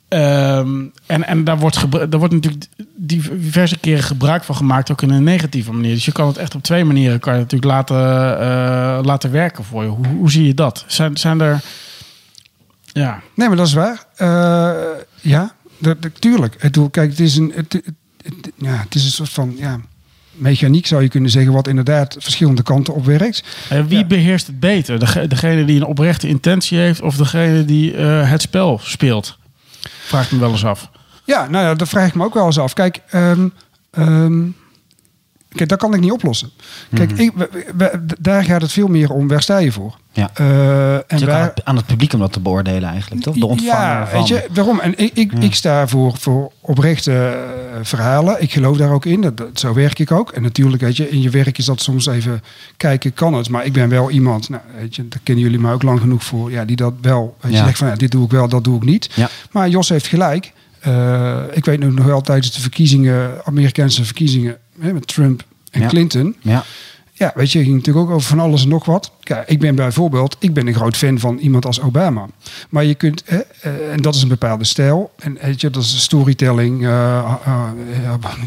Um, 0.08 0.92
en, 1.06 1.26
en 1.26 1.44
daar 1.44 1.58
wordt, 1.58 1.90
daar 1.90 2.18
wordt 2.18 2.34
natuurlijk 2.34 2.66
diverse 2.96 3.78
keren 3.78 4.02
gebruik 4.02 4.44
van 4.44 4.56
gemaakt, 4.56 4.90
ook 4.90 5.02
in 5.02 5.10
een 5.10 5.22
negatieve 5.22 5.72
manier. 5.72 5.94
Dus 5.94 6.04
je 6.04 6.12
kan 6.12 6.26
het 6.26 6.36
echt 6.36 6.54
op 6.54 6.62
twee 6.62 6.84
manieren 6.84 7.20
kan 7.20 7.32
je 7.32 7.38
natuurlijk 7.38 7.72
laten, 7.72 7.96
uh, 7.96 8.98
laten 9.02 9.30
werken 9.30 9.64
voor 9.64 9.82
je. 9.82 9.88
Hoe, 9.88 10.06
hoe 10.06 10.30
zie 10.30 10.46
je 10.46 10.54
dat? 10.54 10.84
Zijn, 10.86 11.16
zijn 11.16 11.40
er. 11.40 11.60
Ja. 12.84 13.20
Nee, 13.34 13.48
maar 13.48 13.56
dat 13.56 13.66
is 13.66 13.72
waar. 13.72 14.04
Uh, 14.18 14.72
ja, 15.20 15.54
dat, 15.78 16.02
dat, 16.02 16.20
tuurlijk. 16.20 16.56
Het, 16.58 16.78
kijk, 16.90 17.10
het 17.10 17.20
is 17.20 17.36
een. 17.36 17.52
Het, 17.54 17.72
het, 17.72 17.84
het, 18.22 18.52
ja, 18.56 18.76
het 18.76 18.94
is 18.94 19.04
een 19.04 19.10
soort 19.10 19.30
van. 19.30 19.54
Ja, 19.56 19.80
mechaniek 20.34 20.86
zou 20.86 21.02
je 21.02 21.08
kunnen 21.08 21.30
zeggen, 21.30 21.52
wat 21.52 21.68
inderdaad 21.68 22.16
verschillende 22.18 22.62
kanten 22.62 22.94
op 22.94 23.04
werkt. 23.04 23.44
En 23.68 23.86
wie 23.88 23.98
ja. 23.98 24.04
beheerst 24.04 24.46
het 24.46 24.60
beter? 24.60 24.98
Dege, 24.98 25.26
degene 25.26 25.64
die 25.64 25.76
een 25.76 25.86
oprechte 25.86 26.28
intentie 26.28 26.78
heeft 26.78 27.00
of 27.00 27.16
degene 27.16 27.64
die 27.64 27.94
uh, 27.94 28.30
het 28.30 28.42
spel 28.42 28.80
speelt? 28.82 29.38
Vraag 29.82 30.24
ik 30.24 30.32
me 30.32 30.38
wel 30.38 30.50
eens 30.50 30.64
af. 30.64 30.90
Ja, 31.24 31.48
nou 31.48 31.64
ja, 31.64 31.74
dat 31.74 31.88
vraag 31.88 32.08
ik 32.08 32.14
me 32.14 32.24
ook 32.24 32.34
wel 32.34 32.46
eens 32.46 32.58
af. 32.58 32.72
Kijk, 32.72 33.00
um, 33.14 33.52
um, 33.98 34.56
kijk 35.54 35.68
dat 35.68 35.78
kan 35.78 35.94
ik 35.94 36.00
niet 36.00 36.12
oplossen. 36.12 36.50
Kijk, 36.94 37.10
mm 37.10 37.16
-hmm. 37.16 37.24
ik, 37.24 37.32
we, 37.34 37.64
we, 37.76 38.06
daar 38.20 38.44
gaat 38.44 38.62
het 38.62 38.72
veel 38.72 38.88
meer 38.88 39.10
om. 39.10 39.28
Waar 39.28 39.42
sta 39.42 39.58
je 39.58 39.72
voor? 39.72 39.96
Ja. 40.12 40.30
Uh, 40.40 40.94
en 40.94 41.04
waar, 41.26 41.30
aan, 41.30 41.42
het, 41.42 41.64
aan 41.64 41.76
het 41.76 41.86
publiek 41.86 42.12
om 42.12 42.20
dat 42.20 42.32
te 42.32 42.40
beoordelen 42.40 42.88
eigenlijk, 42.88 43.22
toch? 43.22 43.34
De 43.34 43.46
ontvanger 43.46 43.82
ja, 43.82 44.06
van. 44.06 44.18
weet 44.18 44.28
je, 44.28 44.46
daarom. 44.52 44.80
En 44.80 44.98
ik, 44.98 45.10
ik, 45.14 45.32
ja. 45.32 45.40
ik 45.40 45.54
sta 45.54 45.88
voor, 45.88 46.16
voor 46.18 46.52
oprechte 46.60 47.10
uh, 47.12 47.78
verhalen. 47.82 48.42
Ik 48.42 48.52
geloof 48.52 48.76
daar 48.76 48.90
ook 48.90 49.04
in. 49.04 49.20
Dat, 49.20 49.36
dat, 49.36 49.60
zo 49.60 49.74
werk 49.74 49.98
ik 49.98 50.12
ook. 50.12 50.30
En 50.30 50.42
natuurlijk, 50.42 50.82
weet 50.82 50.96
je, 50.96 51.10
in 51.10 51.22
je 51.22 51.30
werk 51.30 51.58
is 51.58 51.64
dat 51.64 51.80
soms 51.80 52.06
even 52.06 52.42
kijken, 52.76 53.14
kan 53.14 53.34
het. 53.34 53.48
Maar 53.48 53.64
ik 53.64 53.72
ben 53.72 53.88
wel 53.88 54.10
iemand, 54.10 54.48
nou, 54.48 54.62
weet 54.78 54.96
je, 54.96 55.08
daar 55.08 55.20
kennen 55.22 55.44
jullie 55.44 55.58
mij 55.60 55.72
ook 55.72 55.82
lang 55.82 56.00
genoeg 56.00 56.24
voor, 56.24 56.50
ja, 56.50 56.64
die 56.64 56.76
dat 56.76 56.94
wel, 57.00 57.36
weet 57.40 57.52
je, 57.52 57.58
Ja. 57.58 57.64
zegt 57.64 57.78
van, 57.78 57.88
ja, 57.88 57.94
dit 57.94 58.10
doe 58.10 58.24
ik 58.24 58.30
wel, 58.30 58.48
dat 58.48 58.64
doe 58.64 58.76
ik 58.76 58.84
niet. 58.84 59.10
Ja. 59.14 59.28
Maar 59.50 59.68
Jos 59.68 59.88
heeft 59.88 60.06
gelijk. 60.06 60.52
Uh, 60.88 61.36
ik 61.52 61.64
weet 61.64 61.78
nog 61.78 62.04
wel 62.04 62.20
tijdens 62.20 62.52
de 62.52 62.60
verkiezingen, 62.60 63.44
Amerikaanse 63.44 64.04
verkiezingen, 64.04 64.56
hè, 64.80 64.92
met 64.92 65.06
Trump 65.06 65.44
en 65.70 65.80
Ja. 65.80 65.88
Clinton. 65.88 66.36
Ja. 66.40 66.64
Ja, 67.16 67.32
weet 67.34 67.52
je, 67.52 67.62
ging 67.62 67.74
natuurlijk 67.74 68.06
ook 68.06 68.12
over 68.14 68.28
van 68.28 68.40
alles 68.40 68.62
en 68.62 68.68
nog 68.68 68.84
wat. 68.84 69.10
Kijk, 69.22 69.48
ik 69.48 69.58
ben 69.60 69.74
bijvoorbeeld, 69.74 70.36
ik 70.38 70.54
ben 70.54 70.66
een 70.66 70.74
groot 70.74 70.96
fan 70.96 71.18
van 71.18 71.38
iemand 71.38 71.66
als 71.66 71.80
Obama. 71.80 72.26
Maar 72.68 72.84
je 72.84 72.94
kunt, 72.94 73.22
hè, 73.26 73.38
eh, 73.60 73.92
en 73.92 74.02
dat 74.02 74.14
is 74.14 74.22
een 74.22 74.28
bepaalde 74.28 74.64
stijl. 74.64 75.12
En 75.18 75.38
weet 75.42 75.60
je, 75.60 75.70
dat 75.70 75.82
is 75.82 76.02
storytelling, 76.02 76.82
uh, 76.82 76.88
uh, 77.46 77.64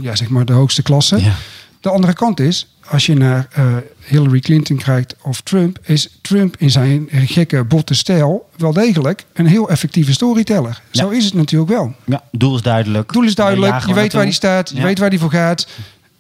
ja, 0.02 0.16
zeg 0.16 0.30
maar 0.30 0.46
de 0.46 0.54
hoogste 0.54 0.82
klasse. 0.82 1.22
Ja. 1.24 1.34
De 1.82 1.90
andere 1.90 2.14
kant 2.14 2.40
is, 2.40 2.76
als 2.90 3.06
je 3.06 3.14
naar 3.14 3.48
uh, 3.60 3.66
Hillary 4.06 4.40
Clinton 4.40 4.78
kijkt 4.78 5.16
of 5.22 5.42
Trump, 5.42 5.80
is 5.84 6.18
Trump 6.22 6.56
in 6.58 6.72
zijn 6.72 7.08
gekke, 7.12 7.64
botte 7.64 7.94
stijl 7.94 8.50
wel 8.58 8.74
degelijk 8.74 9.26
een 9.34 9.46
heel 9.48 9.70
effectieve 9.70 10.14
storyteller. 10.14 10.82
Ja. 10.92 11.02
Zo 11.02 11.10
is 11.10 11.26
het 11.26 11.34
natuurlijk 11.34 11.72
wel. 11.72 11.96
ja, 12.06 12.24
doel 12.32 12.56
is 12.56 12.62
duidelijk. 12.62 13.14
Doel 13.14 13.24
is 13.24 13.36
duidelijk, 13.36 13.80
je 13.80 13.88
we 13.88 13.94
weet 13.94 14.14
waar 14.14 14.26
die 14.26 14.32
naartoe. 14.32 14.34
staat, 14.34 14.70
je 14.70 14.76
Ja. 14.76 14.84
weet 14.84 15.00
waar 15.00 15.10
die 15.10 15.20
voor 15.20 15.32
gaat. 15.32 15.68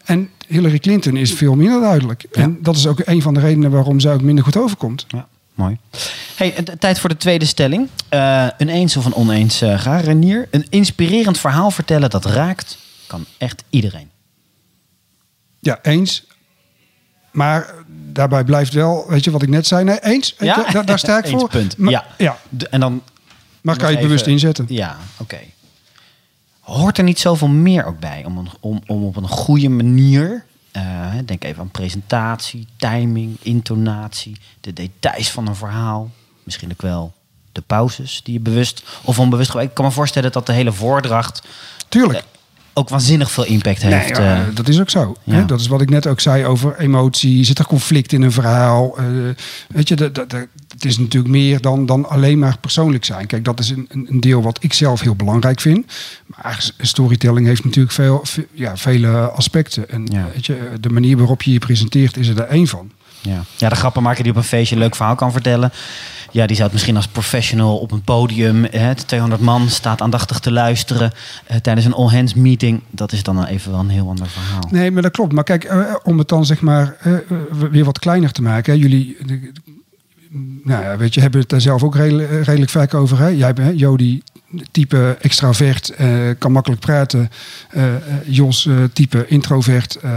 En 0.07 0.29
Hillary 0.47 0.79
Clinton 0.79 1.15
is 1.17 1.33
veel 1.33 1.55
minder 1.55 1.81
duidelijk. 1.81 2.25
Ja. 2.31 2.41
En 2.41 2.57
dat 2.61 2.75
is 2.75 2.87
ook 2.87 2.99
een 3.05 3.21
van 3.21 3.33
de 3.33 3.39
redenen 3.39 3.71
waarom 3.71 3.99
zij 3.99 4.13
ook 4.13 4.21
minder 4.21 4.43
goed 4.43 4.57
overkomt. 4.57 5.05
Ja, 5.07 5.27
mooi. 5.53 5.77
Hey, 6.35 6.51
tijd 6.79 6.99
voor 6.99 7.09
de 7.09 7.17
tweede 7.17 7.45
stelling. 7.45 7.87
Eh, 8.09 8.47
een 8.57 8.69
eens 8.69 8.97
of 8.97 9.05
een 9.05 9.13
oneens, 9.15 9.61
eh 9.61 9.79
ga 9.79 9.97
Renier. 9.99 10.47
Een 10.51 10.65
inspirerend 10.69 11.37
verhaal 11.37 11.71
vertellen 11.71 12.09
dat 12.09 12.25
raakt, 12.25 12.77
kan 13.07 13.25
echt 13.37 13.63
iedereen. 13.69 14.09
Ja, 15.59 15.79
eens. 15.81 16.25
Maar 17.31 17.73
daarbij 18.13 18.43
blijft 18.43 18.73
wel, 18.73 19.05
weet 19.07 19.23
je 19.23 19.31
wat 19.31 19.41
ik 19.41 19.49
net 19.49 19.67
zei? 19.67 19.83
Nee, 19.83 19.99
eens. 20.03 20.35
Ja? 20.39 20.65
Daar, 20.71 20.85
daar 20.85 20.99
sta 20.99 21.17
ik 21.17 21.25
Eens, 21.31 21.39
voor. 21.39 21.49
punt. 21.49 21.77
Maar, 21.77 21.91
Ja. 21.91 22.05
ja, 22.17 22.37
en 22.69 22.79
dan 22.79 23.01
maar 23.61 23.77
kan 23.77 23.89
je 23.89 23.95
het 23.97 24.03
bewust 24.05 24.27
inzetten. 24.27 24.65
Ja, 24.69 24.97
oké. 25.17 25.37
Hoort 26.67 26.97
er 26.97 27.03
niet 27.03 27.19
zoveel 27.19 27.47
meer 27.47 27.85
ook 27.85 27.99
bij 27.99 28.23
om, 28.25 28.37
een, 28.37 28.49
om, 28.59 28.81
om 28.87 29.03
op 29.03 29.15
een 29.15 29.27
goede 29.27 29.69
manier, 29.69 30.43
eh, 30.71 30.83
denk 31.25 31.43
even 31.43 31.61
aan 31.61 31.69
presentatie, 31.71 32.67
timing, 32.77 33.37
intonatie, 33.41 34.37
de 34.61 34.73
details 34.73 35.31
van 35.31 35.47
een 35.47 35.55
verhaal, 35.55 36.11
misschien 36.43 36.71
ook 36.71 36.81
wel 36.81 37.13
de 37.51 37.61
pauzes 37.61 38.21
die 38.23 38.33
je 38.33 38.39
bewust 38.39 38.83
of 39.03 39.19
onbewust 39.19 39.47
gebruikt. 39.49 39.71
Ik 39.71 39.77
kan 39.77 39.85
me 39.85 39.91
voorstellen 39.91 40.31
dat 40.31 40.45
de 40.45 40.53
hele 40.53 40.71
voordracht 40.71 41.41
Tuurlijk. 41.87 42.23
ook 42.73 42.89
waanzinnig 42.89 43.31
veel 43.31 43.45
impact 43.45 43.81
heeft. 43.81 44.17
Ja, 44.17 44.35
eh. 44.47 44.55
dat 44.55 44.67
is 44.67 44.79
ook 44.79 44.89
zo. 44.89 45.15
ja. 45.23 45.33
Hè? 45.33 45.45
Dat 45.45 45.59
is 45.59 45.67
wat 45.67 45.81
ik 45.81 45.89
net 45.89 46.07
ook 46.07 46.19
zei 46.19 46.45
over 46.45 46.79
emotie. 46.79 47.43
Zit 47.43 47.59
er 47.59 47.65
conflict 47.67 48.13
in 48.13 48.21
een 48.21 48.31
verhaal? 48.31 48.97
Eh, 48.97 49.05
weet 49.69 49.87
je, 49.87 49.95
dat, 49.95 50.15
dat- 50.15 50.35
het 50.77 50.85
is 50.85 50.97
natuurlijk 50.97 51.33
meer 51.33 51.61
dan, 51.61 51.85
dan 51.85 52.09
alleen 52.09 52.39
maar 52.39 52.57
persoonlijk 52.61 53.05
zijn. 53.05 53.25
Kijk, 53.27 53.45
dat 53.45 53.59
is 53.59 53.69
een, 53.69 53.87
een 53.89 54.19
deel 54.19 54.41
wat 54.41 54.57
ik 54.63 54.73
zelf 54.73 55.01
heel 55.01 55.15
belangrijk 55.15 55.59
vind. 55.59 55.85
Maar 56.25 56.71
storytelling 56.79 57.47
heeft 57.47 57.63
natuurlijk 57.63 57.93
veel, 57.93 58.19
ve- 58.23 58.47
ja, 58.51 58.77
vele 58.77 59.17
aspecten. 59.17 59.89
En 59.89 60.05
Ja. 60.11 60.27
weet 60.33 60.45
je, 60.45 60.69
de 60.79 60.89
manier 60.89 61.17
waarop 61.17 61.41
je 61.41 61.51
je 61.51 61.59
presenteert 61.59 62.17
is 62.17 62.27
er 62.27 62.35
daar 62.35 62.47
één 62.47 62.67
van. 62.67 62.91
Ja. 63.21 63.43
ja, 63.57 63.69
de 63.69 63.75
grappenmaker 63.75 64.23
die 64.23 64.31
op 64.31 64.37
een 64.37 64.43
feestje 64.43 64.75
een 64.75 64.81
leuk 64.81 64.95
verhaal 64.95 65.15
kan 65.15 65.31
vertellen. 65.31 65.71
Ja, 66.31 66.45
die 66.45 66.53
zou 66.55 66.63
het 66.63 66.73
misschien 66.73 66.95
als 66.95 67.07
professional 67.07 67.77
op 67.77 67.91
een 67.91 68.01
podium, 68.01 68.63
hè, 68.71 68.95
200 68.95 69.41
man 69.41 69.69
staat 69.69 70.01
aandachtig 70.01 70.39
te 70.39 70.51
luisteren 70.51 71.11
eh, 71.45 71.57
tijdens 71.57 71.85
een 71.85 71.93
all-hands 71.93 72.33
meeting. 72.33 72.81
Dat 72.91 73.11
is 73.11 73.23
dan 73.23 73.45
even 73.45 73.71
wel 73.71 73.79
een 73.79 73.89
heel 73.89 74.09
ander 74.09 74.27
verhaal. 74.27 74.63
Nee, 74.71 74.91
maar 74.91 75.01
dat 75.01 75.11
klopt. 75.11 75.33
Maar 75.33 75.43
kijk, 75.43 75.63
eh, 75.63 75.93
om 76.03 76.17
het 76.17 76.27
dan 76.27 76.45
zeg 76.45 76.61
maar 76.61 76.95
eh, 76.99 77.13
eh, 77.13 77.21
weer 77.71 77.85
wat 77.85 77.99
kleiner 77.99 78.31
te 78.31 78.41
maken. 78.41 78.73
Hè. 78.73 78.79
Jullie, 78.79 79.17
nou 80.63 80.83
ja, 80.83 80.97
weet 80.97 81.13
je, 81.13 81.21
hebben 81.21 81.39
het 81.39 81.49
daar 81.49 81.61
zelf 81.61 81.83
ook 81.83 81.95
redelijk, 81.95 82.29
redelijk 82.45 82.71
vaak 82.71 82.93
over. 82.93 83.19
Hè. 83.19 83.27
Jij 83.27 83.53
bent 83.53 83.67
hè, 83.67 83.73
Jody, 83.75 84.21
type 84.71 85.17
extravert, 85.21 85.89
eh, 85.89 86.09
kan 86.37 86.51
makkelijk 86.51 86.81
praten. 86.81 87.29
Eh, 87.69 87.95
eh, 87.95 88.01
Jos, 88.25 88.65
eh, 88.65 88.73
type 88.93 89.25
introvert. 89.27 89.95
eh, 89.95 90.11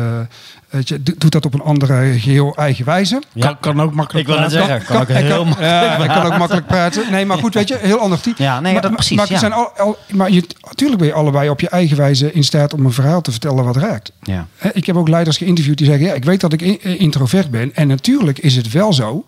weet 0.71 0.89
je, 0.89 1.03
do- 1.03 1.13
doet 1.19 1.33
dat 1.33 1.45
op 1.47 1.55
een 1.55 1.61
andere, 1.63 2.19
geheel 2.19 2.57
eigen 2.57 2.85
wijze. 2.85 3.23
Kan, 3.39 3.59
kan 3.61 3.81
ook 3.81 3.95
makkelijk 3.95 4.29
Ik 4.29 4.35
wil 4.35 4.43
het 4.43 4.53
praten. 4.53 4.69
zeggen, 4.69 4.87
kan 4.87 5.01
ook 5.03 5.09
hij 5.09 5.23
heel 5.23 5.45
kan, 5.45 5.65
ja, 5.65 6.07
kan 6.07 6.33
ook 6.33 6.39
makkelijk 6.39 6.67
praten. 6.67 7.11
Nee, 7.11 7.27
maar 7.27 7.39
goed, 7.39 7.55
weet 7.55 7.69
je, 7.69 7.77
heel 7.81 7.99
ander 7.99 8.21
type. 8.21 8.43
Ja, 8.43 8.61
nee, 8.61 8.73
maar, 8.73 8.83
dat 8.83 8.91
maar- 8.91 9.01
precies, 9.01 9.17
Maar, 9.17 9.33
ja. 9.33 9.39
zijn 9.39 9.53
al, 9.53 9.69
al- 9.77 9.99
maar 10.13 10.31
je, 10.31 10.45
natuurlijk 10.67 10.99
ben 10.99 11.09
je 11.09 11.15
allebei 11.15 11.49
op 11.51 11.61
je 11.61 11.69
eigen 11.69 11.97
wijze 11.97 12.33
in 12.33 12.45
staat 12.45 12.75
om 12.75 12.85
een 12.85 12.93
verhaal 12.93 13.21
te 13.21 13.31
vertellen 13.31 13.65
wat 13.65 13.77
raakt. 13.77 14.13
Ja. 14.23 14.47
Hè, 14.57 14.71
Ik 14.73 14.87
heb 14.87 14.97
ook 14.97 15.09
leiders 15.09 15.37
geïnterviewd 15.37 15.79
die 15.79 15.87
zeggen: 15.87 16.07
Ja, 16.07 16.13
ik 16.13 16.25
weet 16.25 16.41
dat 16.41 16.53
ik 16.53 16.61
in- 16.63 16.81
introvert 16.99 17.51
ben. 17.51 17.75
En 17.75 17.89
natuurlijk 17.89 18.39
is 18.39 18.57
het 18.57 18.71
wel 18.73 18.93
zo. 18.93 19.25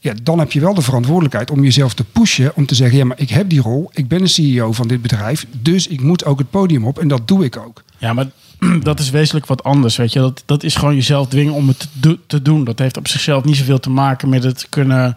Ja, 0.00 0.14
dan 0.22 0.38
heb 0.38 0.52
je 0.52 0.60
wel 0.60 0.74
de 0.74 0.82
verantwoordelijkheid 0.82 1.50
om 1.50 1.62
jezelf 1.62 1.94
te 1.94 2.04
pushen. 2.04 2.52
Om 2.54 2.66
te 2.66 2.74
zeggen: 2.74 2.98
Ja, 2.98 3.04
maar 3.04 3.20
ik 3.20 3.30
heb 3.30 3.48
die 3.48 3.60
rol. 3.60 3.90
Ik 3.92 4.08
ben 4.08 4.20
een 4.20 4.28
CEO 4.28 4.72
van 4.72 4.88
dit 4.88 5.02
bedrijf. 5.02 5.46
Dus 5.60 5.86
ik 5.86 6.00
moet 6.00 6.24
ook 6.24 6.38
het 6.38 6.50
podium 6.50 6.86
op. 6.86 6.98
En 6.98 7.08
dat 7.08 7.28
doe 7.28 7.44
ik 7.44 7.56
ook. 7.56 7.82
Ja, 7.98 8.12
maar 8.12 8.26
dat 8.82 9.00
is 9.00 9.10
wezenlijk 9.10 9.46
wat 9.46 9.64
anders, 9.64 9.96
weet 9.96 10.12
je. 10.12 10.18
Dat, 10.18 10.42
dat 10.46 10.62
is 10.62 10.74
gewoon 10.74 10.94
jezelf 10.94 11.28
dwingen 11.28 11.52
om 11.52 11.68
het 11.68 11.88
te 12.26 12.42
doen. 12.42 12.64
Dat 12.64 12.78
heeft 12.78 12.96
op 12.96 13.08
zichzelf 13.08 13.44
niet 13.44 13.56
zoveel 13.56 13.80
te 13.80 13.90
maken 13.90 14.28
met 14.28 14.44
het 14.44 14.66
kunnen 14.68 15.16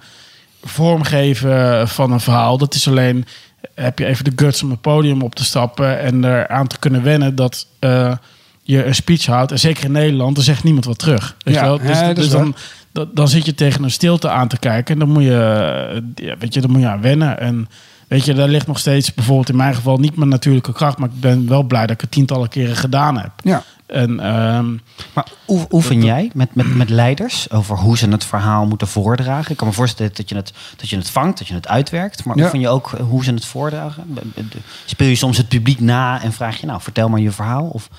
vormgeven 0.63 1.88
van 1.88 2.12
een 2.12 2.20
verhaal. 2.20 2.58
Dat 2.58 2.74
is 2.74 2.88
alleen, 2.88 3.26
heb 3.76 4.00
je 4.00 4.06
even 4.06 4.24
de 4.24 4.34
guts 4.36 4.63
om 4.63 4.70
het 4.70 4.82
podium 4.82 5.22
op 5.22 5.36
te 5.36 5.44
stappen 5.44 6.00
en 6.00 6.24
eraan 6.24 6.67
te 6.67 6.80
kunnen 6.80 7.04
wennen 7.04 7.36
dat 7.36 7.67
eh, 7.80 8.13
je 8.72 8.86
een 8.86 8.96
speech 8.96 9.26
houdt. 9.26 9.52
En 9.52 9.60
zeker 9.60 9.84
in 9.84 9.92
Nederland, 9.92 10.38
er 10.38 10.44
zegt 10.44 10.64
niemand 10.64 10.86
wat 10.86 10.98
terug. 11.00 11.36
Weet 11.44 11.54
Ja, 11.54 11.62
je 11.62 11.68
wel? 11.68 11.78
Dus, 11.80 12.00
ja, 12.00 12.14
dus 12.14 12.30
dan, 12.30 12.56
dan 13.14 13.28
zit 13.28 13.46
je 13.46 13.56
tegen 13.56 13.84
een 13.84 13.92
stilte 13.92 14.30
aan 14.30 14.48
te 14.48 14.60
kijken 14.60 14.94
en 14.94 15.00
dan 15.00 15.10
moet 15.10 15.24
je, 15.24 15.36
eh, 16.16 16.26
ja, 16.28 16.36
weet 16.40 16.54
je, 16.54 16.62
dan 16.62 16.72
moet 16.72 16.82
je 16.82 16.88
aan 16.88 17.02
wennen. 17.02 17.40
En 17.40 17.70
weet 18.08 18.26
je, 18.26 18.34
daar 18.34 18.48
ligt 18.48 18.68
nog 18.68 18.80
steeds 18.80 19.14
bijvoorbeeld 19.14 19.50
in 19.50 19.56
mijn 19.56 19.76
geval 19.76 19.98
niet 19.98 20.16
mijn 20.16 20.30
natuurlijke 20.30 20.74
kracht, 20.74 20.98
maar 20.98 21.10
ik 21.10 21.20
ben 21.20 21.48
wel 21.48 21.64
blij 21.64 21.82
dat 21.82 21.92
ik 21.96 22.02
het 22.02 22.12
tientallen 22.12 22.50
keren 22.50 22.76
gedaan 22.76 23.18
heb. 23.18 23.32
Ja. 23.44 23.64
En 23.86 24.20
ehm, 24.20 24.72
Maar 25.14 25.28
oe- 25.48 25.66
oefen 25.70 26.04
jij 26.04 26.30
met, 26.34 26.56
met, 26.56 26.76
met 26.76 26.90
leiders 26.90 27.52
over 27.52 27.78
hoe 27.78 27.98
ze 27.98 28.10
het 28.10 28.26
verhaal 28.26 28.66
moeten 28.66 28.88
voordragen? 28.88 29.52
Ik 29.52 29.58
kan 29.58 29.68
me 29.68 29.74
voorstellen 29.74 30.12
dat 30.16 30.30
je 30.30 30.36
het, 30.36 30.54
dat 30.76 30.90
je 30.90 30.96
het 30.98 31.10
vangt, 31.10 31.38
dat 31.38 31.48
je 31.48 31.54
het 31.54 31.68
uitwerkt. 31.68 32.24
Maar 32.26 32.38
Ja. 32.38 32.44
oefen 32.44 32.60
je 32.60 32.70
ook 32.70 32.92
hoe 33.10 33.24
ze 33.24 33.34
het 33.34 33.46
voordragen? 33.46 34.04
Speel 34.86 35.08
je 35.08 35.16
soms 35.16 35.38
het 35.38 35.48
publiek 35.48 35.80
na 35.80 36.22
en 36.22 36.34
vraag 36.34 36.58
je, 36.60 36.66
nou, 36.66 36.82
vertel 36.82 37.10
maar 37.10 37.20
je 37.20 37.32
verhaal? 37.32 37.66
Of, 37.66 37.90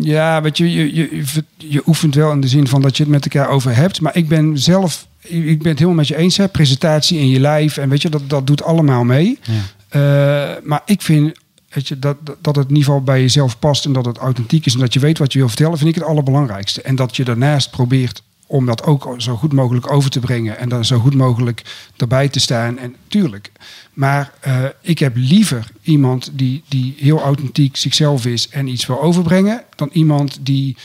Ja, 0.00 0.42
weet 0.42 0.56
je, 0.58 0.72
je, 0.72 0.94
je, 0.94 1.24
je 1.56 1.82
oefent 1.86 2.14
wel 2.14 2.32
in 2.32 2.40
de 2.40 2.48
zin 2.48 2.66
van 2.66 2.82
dat 2.82 2.96
je 2.96 3.02
het 3.02 3.12
met 3.12 3.24
elkaar 3.34 3.48
over 3.48 3.76
hebt. 3.76 4.00
Maar 4.00 4.16
ik 4.16 4.28
ben 4.28 4.58
zelf, 4.58 5.06
ik 5.22 5.58
ben 5.62 5.68
het 5.68 5.78
helemaal 5.78 5.94
met 5.98 6.08
je 6.08 6.16
eens. 6.16 6.36
Hè? 6.36 6.48
Presentatie 6.48 7.18
in 7.18 7.28
je 7.28 7.40
lijf 7.40 7.76
en 7.76 7.88
weet 7.88 8.02
je, 8.02 8.08
dat, 8.08 8.22
dat 8.30 8.46
doet 8.46 8.62
allemaal 8.62 9.04
mee. 9.04 9.38
ja. 9.42 9.52
Eh, 9.88 10.62
maar 10.64 10.82
ik 10.84 11.02
vind 11.02 11.38
weet 11.68 11.88
je, 11.88 11.98
dat, 11.98 12.16
dat- 12.20 12.36
dat 12.40 12.56
het 12.56 12.64
in 12.68 12.74
ieder 12.74 12.84
geval 12.84 13.02
bij 13.02 13.20
jezelf 13.20 13.58
past 13.58 13.84
en 13.84 13.92
dat 13.92 14.04
het 14.04 14.16
authentiek 14.18 14.66
is 14.66 14.74
en 14.74 14.80
dat 14.80 14.92
je 14.92 15.00
weet 15.00 15.18
wat 15.18 15.32
je 15.32 15.38
wil 15.38 15.48
vertellen, 15.48 15.76
vind 15.78 15.88
ik 15.88 15.94
het 15.94 16.04
allerbelangrijkste. 16.04 16.82
En 16.82 16.96
dat 16.96 17.16
je 17.16 17.24
daarnaast 17.24 17.70
probeert 17.70 18.22
om 18.48 18.66
dat 18.66 18.82
ook 18.82 19.14
zo 19.16 19.36
goed 19.36 19.52
mogelijk 19.52 19.92
over 19.92 20.10
te 20.10 20.20
brengen 20.20 20.58
en 20.58 20.68
dan 20.68 20.84
zo 20.84 20.98
goed 20.98 21.14
mogelijk 21.14 21.62
erbij 21.96 22.28
te 22.28 22.40
staan. 22.40 22.78
En 22.78 22.96
tuurlijk. 23.08 23.52
Maar 23.92 24.32
eh, 24.40 24.64
ik 24.80 24.98
heb 24.98 25.12
liever 25.16 25.66
iemand 25.82 26.30
die, 26.32 26.62
die 26.68 26.94
heel 26.98 27.20
authentiek 27.20 27.76
zichzelf 27.76 28.26
is 28.26 28.48
en 28.48 28.66
iets 28.66 28.86
wil 28.86 29.02
overbrengen, 29.02 29.62
dan 29.76 29.88
iemand 29.92 30.38
die 30.40 30.76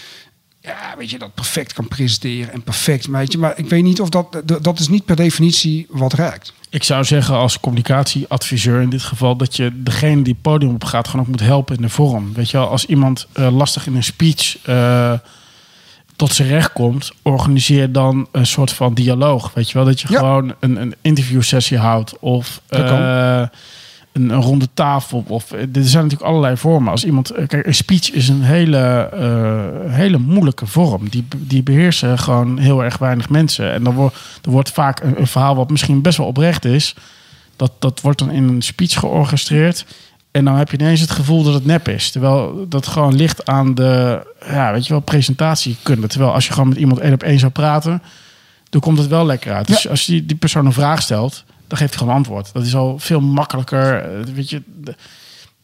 ja, 0.63 0.95
weet 0.97 1.09
je, 1.09 1.19
dat 1.19 1.33
perfect 1.33 1.73
kan 1.73 1.87
presenteren 1.87 2.53
en 2.53 2.63
perfect, 2.63 3.05
weet 3.05 3.31
je. 3.31 3.37
Maar 3.37 3.57
ik 3.57 3.69
weet 3.69 3.83
niet 3.83 4.01
of 4.01 4.09
dat, 4.09 4.41
dat 4.61 4.79
is 4.79 4.87
niet 4.87 5.05
per 5.05 5.15
definitie 5.15 5.85
wat 5.89 6.13
raakt. 6.13 6.53
ik 6.69 6.83
zou 6.83 7.03
zeggen 7.03 7.35
als 7.35 7.59
communicatieadviseur 7.59 8.81
in 8.81 8.89
dit 8.89 9.01
geval 9.01 9.35
dat 9.35 9.55
je 9.55 9.71
degene 9.83 10.21
die 10.21 10.33
het 10.33 10.41
podium 10.41 10.73
op 10.73 10.83
gaat 10.83 11.07
gewoon 11.07 11.25
ook 11.25 11.31
moet 11.31 11.39
helpen 11.39 11.75
in 11.75 11.81
de 11.81 11.89
vorm. 11.89 12.33
Weet 12.33 12.49
je 12.49 12.57
wel, 12.57 12.69
als 12.69 12.85
iemand 12.85 13.27
eh, 13.31 13.55
lastig 13.55 13.87
in 13.87 13.95
een 13.95 14.03
speech 14.03 14.57
eh, 14.63 15.13
tot 16.15 16.33
zijn 16.33 16.47
recht 16.47 16.73
komt, 16.73 17.11
organiseer 17.21 17.91
dan 17.91 18.27
een 18.31 18.45
soort 18.45 18.71
van 18.71 18.93
dialoog. 18.93 19.51
Weet 19.53 19.67
je 19.69 19.73
wel, 19.73 19.85
dat 19.85 20.01
je 20.01 20.07
Ja. 20.11 20.17
gewoon 20.19 20.53
een, 20.59 20.81
een 20.81 20.95
interviewsessie 21.01 21.77
houdt 21.77 22.19
of 22.19 22.61
eh, 22.67 23.43
een, 24.11 24.29
een 24.29 24.41
ronde 24.41 24.67
tafel. 24.73 25.23
Of, 25.27 25.51
er 25.51 25.67
zijn 25.71 26.03
natuurlijk 26.03 26.21
allerlei 26.21 26.57
vormen. 26.57 26.91
Als 26.91 27.05
iemand, 27.05 27.29
eh, 27.29 27.47
kijk, 27.47 27.65
een 27.65 27.75
speech 27.75 28.11
is 28.11 28.29
een 28.29 28.41
hele, 28.41 29.09
eh, 29.13 29.93
hele 29.93 30.17
moeilijke 30.17 30.65
vorm. 30.65 31.09
Die, 31.09 31.27
die 31.37 31.63
beheersen 31.63 32.19
gewoon 32.19 32.57
heel 32.57 32.83
erg 32.83 32.97
weinig 32.97 33.29
mensen. 33.29 33.71
En 33.71 33.83
dan 33.83 33.93
wordt, 33.93 34.15
er 34.41 34.51
wordt 34.51 34.71
vaak 34.71 34.99
een, 34.99 35.19
een 35.19 35.27
verhaal 35.27 35.55
wat 35.55 35.69
misschien 35.69 36.01
best 36.01 36.17
wel 36.17 36.27
oprecht 36.27 36.65
is. 36.65 36.95
Dat, 37.55 37.71
dat 37.79 38.01
wordt 38.01 38.19
dan 38.19 38.31
in 38.31 38.47
een 38.47 38.61
speech 38.61 38.99
georchestreerd. 38.99 39.85
En 40.33 40.45
dan 40.45 40.55
heb 40.55 40.71
je 40.71 40.77
ineens 40.77 40.99
het 40.99 41.11
gevoel 41.11 41.43
dat 41.43 41.53
het 41.53 41.65
nep 41.65 41.87
is. 41.87 42.11
Terwijl 42.11 42.65
dat 42.69 42.87
gewoon 42.87 43.15
ligt 43.15 43.45
aan 43.45 43.75
de, 43.75 44.21
ja, 44.47 44.71
weet 44.71 44.85
je 44.85 44.93
wel, 44.93 45.01
presentatiekunde. 45.01 46.07
Terwijl 46.07 46.33
als 46.33 46.47
je 46.47 46.53
gewoon 46.53 46.67
met 46.69 46.77
iemand 46.77 46.99
één 46.99 47.13
op 47.13 47.23
één 47.23 47.39
zou 47.39 47.51
praten, 47.51 48.01
dan 48.69 48.81
komt 48.81 48.97
het 48.97 49.07
wel 49.07 49.25
lekker 49.25 49.53
uit. 49.53 49.67
Dus 49.67 49.87
als 49.89 50.05
die, 50.05 50.25
die 50.25 50.37
persoon 50.37 50.65
een 50.65 50.73
vraag 50.73 51.01
stelt, 51.01 51.43
dan 51.67 51.77
geeft 51.77 51.89
hij 51.89 51.99
gewoon 51.99 52.15
antwoord. 52.15 52.49
Dat 52.53 52.65
is 52.65 52.75
al 52.75 52.99
veel 52.99 53.21
makkelijker. 53.21 53.95
eh, 54.03 54.33
Weet 54.33 54.49
je, 54.49 54.61
de- 54.81 54.95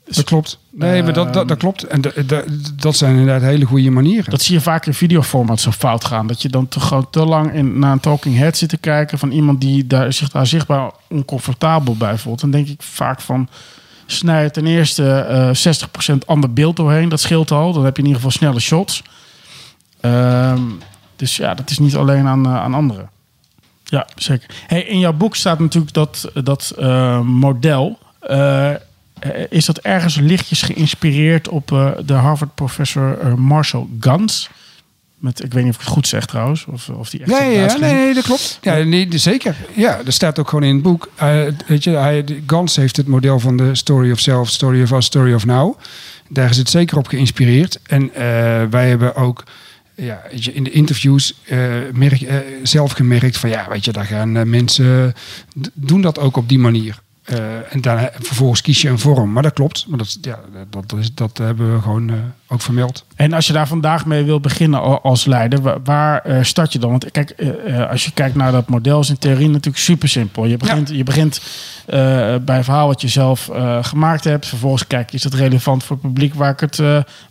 Dat 0.06 0.24
klopt. 0.24 0.60
Nee, 0.72 1.04
maar 1.04 1.14
dat, 1.14 1.34
dat, 1.34 1.48
dat 1.48 1.58
klopt. 1.58 1.84
En 1.84 2.02
de- 2.02 2.24
de- 2.26 2.60
dat 2.76 2.96
zijn 2.96 3.12
inderdaad 3.16 3.42
hele 3.42 3.66
goede 3.66 3.90
manieren. 3.90 4.32
Dat 4.32 4.42
zie 4.42 4.56
je 4.56 4.62
vaak 4.62 4.86
in 4.86 4.94
videoformat 4.94 5.60
zo 5.62 5.72
fout 5.72 6.06
gaan. 6.06 6.28
Dat 6.28 6.42
je 6.42 6.50
dan 6.50 6.68
te, 6.68 6.80
gewoon 6.80 7.10
te 7.10 7.26
lang 7.26 7.54
in, 7.54 7.80
naar 7.80 7.92
een 7.92 8.00
talking 8.00 8.38
head 8.38 8.58
zit 8.58 8.70
te 8.70 8.78
kijken 8.78 9.20
van 9.20 9.32
iemand 9.32 9.62
die 9.62 9.88
daar, 9.88 10.14
zich 10.14 10.30
daar 10.30 10.48
zichtbaar 10.48 10.92
oncomfortabel 11.10 11.96
bij 11.96 12.18
voelt. 12.18 12.40
Dan 12.42 12.52
denk 12.52 12.68
ik 12.68 12.82
vaak 12.82 13.22
van 13.22 13.50
snij 14.12 14.50
ten 14.50 14.66
eerste 14.68 15.12
eh 15.12 16.14
60% 16.14 16.26
ander 16.26 16.54
beeld 16.54 16.76
doorheen. 16.76 17.10
Dat 17.10 17.20
scheelt 17.20 17.52
al. 17.52 17.74
Dan 17.74 17.86
heb 17.86 17.96
je 17.96 18.02
in 18.02 18.08
ieder 18.08 18.22
geval 18.22 18.38
snelle 18.38 18.60
shots. 18.60 19.04
Ehm, 20.02 20.62
dus 21.16 21.36
ja, 21.36 21.54
dat 21.54 21.70
is 21.70 21.80
niet 21.80 21.96
alleen 21.96 22.28
aan, 22.28 22.46
eh, 22.46 22.56
aan 22.56 22.74
anderen. 22.74 23.10
Ja, 23.84 24.08
zeker. 24.16 24.50
Hey, 24.68 24.82
in 24.82 25.00
jouw 25.00 25.14
boek 25.14 25.36
staat 25.36 25.60
natuurlijk 25.60 25.94
dat, 25.94 26.32
dat 26.34 26.74
eh, 26.78 27.22
model. 27.22 28.00
Eh, 28.20 28.74
eh, 29.20 29.44
is 29.50 29.66
dat 29.66 29.78
ergens 29.78 30.16
lichtjes 30.16 30.62
geïnspireerd 30.62 31.48
op 31.48 31.72
eh, 31.72 31.90
de 32.06 32.14
Harvard-professor 32.14 33.20
eh, 33.20 33.34
Marshall 33.34 33.86
Gans? 34.00 34.50
Met, 35.20 35.44
ik 35.44 35.54
weet 35.54 35.64
niet 35.64 35.74
of 35.74 35.80
ik 35.80 35.86
het 35.86 35.94
goed 35.96 36.08
zeg 36.08 36.26
trouwens. 36.26 36.66
Of, 36.66 36.90
of 36.90 37.10
die 37.10 37.20
echt 37.20 37.30
Ja, 37.30 37.38
zo 37.38 37.50
ja, 37.50 37.78
nee, 37.78 37.94
nee, 37.94 38.14
dat 38.14 38.24
klopt. 38.24 38.60
Ja, 38.62 38.76
nee, 38.76 39.08
zeker. 39.10 39.56
Ja, 39.76 40.04
dat 40.04 40.14
staat 40.14 40.40
ook 40.40 40.50
gewoon 40.50 40.64
in 40.64 40.74
het 40.74 40.84
boek. 40.84 41.12
Eh, 41.16 41.42
weet 41.68 41.84
je, 41.84 41.90
hij, 41.90 42.26
Gans 42.48 42.76
heeft 42.76 42.98
het 42.98 43.08
model 43.08 43.40
van 43.40 43.58
de 43.58 43.76
Story 43.76 44.12
of 44.12 44.20
Self, 44.20 44.50
Story 44.50 44.82
of 44.82 44.92
Us, 44.92 45.06
Story 45.06 45.34
of 45.34 45.46
Now. 45.46 45.78
Daar 46.30 46.50
is 46.50 46.58
het 46.58 46.70
zeker 46.70 46.98
op 46.98 47.08
geïnspireerd. 47.08 47.80
En 47.84 48.14
eh, 48.14 48.22
wij 48.70 48.90
hebben 48.90 49.16
ook 49.16 49.44
ja, 49.96 50.22
weet 50.32 50.44
je, 50.44 50.54
in 50.54 50.64
de 50.64 50.72
interviews 50.72 51.34
eh, 51.46 51.58
merk, 51.94 52.22
eh, 52.22 52.38
zelf 52.64 52.92
gemerkt 52.92 53.38
van 53.38 53.50
ja, 53.50 53.66
weet 53.70 53.86
je, 53.86 53.92
daar 53.92 54.06
gaan 54.06 54.50
mensen 54.50 55.14
doen 55.74 56.02
dat 56.02 56.20
ook 56.20 56.38
op 56.38 56.50
die 56.50 56.60
manier. 56.60 57.00
Eh, 57.30 57.74
en 57.74 57.82
daar, 57.82 58.12
vervolgens 58.20 58.62
kies 58.62 58.82
je 58.82 58.90
een 58.90 59.00
vorm. 59.00 59.32
Maar 59.32 59.44
dat 59.44 59.54
klopt. 59.54 59.86
Maar 59.88 59.98
dat, 59.98 60.18
ja, 60.22 60.40
dat, 60.70 60.94
is, 61.00 61.14
dat 61.14 61.38
hebben 61.38 61.74
we 61.76 61.82
gewoon 61.82 62.10
eh, 62.10 62.16
ook 62.48 62.62
vermeld. 62.62 63.06
En 63.16 63.34
als 63.34 63.48
je 63.48 63.54
daar 63.54 63.68
vandaag 63.68 64.06
mee 64.06 64.24
wil 64.24 64.40
beginnen 64.40 64.82
al- 64.82 65.02
als 65.02 65.26
leider, 65.26 65.62
wa- 65.62 65.78
waar 65.84 66.22
eh, 66.22 66.44
start 66.44 66.74
je 66.74 66.80
dan? 66.80 66.90
Want 66.90 67.12
kijk, 67.12 67.36
als 67.90 68.06
je 68.06 68.12
kijkt 68.12 68.36
naar 68.36 68.52
dat 68.52 68.70
model, 68.70 69.00
is 69.00 69.10
in 69.10 69.18
theorie 69.18 69.48
natuurlijk 69.50 69.84
super 69.84 70.10
simpel. 70.10 70.46
Je 70.46 70.58
begint, 70.58 70.90
je 70.90 71.04
begint 71.04 71.42
bij 72.46 72.58
een 72.58 72.64
verhaal 72.64 72.88
wat 72.88 73.02
je 73.02 73.08
zelf 73.08 73.50
gemaakt 73.82 74.24
hebt. 74.24 74.48
Vervolgens 74.48 74.88
kijk, 74.88 75.14
is 75.14 75.24
het 75.24 75.34
relevant 75.34 75.84
voor 75.84 75.96
het 76.02 76.06
publiek 76.06 76.34
waar 76.34 76.52
ik 76.52 76.60
het, 76.60 76.76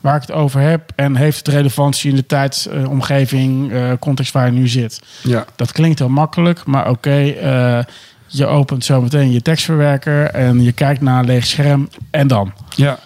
waar 0.01 0.15
ik 0.17 0.21
het 0.21 0.33
over 0.33 0.61
heb? 0.61 0.93
En 0.97 1.17
heeft 1.17 1.37
het 1.39 1.49
relevantie 1.49 2.11
in 2.11 2.17
de 2.17 2.27
tijd, 2.27 2.69
omgeving, 2.89 3.73
eh, 3.73 3.91
context 4.01 4.33
waar 4.33 4.47
je 4.47 4.53
nu 4.53 4.69
zit? 4.69 5.01
Ja. 5.23 5.45
Dat 5.57 5.73
klinkt 5.73 5.99
heel 5.99 6.09
makkelijk, 6.09 6.65
maar 6.67 6.91
oké, 6.91 7.35
je 8.29 8.47
opent 8.47 8.85
zo 8.85 9.01
meteen 9.03 9.33
je 9.33 9.43
tekstverwerker 9.43 10.25
en 10.27 10.63
je 10.63 10.73
kijkt 10.73 11.01
naar 11.01 11.19
een 11.19 11.27
leeg 11.27 11.47
scherm 11.47 11.89
en 12.11 12.27
dan. 12.27 12.53
Ja. 12.77 12.99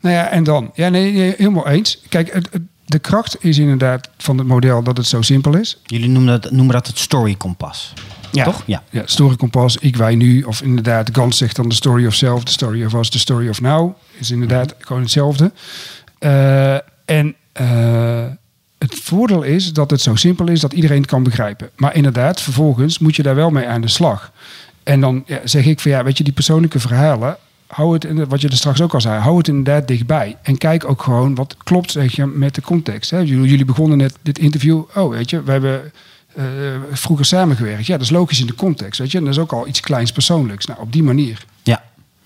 Nou 0.00 0.14
ja, 0.14 0.28
en 0.28 0.44
dan? 0.44 0.70
Ja, 0.74 0.88
nee, 0.88 1.12
nee, 1.12 1.34
helemaal 1.36 1.68
eens. 1.68 2.00
Kijk, 2.08 2.32
het, 2.32 2.48
het- 2.52 2.62
de 2.84 2.98
kracht 2.98 3.36
is 3.44 3.58
inderdaad 3.58 4.10
van 4.18 4.38
het 4.38 4.46
model 4.46 4.82
dat 4.82 4.96
het 4.96 5.06
zo 5.06 5.22
simpel 5.22 5.56
is. 5.56 5.78
Jullie 5.84 6.08
noemen 6.08 6.40
dat, 6.40 6.50
noemen 6.50 6.74
dat 6.74 6.86
het 6.86 6.98
storykompas. 6.98 7.92
Ja. 8.32 8.44
Toch? 8.44 8.62
Ja. 8.66 8.82
Ja, 8.90 9.02
story 9.04 9.36
kompas, 9.36 9.76
ik, 9.76 9.96
wij, 9.96 10.14
nu. 10.14 10.42
Of 10.42 10.62
inderdaad, 10.62 11.08
Gans 11.12 11.38
zegt 11.38 11.56
dan 11.56 11.68
de 11.68 11.74
story 11.74 12.06
of 12.06 12.14
self, 12.14 12.44
de 12.44 12.50
story 12.50 12.84
of 12.84 12.92
us, 12.94 13.10
de 13.10 13.18
story 13.18 13.48
of 13.48 13.60
now. 13.60 13.92
Is 14.18 14.30
inderdaad 14.30 14.74
gewoon 14.78 15.02
hetzelfde. 15.02 15.52
Eh, 16.18 16.74
en 17.04 17.34
eh, 17.52 18.24
het 18.84 18.94
voordeel 18.94 19.42
is 19.42 19.72
dat 19.72 19.90
het 19.90 20.00
zo 20.00 20.14
simpel 20.14 20.48
is 20.48 20.60
dat 20.60 20.72
iedereen 20.72 21.00
het 21.00 21.06
kan 21.10 21.22
begrijpen. 21.22 21.70
Maar 21.76 21.94
inderdaad, 21.94 22.40
vervolgens 22.40 22.98
moet 22.98 23.16
je 23.16 23.22
daar 23.22 23.34
wel 23.34 23.50
mee 23.50 23.66
aan 23.66 23.80
de 23.80 23.88
slag. 23.88 24.32
En 24.82 25.00
dan 25.00 25.22
ja, 25.26 25.40
zeg 25.44 25.64
ik 25.66 25.80
van 25.80 25.90
ja, 25.90 26.04
weet 26.04 26.18
je, 26.18 26.24
die 26.24 26.32
persoonlijke 26.32 26.80
verhalen, 26.80 27.36
hou 27.66 27.92
het, 27.94 28.04
in- 28.04 28.28
wat 28.28 28.40
je 28.40 28.48
er 28.48 28.56
straks 28.56 28.80
ook 28.80 28.94
al 28.94 29.00
zei, 29.00 29.20
hou 29.20 29.36
het 29.38 29.48
inderdaad 29.48 29.88
dichtbij. 29.88 30.36
En 30.42 30.58
kijk 30.58 30.88
ook 30.88 31.02
gewoon 31.02 31.34
wat 31.34 31.56
klopt 31.64 31.92
je, 32.08 32.26
met 32.26 32.54
de 32.54 32.60
context. 32.60 33.10
Hè. 33.10 33.18
Jullie, 33.18 33.64
begonnen 33.64 33.98
net 33.98 34.14
dit 34.22 34.38
interview, 34.38 34.82
oh 34.94 35.10
weet 35.10 35.30
je, 35.30 35.42
we 35.42 35.50
hebben 35.50 35.92
eh, 36.34 36.44
vroeger 36.92 37.24
samengewerkt. 37.26 37.86
Ja, 37.86 37.92
dat 37.92 38.02
is 38.04 38.10
logisch 38.10 38.40
in 38.40 38.46
de 38.46 38.54
context, 38.54 39.00
weet 39.00 39.10
je. 39.10 39.18
En 39.18 39.24
dat 39.24 39.32
is 39.32 39.40
ook 39.40 39.52
al 39.52 39.68
iets 39.68 39.80
kleins 39.80 40.12
persoonlijks. 40.12 40.66
Nou, 40.66 40.80
op 40.80 40.92
die 40.92 41.02
manier. 41.02 41.44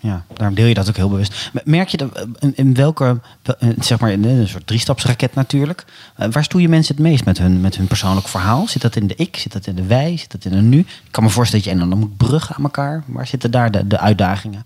Ja. 0.04 0.24
Daarom 0.34 0.56
deel 0.56 0.66
je 0.66 0.74
dat 0.74 0.88
ook 0.88 0.96
heel 0.96 1.08
bewust. 1.08 1.50
Merk 1.64 1.88
je 1.88 1.96
dat, 1.96 2.12
eh, 2.38 2.48
in, 2.54 2.74
welke, 2.74 3.20
wel- 3.42 3.56
eh, 3.58 3.68
zeg 3.80 4.00
maar, 4.00 4.10
in 4.10 4.24
een 4.24 4.48
soort 4.48 4.66
driestapsraket 4.66 5.34
natuurlijk. 5.34 5.84
Eh, 6.16 6.28
waar 6.30 6.44
stoeien 6.44 6.70
mensen 6.70 6.94
het 6.94 7.04
meest 7.04 7.24
met 7.24 7.38
hun, 7.38 7.60
met 7.60 7.76
hun 7.76 7.86
persoonlijk 7.86 8.28
verhaal? 8.28 8.68
Zit 8.68 8.82
dat 8.82 8.96
in 8.96 9.06
de 9.06 9.14
ik? 9.16 9.36
Zit 9.36 9.52
dat 9.52 9.66
in 9.66 9.74
de 9.74 9.86
wij? 9.86 10.16
Zit 10.16 10.32
dat 10.32 10.44
in 10.44 10.52
een 10.52 10.68
nu? 10.68 10.78
Ik 10.78 10.86
kan 11.10 11.22
me 11.24 11.30
voorstellen 11.30 11.64
dat 11.64 11.74
je 11.74 11.80
en 11.80 11.88
dan 11.88 11.98
moet 11.98 12.16
bruggen 12.16 12.56
aan 12.56 12.62
elkaar. 12.62 13.02
Waar 13.06 13.26
zitten 13.26 13.50
daar 13.50 13.70
de, 13.70 13.86
de 13.86 13.98
uitdagingen? 13.98 14.64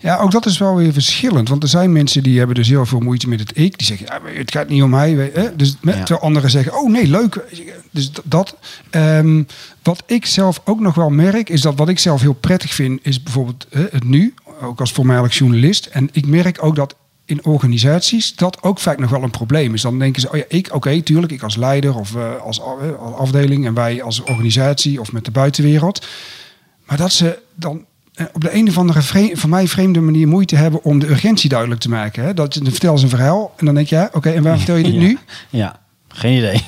Ja, 0.00 0.16
ook 0.16 0.30
dat 0.30 0.46
is 0.46 0.58
wel 0.58 0.76
weer 0.76 0.92
verschillend. 0.92 1.48
Want 1.48 1.62
er 1.62 1.68
zijn 1.68 1.92
mensen 1.92 2.22
die 2.22 2.38
hebben 2.38 2.56
dus 2.56 2.68
heel 2.68 2.86
veel 2.86 3.00
moeite 3.00 3.28
met 3.28 3.40
het 3.40 3.56
ik. 3.58 3.78
Die 3.78 3.86
zeggen, 3.86 4.06
ja, 4.06 4.38
het 4.38 4.50
gaat 4.50 4.68
niet 4.68 4.82
om 4.82 4.90
mij. 4.90 5.30
Hè? 5.34 5.56
Dus 5.56 5.76
met, 5.80 5.94
Ja. 5.94 6.00
terwijl 6.02 6.26
anderen 6.26 6.50
zeggen, 6.50 6.78
oh 6.78 6.90
nee, 6.90 7.06
leuk. 7.06 7.44
Dus 7.90 8.10
dat. 8.24 8.56
Ehm, 8.90 9.42
wat 9.82 10.02
ik 10.06 10.26
zelf 10.26 10.60
ook 10.64 10.80
nog 10.80 10.94
wel 10.94 11.10
merk, 11.10 11.48
is 11.48 11.60
dat 11.60 11.74
wat 11.76 11.88
ik 11.88 11.98
zelf 11.98 12.20
heel 12.20 12.32
prettig 12.32 12.74
vind, 12.74 13.00
is 13.02 13.22
bijvoorbeeld 13.22 13.66
hè, 13.70 13.86
het 13.90 14.04
nu. 14.04 14.34
Ook 14.62 14.80
als 14.80 14.92
voormalig 14.92 15.34
journalist. 15.38 15.86
En 15.86 16.08
ik 16.12 16.26
merk 16.26 16.64
ook 16.64 16.76
dat 16.76 16.96
in 17.24 17.44
organisaties 17.44 18.34
dat 18.34 18.62
ook 18.62 18.78
vaak 18.78 18.98
nog 18.98 19.10
wel 19.10 19.22
een 19.22 19.30
probleem 19.30 19.74
is. 19.74 19.82
Dan 19.82 19.98
denken 19.98 20.20
ze, 20.20 20.30
oh 20.30 20.36
ja, 20.36 20.44
ik, 20.48 20.74
oké, 20.74 21.00
tuurlijk, 21.02 21.32
ik 21.32 21.42
als 21.42 21.56
leider 21.56 21.96
of 21.96 22.14
eh, 22.16 22.36
als, 22.40 22.58
eh, 22.60 22.98
als 23.00 23.14
afdeling 23.14 23.66
en 23.66 23.74
wij 23.74 24.02
als 24.02 24.20
organisatie 24.22 25.00
of 25.00 25.12
met 25.12 25.24
de 25.24 25.30
buitenwereld. 25.30 26.06
Maar 26.86 26.96
dat 26.96 27.12
ze 27.12 27.38
dan 27.54 27.84
eh, 28.14 28.26
op 28.32 28.40
de 28.40 28.54
een 28.54 28.68
of 28.68 28.78
andere 28.78 29.02
vre- 29.02 29.30
van 29.36 29.50
mij 29.50 29.68
vreemde 29.68 30.00
manier 30.00 30.28
moeite 30.28 30.56
hebben 30.56 30.82
om 30.84 30.98
de 30.98 31.08
urgentie 31.10 31.48
duidelijk 31.48 31.80
te 31.80 31.88
maken. 31.88 32.24
Hè? 32.24 32.34
Dat 32.34 32.54
je 32.54 32.60
dan 32.60 32.70
vertel 32.70 32.98
ze 32.98 33.04
een 33.04 33.10
verhaal 33.10 33.52
en 33.56 33.66
dan 33.66 33.74
denk 33.74 33.86
je, 33.88 33.94
ja, 33.96 34.10
oké, 34.12 34.30
en 34.30 34.42
waar 34.42 34.56
vertel 34.56 34.76
je 34.76 34.82
dit 34.82 34.92
Ja. 35.00 35.00
nu? 35.00 35.18
Ja, 35.50 35.80
geen 36.08 36.36
idee. 36.36 36.62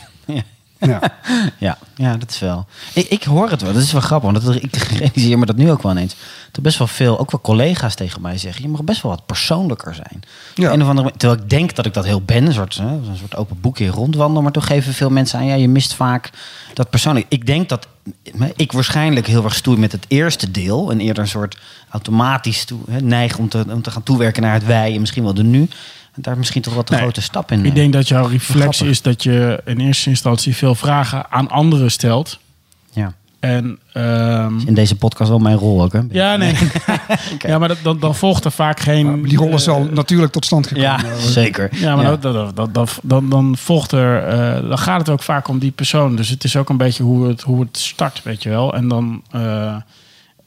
Ja. 0.78 1.00
Ja. 1.58 1.78
Ja, 1.94 2.16
dat 2.16 2.30
is 2.30 2.38
wel. 2.38 2.66
Ik, 2.94 3.08
ik 3.08 3.24
hoor 3.24 3.50
het 3.50 3.62
wel. 3.62 3.72
Dat 3.72 3.82
is 3.82 3.92
wel 3.92 4.00
grappig. 4.00 4.30
Want 4.30 4.44
dat, 4.44 4.54
ik 4.54 4.76
realiseer 4.76 5.38
me 5.38 5.46
dat 5.46 5.56
nu 5.56 5.70
ook 5.70 5.82
wel 5.82 5.92
ineens. 5.92 6.16
Dat 6.52 6.62
best 6.62 6.78
wel 6.78 6.86
veel, 6.86 7.18
ook 7.18 7.30
wel 7.30 7.40
collega's 7.40 7.94
tegen 7.94 8.20
mij 8.20 8.38
zeggen. 8.38 8.62
Je 8.62 8.68
mag 8.68 8.84
best 8.84 9.02
wel 9.02 9.10
wat 9.10 9.26
persoonlijker 9.26 9.94
zijn. 9.94 10.22
Ja. 10.54 10.72
Een 10.72 10.82
of 10.82 10.88
andere, 10.88 11.12
terwijl 11.16 11.40
ik 11.40 11.50
denk 11.50 11.74
dat 11.74 11.86
ik 11.86 11.94
dat 11.94 12.04
heel 12.04 12.22
ben. 12.22 12.46
Een 12.46 12.52
soort, 12.52 12.74
hè, 12.74 12.86
een 12.86 13.16
soort 13.18 13.36
open 13.36 13.60
boekje 13.60 13.88
rondwandel. 13.88 14.42
Maar 14.42 14.52
toch 14.52 14.66
geven 14.66 14.94
veel 14.94 15.10
mensen 15.10 15.38
aan. 15.38 15.46
Ja, 15.46 15.54
je 15.54 15.68
mist 15.68 15.94
vaak 15.94 16.30
dat 16.74 16.90
persoonlijk. 16.90 17.26
Ik 17.28 17.46
denk 17.46 17.68
dat 17.68 17.86
ik 18.56 18.72
waarschijnlijk 18.72 19.26
heel 19.26 19.44
erg 19.44 19.54
stoei 19.54 19.78
met 19.78 19.92
het 19.92 20.04
eerste 20.08 20.50
deel. 20.50 20.90
En 20.90 21.00
eerder 21.00 21.22
een 21.22 21.28
soort 21.28 21.58
automatisch 21.88 22.64
toe, 22.64 22.80
hè, 22.90 23.00
neig 23.00 23.38
om 23.38 23.48
te, 23.48 23.64
om 23.68 23.82
te 23.82 23.90
gaan 23.90 24.02
toewerken 24.02 24.42
naar 24.42 24.54
het 24.54 24.66
wij. 24.66 24.94
En 24.94 25.00
misschien 25.00 25.24
wel 25.24 25.34
de 25.34 25.44
nu. 25.44 25.68
Daar 26.20 26.38
misschien 26.38 26.62
toch 26.62 26.74
wat 26.74 26.86
de 26.86 26.92
Nee, 26.92 27.02
grote 27.02 27.22
stap 27.22 27.52
in. 27.52 27.58
Ik 27.60 27.66
eh, 27.68 27.74
denk 27.74 27.92
dat 27.92 28.08
jouw 28.08 28.26
reflex 28.26 28.60
Grappig. 28.76 28.86
is 28.86 29.02
dat 29.02 29.22
je 29.22 29.60
in 29.64 29.80
eerste 29.80 30.08
instantie 30.10 30.56
veel 30.56 30.74
vragen 30.74 31.30
aan 31.30 31.48
anderen 31.50 31.90
stelt. 31.90 32.38
ja. 32.92 33.12
En 33.40 33.78
ehm, 33.92 34.58
In 34.66 34.74
deze 34.74 34.96
podcast 34.96 35.28
wel 35.30 35.38
mijn 35.38 35.56
rol 35.56 35.82
ook. 35.82 35.92
Hè? 35.92 36.00
ja, 36.10 36.36
nee. 36.36 36.54
ja, 37.46 37.58
maar 37.58 37.68
dat, 37.68 37.78
dan, 37.82 37.98
dan 38.00 38.14
volgt 38.14 38.44
er 38.44 38.50
vaak 38.52 38.80
geen. 38.80 39.06
Maar 39.20 39.28
die 39.28 39.38
rol 39.38 39.54
is 39.54 39.68
al 39.68 39.84
natuurlijk 39.84 40.32
tot 40.32 40.44
stand 40.44 40.66
gekomen. 40.66 40.90
Ja, 40.90 41.16
zeker. 41.18 41.68
Ja, 41.72 41.96
maar 41.96 42.04
Dat, 42.04 42.22
dat, 42.22 42.56
dat, 42.56 42.74
dat- 42.74 42.98
dan, 43.02 43.28
dan 43.28 43.56
volgt 43.56 43.92
er. 43.92 44.22
eh, 44.24 44.68
dan 44.68 44.78
gaat 44.78 44.98
het 45.00 45.08
ook 45.08 45.22
vaak 45.22 45.48
om 45.48 45.58
die 45.58 45.70
persoon. 45.70 46.16
Dus 46.16 46.28
het 46.28 46.44
is 46.44 46.56
ook 46.56 46.68
een 46.68 46.76
beetje 46.76 47.02
hoe 47.02 47.28
het, 47.28 47.42
hoe 47.42 47.60
het 47.60 47.78
start, 47.78 48.22
weet 48.22 48.42
je 48.42 48.48
wel. 48.48 48.74
En 48.74 48.88
dan. 48.88 49.22
eh, 49.30 49.74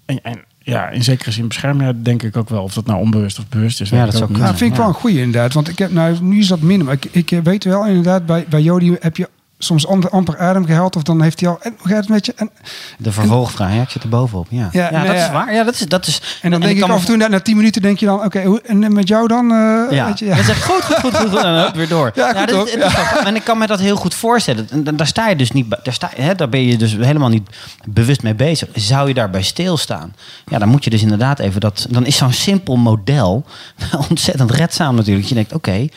en, 0.05 0.23
en 0.23 0.39
ja, 0.63 0.89
in 0.89 1.03
zekere 1.03 1.31
zin 1.31 1.47
bescherm 1.47 1.81
je 1.81 2.01
denk 2.01 2.23
ik 2.23 2.37
ook 2.37 2.49
wel. 2.49 2.63
Of 2.63 2.73
dat 2.73 2.85
nou 2.85 2.99
onbewust 2.99 3.39
of 3.39 3.47
bewust 3.47 3.81
is. 3.81 3.89
Ja, 3.89 4.05
dat 4.05 4.21
ook. 4.21 4.29
Nou, 4.29 4.55
vind 4.55 4.61
ik 4.61 4.69
Ja. 4.71 4.77
wel 4.77 4.87
een 4.87 4.93
goeie 4.93 5.17
inderdaad. 5.17 5.53
Want 5.53 5.67
ik 5.69 5.77
heb, 5.77 5.91
nou, 5.91 6.17
nu 6.21 6.39
is 6.39 6.47
dat 6.47 6.61
minder. 6.61 6.85
Maar 6.85 6.97
ik, 7.01 7.29
ik 7.29 7.39
weet 7.43 7.63
wel 7.63 7.85
inderdaad, 7.87 8.25
bij, 8.25 8.45
bij 8.49 8.61
Jody 8.61 8.95
heb 8.99 9.17
je 9.17 9.29
soms 9.63 9.87
amper, 9.87 10.37
adem 10.39 10.65
gehaald. 10.65 10.95
Of 10.95 11.03
dan 11.03 11.21
heeft 11.21 11.39
hij 11.39 11.49
al, 11.49 11.57
en 11.61 11.75
hoe 11.77 11.87
gaat 11.87 11.97
het 11.97 12.09
met 12.09 12.25
je? 12.25 12.33
En, 12.35 12.49
De 12.97 13.11
vervolgvraag, 13.11 13.91
zit 13.91 14.03
er 14.03 14.09
bovenop. 14.09 14.47
Ja, 14.49 14.69
Ja, 14.71 14.89
ja, 14.91 15.03
dat 15.05 15.15
ja. 15.15 15.25
is 15.25 15.31
waar. 15.31 15.53
Ja, 15.53 15.63
dat 15.63 15.73
is, 15.73 15.79
dat 15.79 16.07
is, 16.07 16.21
en 16.41 16.51
dan 16.51 16.61
denk 16.61 16.77
ik 16.77 16.83
af 16.83 16.99
en 16.99 17.05
toe, 17.05 17.17
na, 17.17 17.27
na 17.27 17.39
tien 17.39 17.55
minuten 17.55 17.81
denk 17.81 17.99
je 17.99 18.05
dan, 18.05 18.23
oké, 18.23 18.59
en 18.65 18.93
met 18.93 19.07
jou 19.07 19.27
dan? 19.27 19.51
eh, 19.51 19.57
Ja, 19.89 20.05
weet 20.05 20.19
je, 20.19 20.25
dat 20.25 20.37
is 20.37 20.49
echt 20.49 20.63
goed, 20.63 20.83
goed, 20.83 20.95
goed, 20.95 21.15
goed, 21.15 21.29
goed. 21.29 21.43
En 21.43 21.71
weer 21.75 21.87
door. 21.87 22.11
Ja, 22.15 22.33
goed 22.33 22.49
dat, 22.49 22.75
dat 22.79 23.25
En 23.25 23.35
ik 23.35 23.43
kan 23.43 23.57
me 23.57 23.67
dat 23.67 23.79
heel 23.79 23.95
goed 23.95 24.13
voorstellen. 24.13 24.67
En 24.71 24.95
daar 24.95 25.07
sta 25.07 25.29
je 25.29 25.35
dus 25.35 25.51
niet, 25.51 25.69
daar, 25.83 25.93
sta, 25.93 26.09
hè, 26.15 26.35
daar 26.35 26.49
ben 26.49 26.61
je 26.65 26.77
dus 26.77 26.91
helemaal 26.91 27.29
niet 27.29 27.49
bewust 27.87 28.23
mee 28.23 28.35
bezig. 28.35 28.69
Zou 28.73 29.07
je 29.07 29.13
daarbij 29.13 29.41
stilstaan? 29.43 30.13
Ja, 30.47 30.57
dan 30.57 30.69
moet 30.69 30.83
je 30.83 30.89
dus 30.89 31.01
inderdaad 31.01 31.39
even 31.39 31.61
dat. 31.61 31.85
Dan 31.89 32.05
is 32.05 32.15
zo'n 32.17 32.33
simpel 32.33 32.75
model 32.75 33.45
ontzettend 34.09 34.51
redzaam 34.51 34.95
natuurlijk. 34.95 35.27
Je 35.27 35.33
denkt, 35.35 35.53
oké. 35.53 35.87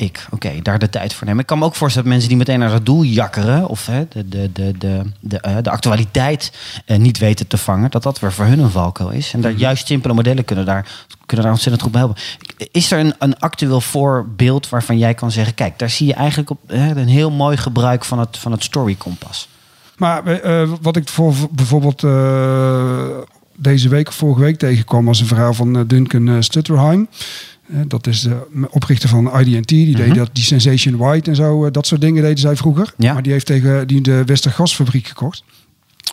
Ik, 0.00 0.26
oké, 0.30 0.62
daar 0.62 0.78
de 0.78 0.90
tijd 0.90 1.14
voor 1.14 1.26
nemen. 1.26 1.40
Ik 1.40 1.46
kan 1.46 1.58
me 1.58 1.64
ook 1.64 1.74
voorstellen 1.74 2.08
dat 2.08 2.18
mensen 2.18 2.36
die 2.36 2.46
meteen 2.46 2.58
naar 2.58 2.70
dat 2.70 2.86
doel 2.86 3.02
jakkeren... 3.02 3.68
of 3.68 3.86
hè, 3.86 4.06
de, 4.08 4.28
de, 4.28 4.52
de, 4.52 4.78
de, 4.78 5.02
de, 5.20 5.40
eh, 5.40 5.56
de 5.62 5.70
actualiteit 5.70 6.52
eh, 6.84 6.98
niet 6.98 7.18
weten 7.18 7.46
te 7.46 7.56
vangen... 7.56 7.90
dat 7.90 8.02
dat 8.02 8.20
weer 8.20 8.32
voor 8.32 8.44
hun 8.44 8.58
een 8.58 8.70
valkuil 8.70 9.10
is. 9.10 9.32
En 9.32 9.40
daar 9.40 9.52
juist 9.52 9.86
simpele 9.86 10.14
modellen 10.14 10.44
kunnen 10.44 10.64
daar, 10.64 11.06
kunnen 11.26 11.44
daar 11.44 11.54
ontzettend 11.54 11.82
goed 11.82 11.92
bij 11.92 12.00
helpen. 12.00 12.22
Is 12.70 12.92
er 12.92 12.98
een, 12.98 13.14
een 13.18 13.38
actueel 13.38 13.80
voorbeeld 13.80 14.68
waarvan 14.68 14.98
jij 14.98 15.14
kan 15.14 15.30
zeggen... 15.30 15.54
kijk, 15.54 15.78
daar 15.78 15.90
zie 15.90 16.06
je 16.06 16.14
eigenlijk 16.14 16.50
op, 16.50 16.58
hè, 16.66 16.90
een 16.96 17.08
heel 17.08 17.30
mooi 17.30 17.56
gebruik 17.56 18.04
van 18.04 18.18
het, 18.18 18.38
van 18.38 18.52
het 18.52 18.62
storykompas. 18.62 19.48
Maar 19.96 20.26
eh, 20.26 20.68
wat 20.80 20.96
ik 20.96 21.08
voor, 21.08 21.34
bijvoorbeeld 21.50 22.00
deze 23.56 23.88
week 23.88 24.08
of 24.08 24.14
vorige 24.14 24.40
week 24.40 24.58
tegenkwam... 24.58 25.04
was 25.04 25.20
een 25.20 25.26
verhaal 25.26 25.54
van 25.54 25.86
Duncan 25.86 26.42
Stutterheim. 26.42 27.08
Eh, 27.72 27.80
dat 27.86 28.06
is 28.06 28.20
de 28.20 28.46
oprichter 28.70 29.08
van 29.08 29.40
IDT. 29.40 29.68
Die 29.68 29.96
deed 29.96 30.14
dat, 30.14 30.30
die 30.32 30.44
Sensation 30.44 30.96
White 30.96 31.30
en 31.30 31.36
zo. 31.36 31.64
eh, 31.64 31.72
dat 31.72 31.86
soort 31.86 32.00
dingen 32.00 32.22
deden 32.22 32.38
zij 32.38 32.56
vroeger. 32.56 32.94
Ja. 32.96 33.12
Maar 33.12 33.22
die 33.22 33.32
heeft 33.32 33.46
tegen 33.46 33.86
die 33.86 34.00
de 34.00 34.22
Westergasfabriek 34.24 35.06
gekocht. 35.06 35.44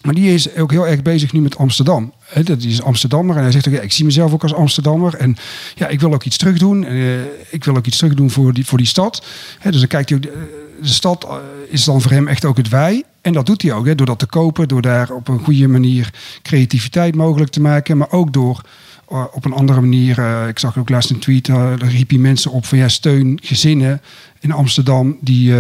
Maar 0.04 0.14
die 0.14 0.34
is 0.34 0.56
ook 0.56 0.72
heel 0.72 0.88
erg 0.88 1.02
bezig 1.02 1.34
nu 1.34 1.42
met 1.42 1.58
Amsterdam. 1.58 2.14
Dat 2.44 2.64
is 2.64 2.82
Amsterdammer 2.82 3.36
en 3.36 3.42
hij 3.42 3.52
zegt 3.52 3.68
ook, 3.68 3.74
ja, 3.74 3.82
ik 3.82 3.92
zie 3.92 4.06
mezelf 4.06 4.34
ook 4.34 4.44
als 4.44 4.54
Amsterdammer. 4.54 5.16
En 5.16 5.36
ja, 5.76 5.88
ik 5.88 6.00
wil 6.00 6.14
ook 6.14 6.24
iets 6.24 6.38
terug 6.38 6.58
doen. 6.58 6.86
Eh, 6.86 7.20
ik 7.50 7.64
wil 7.64 7.76
ook 7.76 7.86
iets 7.86 7.98
terug 7.98 8.14
doen 8.14 8.30
voor 8.32 8.54
die, 8.54 8.66
voor 8.66 8.78
die 8.78 8.88
stad. 8.88 9.26
Dus 9.64 9.80
dan 9.80 9.88
kijkt 9.88 10.10
hij 10.10 10.18
ook, 10.18 10.24
de, 10.24 10.66
de 10.82 10.88
stad 10.88 11.24
eh, 11.24 11.36
is 11.70 11.84
dan 11.84 12.02
voor 12.02 12.12
hem 12.12 12.28
echt 12.28 12.46
ook 12.46 12.58
het 12.58 12.70
wij. 12.70 13.04
En 13.22 13.34
dat 13.34 13.46
doet 13.46 13.62
hij 13.62 13.74
ook, 13.74 13.98
door 13.98 14.06
dat 14.06 14.20
te 14.20 14.26
kopen. 14.26 14.68
Door 14.68 14.82
daar 14.82 15.12
op 15.12 15.28
een 15.28 15.40
goede 15.40 15.68
manier 15.68 16.14
creativiteit 16.42 17.16
mogelijk 17.16 17.52
te 17.52 17.62
maken. 17.62 17.98
Maar 17.98 18.12
ook 18.12 18.34
door 18.34 18.62
eh, 18.64 18.72
op 19.08 19.46
een 19.46 19.54
andere 19.54 19.82
manier, 19.82 20.20
eh, 20.20 20.48
ik 20.48 20.60
zag 20.60 20.78
ook 20.78 20.90
laatst 20.90 21.10
een 21.10 21.20
tweet, 21.20 21.50
eh, 21.50 21.56
daar 21.56 21.90
riep 21.90 22.10
hij 22.10 22.20
mensen 22.20 22.52
op 22.52 22.66
van 22.66 22.78
ja, 22.78 22.88
steun 22.88 23.40
gezinnen 23.44 24.02
in 24.40 24.52
Amsterdam 24.52 25.18
die 25.22 25.52
eh, 25.52 25.58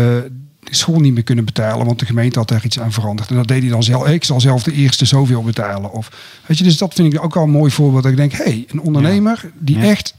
de 0.59 0.75
school 0.75 0.99
niet 0.99 1.13
meer 1.13 1.23
kunnen 1.23 1.45
betalen, 1.45 1.85
want 1.85 1.99
de 1.99 2.05
gemeente 2.05 2.39
had 2.39 2.47
daar 2.47 2.65
iets 2.65 2.79
aan 2.79 2.91
veranderd. 2.91 3.29
En 3.29 3.35
dat 3.35 3.47
deed 3.47 3.61
hij 3.61 3.71
dan 3.71 3.83
zelf. 3.83 4.07
Ik 4.07 4.23
zal 4.23 4.41
zelf 4.41 4.63
de 4.63 4.73
eerste 4.73 5.05
zoveel 5.05 5.43
betalen. 5.43 5.91
Of, 5.91 6.11
weet 6.45 6.57
je, 6.57 6.63
dus 6.63 6.77
dat 6.77 6.93
vind 6.93 7.13
ik 7.13 7.23
ook 7.23 7.35
al 7.35 7.43
een 7.43 7.49
mooi 7.49 7.71
voorbeeld. 7.71 8.03
Dat 8.03 8.11
ik 8.11 8.17
denk, 8.17 8.31
hé, 8.31 8.43
hey, 8.43 8.65
een 8.67 8.81
ondernemer 8.81 9.51
die 9.59 9.77
Ja. 9.77 9.83
echt 9.83 10.15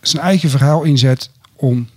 zijn 0.00 0.22
eigen 0.22 0.50
verhaal 0.50 0.82
inzet 0.82 1.30
om 1.56 1.88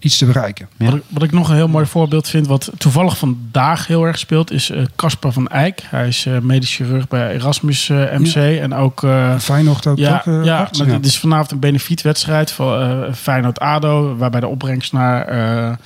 iets 0.00 0.18
te 0.18 0.24
bereiken. 0.26 0.68
Ja. 0.76 0.84
Wat, 0.84 0.94
ik, 0.94 1.02
wat 1.08 1.22
ik 1.22 1.32
nog 1.32 1.48
een 1.48 1.54
heel 1.54 1.68
mooi 1.68 1.86
voorbeeld 1.86 2.28
vind, 2.28 2.46
wat 2.46 2.70
toevallig 2.78 3.18
vandaag 3.18 3.86
heel 3.86 4.04
erg 4.04 4.18
speelt, 4.18 4.50
is 4.50 4.70
eh, 4.70 4.82
Caspar 4.96 5.32
van 5.32 5.48
Eyck. 5.48 5.80
Hij 5.84 6.08
is 6.08 6.26
eh, 6.26 6.38
medisch 6.38 6.74
chirurg 6.74 7.08
bij 7.08 7.34
Erasmus 7.34 7.88
eh, 7.88 7.96
MC. 8.18 8.34
En 8.60 8.74
ook. 8.74 9.02
eh, 9.02 9.38
Feyenoord 9.38 9.86
ook 9.86 9.98
ja, 9.98 10.24
eh, 10.24 10.44
ja, 10.44 10.58
arts? 10.58 10.78
maar 10.78 10.86
dit 10.86 11.06
is 11.06 11.18
vanavond 11.18 11.50
een 11.50 11.58
benefietwedstrijd 11.58 12.50
van 12.50 12.80
eh 12.80 13.12
Feyenoord-ADO, 13.14 14.16
waarbij 14.16 14.40
de 14.40 14.46
opbrengst 14.46 14.92
naar, 14.92 15.26
eh, 15.26 15.76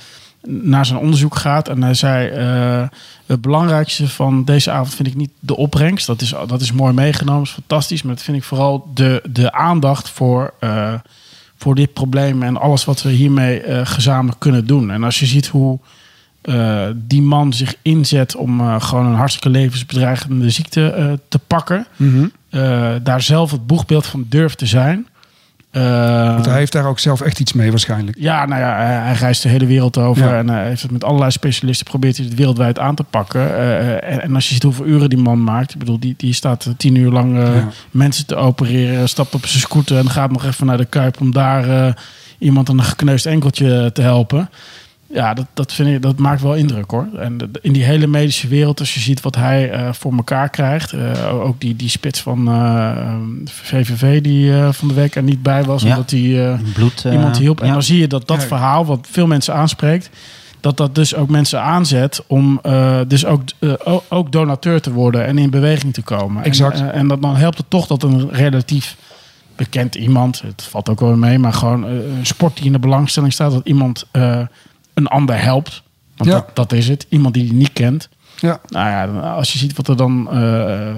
naar 0.47 0.85
zijn 0.85 0.99
onderzoek 0.99 1.35
gaat. 1.35 1.67
En 1.69 1.83
hij 1.83 1.93
zei, 1.93 2.27
eh, 2.29 2.87
het 3.25 3.41
belangrijkste 3.41 4.07
van 4.07 4.43
deze 4.45 4.71
avond 4.71 4.95
vind 4.95 5.07
ik 5.07 5.15
niet 5.15 5.31
de 5.39 5.55
opbrengst. 5.55 6.07
Dat 6.07 6.21
is, 6.21 6.33
dat 6.47 6.61
is 6.61 6.71
mooi 6.71 6.93
meegenomen, 6.93 7.43
is 7.43 7.49
fantastisch. 7.49 8.01
Maar 8.03 8.15
dat 8.15 8.23
vind 8.23 8.37
ik 8.37 8.43
vooral 8.43 8.91
de, 8.93 9.23
de 9.29 9.51
aandacht 9.51 10.09
voor, 10.09 10.53
eh, 10.59 10.93
voor 11.63 11.75
dit 11.75 11.93
probleem 11.93 12.43
en 12.43 12.57
alles 12.57 12.85
wat 12.85 13.01
we 13.01 13.09
hiermee 13.09 13.61
eh, 13.61 13.81
gezamenlijk 13.83 14.39
kunnen 14.39 14.67
doen. 14.67 14.91
En 14.91 15.03
als 15.03 15.19
je 15.19 15.25
ziet 15.25 15.47
hoe 15.47 15.79
eh, 16.41 16.87
die 16.95 17.21
man 17.21 17.53
zich 17.53 17.75
inzet 17.81 18.35
om 18.35 18.59
eh, 18.59 18.81
gewoon 18.81 19.05
een 19.05 19.15
hartstikke 19.15 19.49
levensbedreigende 19.49 20.49
ziekte 20.49 21.19
te 21.29 21.39
pakken 21.39 21.87
Mhm. 21.95 22.27
daar 23.03 23.21
zelf 23.21 23.51
het 23.51 23.67
boegbeeld 23.67 24.05
van 24.05 24.25
durft 24.29 24.57
te 24.57 24.65
zijn. 24.65 25.07
Eh, 25.73 26.33
Want 26.33 26.45
hij 26.45 26.57
heeft 26.57 26.71
daar 26.71 26.85
ook 26.85 26.99
zelf 26.99 27.21
echt 27.21 27.39
iets 27.39 27.53
mee 27.53 27.69
waarschijnlijk. 27.69 28.17
ja, 28.19 28.45
nou 28.45 28.61
ja, 28.61 28.75
hij, 28.77 29.13
reist 29.13 29.41
de 29.43 29.49
hele 29.49 29.65
wereld 29.65 29.97
over 29.97 30.23
Ja. 30.27 30.37
en 30.37 30.49
hij 30.49 30.67
heeft 30.67 30.81
het 30.81 30.91
met 30.91 31.03
allerlei 31.03 31.31
specialisten 31.31 31.85
probeert 31.85 32.17
hij 32.17 32.25
het 32.25 32.35
wereldwijd 32.35 32.79
aan 32.79 32.95
te 32.95 33.03
pakken. 33.03 33.55
Eh, 33.57 33.89
en, 34.11 34.21
en 34.21 34.35
als 34.35 34.47
je 34.47 34.53
ziet 34.53 34.63
hoeveel 34.63 34.85
uren 34.85 35.09
die 35.09 35.17
man 35.17 35.43
maakt, 35.43 35.71
ik 35.73 35.79
bedoel, 35.79 35.99
die, 35.99 36.13
die 36.17 36.33
staat 36.33 36.65
eh, 36.65 36.73
tien 36.77 36.95
uur 36.95 37.11
lang 37.11 37.37
eh, 37.37 37.55
Ja. 37.55 37.67
mensen 37.91 38.25
te 38.25 38.35
opereren, 38.35 39.09
stapt 39.09 39.33
op 39.33 39.45
zijn 39.45 39.61
scooter 39.61 39.97
en 39.97 40.09
gaat 40.09 40.31
nog 40.31 40.45
even 40.45 40.65
naar 40.65 40.77
de 40.77 40.85
kuip 40.85 41.21
om 41.21 41.31
daar 41.31 41.69
eh, 41.85 41.93
iemand 42.37 42.69
een 42.69 42.83
gekneusd 42.83 43.25
enkeltje 43.25 43.89
te 43.93 44.01
helpen. 44.01 44.49
Ja, 45.13 45.33
dat, 45.33 45.45
dat, 45.53 45.73
vind 45.73 45.89
ik, 45.89 46.01
dat 46.01 46.17
maakt 46.17 46.41
wel 46.41 46.55
indruk 46.55 46.91
hoor. 46.91 47.07
En 47.17 47.37
de- 47.37 47.49
in 47.61 47.73
die 47.73 47.83
hele 47.83 48.07
medische 48.07 48.47
wereld, 48.47 48.79
als 48.79 48.93
je 48.93 48.99
ziet 48.99 49.21
wat 49.21 49.35
hij 49.35 49.71
eh, 49.71 49.93
voor 49.93 50.13
elkaar 50.15 50.49
krijgt. 50.49 50.91
eh, 50.93 51.33
ook 51.45 51.61
die, 51.61 51.75
die 51.75 51.89
spits 51.89 52.21
van 52.21 52.47
eh, 52.47 53.15
VVV 53.45 54.21
die 54.21 54.53
eh, 54.53 54.71
van 54.71 54.87
de 54.87 54.93
week 54.93 55.15
er 55.15 55.23
niet 55.23 55.43
bij 55.43 55.63
was. 55.63 55.81
Ja. 55.83 55.89
Omdat 55.89 56.11
hij 56.11 56.57
Bloed, 56.73 57.03
iemand 57.11 57.37
hielp. 57.37 57.61
En 57.61 57.67
ja. 57.67 57.73
dan 57.73 57.83
zie 57.83 57.99
je 57.99 58.07
dat 58.07 58.27
dat 58.27 58.41
Ja. 58.41 58.47
verhaal, 58.47 58.85
wat 58.85 59.07
veel 59.11 59.27
mensen 59.27 59.53
aanspreekt, 59.53 60.09
dat 60.59 60.77
dat 60.77 60.95
dus 60.95 61.15
ook 61.15 61.29
mensen 61.29 61.61
aanzet 61.61 62.23
om 62.27 62.59
eh, 62.61 62.99
dus 63.07 63.25
ook, 63.25 63.41
ook 64.09 64.31
donateur 64.31 64.81
te 64.81 64.91
worden 64.91 65.25
en 65.25 65.37
in 65.37 65.49
beweging 65.49 65.93
te 65.93 66.01
komen. 66.01 66.43
Exact. 66.43 66.79
En, 66.79 66.93
en 66.93 67.07
dat, 67.07 67.21
dan 67.21 67.35
helpt 67.35 67.57
het 67.57 67.69
toch 67.69 67.87
dat 67.87 68.03
een 68.03 68.29
relatief 68.31 68.95
bekend 69.55 69.95
iemand, 69.95 70.41
het 70.41 70.63
valt 70.63 70.89
ook 70.89 70.99
wel 70.99 71.15
mee, 71.15 71.39
maar 71.39 71.53
gewoon 71.53 71.83
een 71.83 72.25
sport 72.25 72.55
die 72.55 72.65
in 72.65 72.71
de 72.71 72.79
belangstelling 72.79 73.33
staat, 73.33 73.51
dat 73.51 73.61
iemand 73.67 74.05
eh, 74.11 74.39
een 74.93 75.07
ander 75.07 75.41
helpt. 75.41 75.83
Want 76.17 76.29
Ja. 76.29 76.35
dat, 76.35 76.55
dat 76.55 76.71
is 76.71 76.87
het. 76.87 77.05
Iemand 77.09 77.33
die 77.33 77.45
je 77.45 77.53
niet 77.53 77.73
kent. 77.73 78.09
Ja. 78.39 78.59
Nou 78.67 78.89
ja, 78.89 79.19
als 79.31 79.53
je 79.53 79.57
ziet 79.59 79.75
wat 79.77 79.87
er 79.87 79.97
dan, 79.97 80.31
eh, 80.31 80.95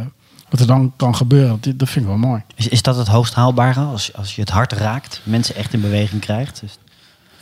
wat 0.49 0.59
er 0.59 0.67
dan 0.67 0.93
kan 0.95 1.15
gebeuren, 1.15 1.59
dat 1.61 1.89
vind 1.89 1.95
ik 2.05 2.11
wel 2.11 2.17
mooi. 2.17 2.41
Is, 2.55 2.67
is 2.67 2.81
dat 2.81 2.95
het 2.97 3.07
hoogst 3.07 3.33
haalbare 3.33 3.79
als, 3.79 4.13
als 4.13 4.35
je 4.35 4.41
het 4.41 4.49
hart 4.49 4.71
raakt, 4.73 5.21
mensen 5.23 5.55
echt 5.55 5.73
in 5.73 5.81
beweging 5.81 6.21
krijgt? 6.21 6.59
Dus, 6.61 6.77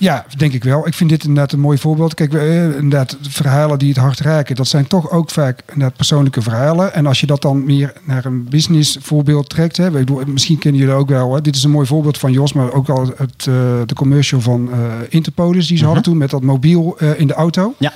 Ja, 0.04 0.26
denk 0.38 0.54
ik 0.54 0.64
wel. 0.64 0.88
Ik 0.88 0.94
vind 0.94 1.10
dit 1.10 1.24
inderdaad 1.24 1.52
een 1.52 1.60
mooi 1.60 1.78
voorbeeld. 1.78 2.14
Kijk, 2.14 2.34
eh, 2.34 2.64
inderdaad, 2.64 3.18
de 3.22 3.32
verhalen 3.32 3.80
die 3.80 3.90
het 3.90 3.98
hart 3.98 4.20
raken, 4.20 4.56
dat 4.56 4.68
zijn 4.68 4.88
toch 4.88 5.12
ook 5.12 5.30
vaak 5.30 5.62
inderdaad 5.68 5.96
persoonlijke 5.96 6.42
verhalen. 6.42 6.94
En 6.94 7.06
als 7.06 7.20
je 7.20 7.26
dat 7.26 7.42
dan 7.42 7.64
meer 7.66 7.94
naar 8.04 8.26
een 8.26 8.44
business 8.44 8.98
voorbeeld 9.02 9.50
trekt, 9.50 9.78
hè, 9.78 9.86
ik 9.86 9.92
bedoel, 9.92 10.24
misschien 10.26 10.58
kennen 10.58 10.82
jullie 10.82 10.96
ook 10.96 11.10
wel. 11.10 11.34
Hè, 11.36 11.42
dit 11.42 11.56
is 11.56 11.64
een 11.64 11.72
mooi 11.72 11.88
voorbeeld 11.88 12.18
van 12.18 12.32
Jos, 12.32 12.54
maar 12.54 12.74
ook 12.74 12.90
al 12.90 13.14
het, 13.18 13.48
eh, 13.48 13.56
de 13.86 13.94
commercial 13.96 14.42
van 14.42 14.70
eh 14.72 14.80
Interpolis 15.10 15.68
die 15.68 15.78
ze 15.78 15.86
hadden 15.86 16.04
toen 16.04 16.18
met 16.18 16.30
dat 16.30 16.42
mobiel 16.42 16.96
eh, 16.98 17.20
in 17.20 17.28
de 17.28 17.34
auto. 17.34 17.74
ja, 17.78 17.94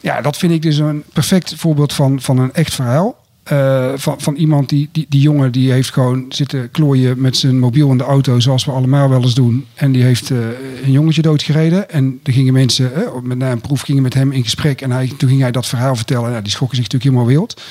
Ja, 0.00 0.20
dat 0.20 0.36
vind 0.36 0.52
ik 0.52 0.62
dus 0.62 0.78
een 0.78 1.04
perfect 1.12 1.54
voorbeeld 1.56 1.92
van, 1.92 2.20
van 2.20 2.38
een 2.38 2.52
echt 2.52 2.74
verhaal. 2.74 3.23
Eh, 3.44 3.92
van, 3.94 4.20
van 4.20 4.34
iemand 4.34 4.68
die, 4.68 4.88
die, 4.92 5.06
die 5.08 5.20
jongen 5.20 5.52
die 5.52 5.72
heeft 5.72 5.92
gewoon 5.92 6.24
zitten 6.28 6.70
klooien 6.70 7.20
met 7.20 7.36
zijn 7.36 7.58
mobiel 7.58 7.90
in 7.90 7.98
de 7.98 8.04
auto, 8.04 8.40
zoals 8.40 8.64
we 8.64 8.70
allemaal 8.70 9.08
wel 9.08 9.22
eens 9.22 9.34
doen. 9.34 9.66
En 9.74 9.92
die 9.92 10.02
heeft 10.02 10.30
eh, 10.30 10.38
een 10.84 10.92
jongetje 10.92 11.22
doodgereden. 11.22 11.90
En 11.90 12.20
er 12.22 12.32
gingen 12.32 12.52
mensen, 12.52 12.94
eh, 12.94 13.12
met 13.22 13.38
na 13.38 13.50
een 13.50 13.60
proef 13.60 13.80
gingen 13.80 14.02
met 14.02 14.14
hem 14.14 14.32
in 14.32 14.42
gesprek. 14.42 14.80
En 14.80 14.90
hij, 14.90 15.12
toen 15.18 15.28
ging 15.28 15.40
hij 15.40 15.50
dat 15.50 15.66
verhaal 15.66 15.96
vertellen. 15.96 16.30
Nou, 16.30 16.42
die 16.42 16.52
schrokken 16.52 16.76
zich 16.76 16.92
natuurlijk 16.92 17.16
helemaal 17.16 17.36
wild. 17.36 17.62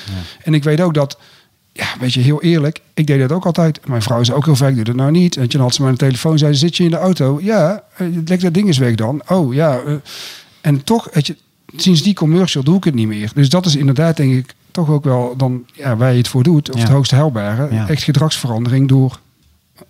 En 0.42 0.54
ik 0.54 0.64
weet 0.64 0.80
ook 0.80 0.94
dat, 0.94 1.18
ja, 1.72 1.86
weet 2.00 2.12
je, 2.12 2.20
heel 2.20 2.42
eerlijk, 2.42 2.80
ik 2.94 3.06
deed 3.06 3.20
dat 3.20 3.32
ook 3.32 3.46
altijd. 3.46 3.86
Mijn 3.86 4.02
vrouw 4.02 4.24
zei 4.24 4.36
ook 4.36 4.44
heel 4.44 4.56
vaak, 4.56 4.74
doe 4.74 4.84
dat 4.84 4.94
nou 4.94 5.10
niet. 5.10 5.36
En 5.36 5.48
toen 5.48 5.60
had 5.60 5.74
ze 5.74 5.82
maar 5.82 5.90
een 5.90 5.96
telefoon, 5.96 6.38
zei 6.38 6.52
ze, 6.52 6.58
zit 6.58 6.76
je 6.76 6.84
in 6.84 6.90
de 6.90 6.96
auto? 6.96 7.38
Ja, 7.42 7.84
lek 8.24 8.40
dat 8.40 8.54
ding 8.54 8.66
eens 8.66 8.78
weg 8.78 8.94
dan. 8.94 9.22
Oh, 9.28 9.54
ja. 9.54 9.80
en 10.60 10.84
toch, 10.84 11.08
weet 11.12 11.26
je, 11.26 11.36
sinds 11.76 12.02
die 12.02 12.14
commercial 12.14 12.64
doe 12.64 12.76
ik 12.76 12.84
het 12.84 12.94
niet 12.94 13.08
meer. 13.08 13.30
Dus 13.34 13.48
dat 13.48 13.66
is 13.66 13.76
inderdaad, 13.76 14.16
denk 14.16 14.32
ik, 14.32 14.54
toch 14.74 14.88
ook 14.88 15.04
wel 15.04 15.36
dan 15.36 15.64
ja, 15.72 15.96
waar 15.96 16.10
je 16.12 16.18
het 16.18 16.28
voor 16.28 16.42
doet. 16.42 16.68
Of 16.70 16.76
Ja. 16.76 16.80
het 16.82 16.90
hoogste 16.92 17.14
haalbare. 17.14 17.74
Ja. 17.74 17.88
Echt 17.88 18.02
gedragsverandering 18.02 18.88
door 18.88 19.20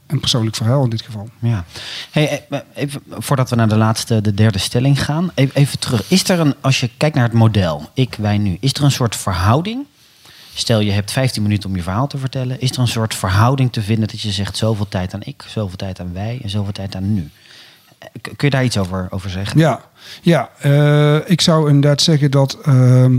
een 0.07 0.20
persoonlijk 0.20 0.57
verhaal 0.57 0.85
in 0.85 0.91
dit 0.91 1.03
geval. 1.03 1.28
ja. 1.39 1.64
Hey, 2.11 2.47
eh, 2.51 2.59
even, 2.74 3.03
voordat 3.09 3.51
we 3.51 3.57
naar 3.57 3.68
de 3.68 3.76
laatste, 3.76 4.20
de 4.20 4.35
derde 4.35 4.59
stelling 4.59 5.05
gaan, 5.05 5.30
even, 5.35 5.55
even 5.57 5.78
terug. 5.78 6.11
Is 6.11 6.28
er 6.28 6.41
een, 6.41 6.55
als 6.61 6.80
je 6.80 6.91
kijkt 6.97 7.14
naar 7.14 7.24
het 7.24 7.32
model, 7.32 7.91
ik, 7.95 8.14
wij 8.18 8.39
nu, 8.39 8.57
is 8.61 8.72
er 8.72 8.82
een 8.85 8.91
soort 8.91 9.16
verhouding? 9.16 9.85
Stel 10.55 10.80
je 10.80 10.91
hebt 10.93 11.11
15 11.11 11.43
minuten 11.43 11.68
om 11.68 11.76
je 11.76 11.82
verhaal 11.82 12.07
te 12.07 12.18
vertellen. 12.18 12.61
Is 12.61 12.70
er 12.70 12.78
een 12.78 12.89
soort 12.89 13.14
verhouding 13.14 13.72
te 13.72 13.82
vinden 13.82 14.09
dat 14.09 14.20
je 14.20 14.30
zegt 14.30 14.57
zoveel 14.57 14.89
tijd 14.89 15.14
aan 15.14 15.22
ik, 15.24 15.45
zoveel 15.49 15.76
tijd 15.76 16.01
aan 16.01 16.12
wij 16.12 16.41
en 16.43 16.51
zoveel 16.51 16.72
tijd 16.72 16.95
aan 16.97 17.14
nu? 17.14 17.30
Eh, 17.99 18.09
Kun 18.20 18.35
je 18.39 18.51
daar 18.51 18.64
iets 18.64 18.78
over, 18.78 19.07
over 19.11 19.30
zeggen? 19.30 19.59
Ja, 19.59 19.80
ja 20.22 20.51
eh, 20.61 21.30
ik 21.30 21.41
zou 21.41 21.68
inderdaad 21.68 22.03
zeggen 22.03 22.30
dat 22.30 22.59
ehm, 22.64 23.14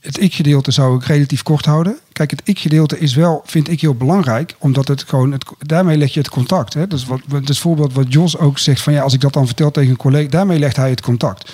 het 0.00 0.20
ik-gedeelte 0.20 0.70
zou 0.70 0.96
ik 0.96 1.04
relatief 1.04 1.42
kort 1.42 1.64
houden. 1.64 1.98
Kijk, 2.12 2.30
het 2.30 2.40
ik-gedeelte 2.44 2.98
is 2.98 3.14
wel, 3.14 3.42
vind 3.44 3.70
ik 3.70 3.80
heel 3.80 3.94
belangrijk, 3.94 4.54
omdat 4.58 4.88
het 4.88 5.02
gewoon, 5.02 5.32
het, 5.32 5.44
daarmee 5.58 5.96
leg 5.96 6.12
je 6.12 6.20
het 6.20 6.28
contact. 6.28 6.74
Hè? 6.74 6.86
Dus 6.86 7.04
wat, 7.04 7.20
het 7.28 7.58
voorbeeld 7.58 7.92
wat 7.92 8.12
Jos 8.12 8.38
ook 8.38 8.58
zegt 8.58 8.80
van 8.80 8.92
ja, 8.92 9.02
als 9.02 9.12
ik 9.12 9.20
dat 9.20 9.32
dan 9.32 9.46
vertel 9.46 9.70
tegen 9.70 9.90
een 9.90 9.96
collega, 9.96 10.28
daarmee 10.28 10.58
legt 10.58 10.76
hij 10.76 10.90
het 10.90 11.00
contact. 11.00 11.52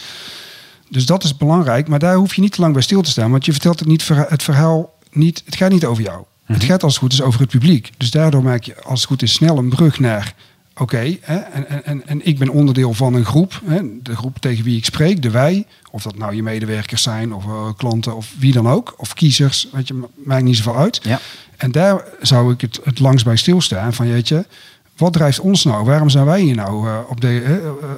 Dus 0.88 1.06
dat 1.06 1.24
is 1.24 1.36
belangrijk, 1.36 1.88
maar 1.88 1.98
daar 1.98 2.14
hoef 2.14 2.34
je 2.34 2.40
niet 2.40 2.52
te 2.52 2.60
lang 2.60 2.72
bij 2.72 2.82
stil 2.82 3.02
te 3.02 3.10
staan, 3.10 3.30
want 3.30 3.44
je 3.44 3.52
vertelt 3.52 3.78
het, 3.78 3.88
niet, 3.88 4.08
het 4.08 4.42
verhaal 4.42 4.98
niet, 5.10 5.42
het 5.44 5.56
gaat 5.56 5.70
niet 5.70 5.84
over 5.84 6.02
jou. 6.02 6.24
Het 6.44 6.64
gaat 6.64 6.82
als 6.82 6.92
het 6.92 7.02
goed 7.02 7.12
is 7.12 7.22
over 7.22 7.40
het 7.40 7.48
publiek. 7.48 7.90
Dus 7.96 8.10
daardoor 8.10 8.42
maak 8.42 8.62
je 8.62 8.82
als 8.82 9.00
het 9.00 9.08
goed 9.08 9.22
is 9.22 9.32
snel 9.32 9.58
een 9.58 9.68
brug 9.68 9.98
naar 9.98 10.34
Oké, 10.82 11.16
en, 11.20 11.84
en- 11.84 12.06
en, 12.06 12.26
ik 12.26 12.38
ben 12.38 12.48
onderdeel 12.48 12.92
van 12.94 13.14
een 13.14 13.24
groep. 13.24 13.60
Hè, 13.64 13.80
de 14.02 14.16
groep 14.16 14.38
tegen 14.38 14.64
wie 14.64 14.76
ik 14.76 14.84
spreek, 14.84 15.22
de 15.22 15.30
wij. 15.30 15.66
Of 15.90 16.02
dat 16.02 16.18
nou 16.18 16.34
je 16.34 16.42
medewerkers 16.42 17.02
zijn, 17.02 17.32
of 17.34 17.44
eh, 17.44 17.68
klanten, 17.76 18.16
of 18.16 18.34
wie 18.38 18.52
dan 18.52 18.68
ook. 18.68 18.94
Of 18.96 19.14
kiezers, 19.14 19.68
weet 19.72 19.88
je, 19.88 19.94
ma- 19.94 20.06
maakt 20.24 20.42
niet 20.44 20.56
zoveel 20.56 20.76
uit. 20.76 21.00
Ja. 21.02 21.20
En 21.56 21.72
daar 21.72 22.04
zou 22.20 22.52
ik 22.52 22.60
het, 22.60 22.80
het 22.84 22.98
langs 23.00 23.22
bij 23.22 23.36
stilstaan. 23.36 23.94
Van 23.94 24.08
jeetje, 24.08 24.46
wat 24.96 25.12
drijft 25.12 25.40
ons 25.40 25.64
nou? 25.64 25.84
Waarom 25.84 26.08
zijn 26.10 26.24
wij 26.24 26.40
hier 26.40 26.54
nou 26.54 26.88
eh, 26.88 26.98
op 27.08 27.20
de, 27.20 27.40
eh, 27.42 27.90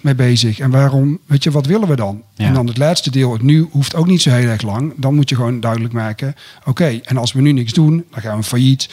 mee 0.00 0.14
bezig? 0.14 0.58
En 0.58 0.70
waarom, 0.70 1.18
weet 1.26 1.42
je, 1.44 1.50
wat 1.50 1.66
willen 1.66 1.88
we 1.88 1.96
dan? 1.96 2.22
Ja. 2.34 2.46
En 2.46 2.54
dan 2.54 2.66
het 2.66 2.78
laatste 2.78 3.10
deel, 3.10 3.32
het 3.32 3.42
nu, 3.42 3.68
hoeft 3.70 3.94
ook 3.94 4.06
niet 4.06 4.22
zo 4.22 4.30
heel 4.30 4.48
erg 4.48 4.62
lang. 4.62 4.92
Dan 4.96 5.14
moet 5.14 5.28
je 5.28 5.34
gewoon 5.34 5.60
duidelijk 5.60 5.92
maken, 5.92 6.34
oké, 6.64 7.00
en 7.04 7.16
als 7.16 7.32
we 7.32 7.40
nu 7.40 7.52
niks 7.52 7.72
doen, 7.72 8.04
dan 8.10 8.20
gaan 8.20 8.38
we 8.38 8.44
failliet. 8.44 8.88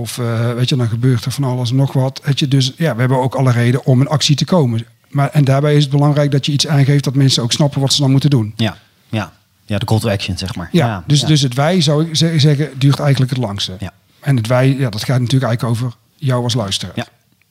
Of 0.00 0.18
eh, 0.18 0.52
weet 0.52 0.68
je, 0.68 0.76
dan 0.76 0.88
gebeurt 0.88 1.24
er 1.24 1.30
van 1.32 1.44
alles 1.44 1.70
en 1.70 1.76
nog 1.76 1.92
wat. 1.92 2.20
Weet 2.24 2.38
je, 2.38 2.48
dus 2.48 2.72
ja, 2.76 2.94
we 2.94 3.00
hebben 3.00 3.18
ook 3.18 3.34
alle 3.34 3.52
reden 3.52 3.84
om 3.84 4.00
in 4.00 4.08
actie 4.08 4.36
te 4.36 4.44
komen. 4.44 4.86
Maar, 5.08 5.30
en 5.30 5.44
daarbij 5.44 5.74
is 5.76 5.82
het 5.82 5.92
belangrijk 5.92 6.30
dat 6.30 6.46
je 6.46 6.52
iets 6.52 6.66
aangeeft 6.66 7.04
dat 7.04 7.14
mensen 7.14 7.42
ook 7.42 7.52
snappen 7.52 7.80
wat 7.80 7.92
ze 7.92 8.00
dan 8.00 8.10
moeten 8.10 8.30
doen. 8.30 8.52
Ja, 8.56 8.76
ja. 9.08 9.32
ja 9.66 9.78
de 9.78 9.84
call 9.86 9.98
to 9.98 10.08
action, 10.10 10.38
zeg 10.38 10.54
maar. 10.54 10.68
Ja, 10.72 11.04
dus, 11.06 11.20
ja. 11.20 11.26
dus 11.26 11.40
het 11.40 11.54
wij 11.54 11.80
zou 11.80 12.06
ik 12.06 12.16
ze- 12.16 12.38
zeggen, 12.38 12.70
duurt 12.78 12.98
eigenlijk 13.00 13.30
het 13.30 13.40
langste. 13.40 13.76
Ja. 13.80 13.92
En 14.20 14.36
het 14.36 14.46
wij, 14.46 14.68
ja, 14.76 14.90
dat 14.90 15.04
gaat 15.04 15.20
natuurlijk 15.20 15.44
eigenlijk 15.50 15.64
over 15.80 15.96
jou 16.16 16.42
als 16.42 16.54
luisteraar. 16.54 16.92
Ja, 16.96 17.06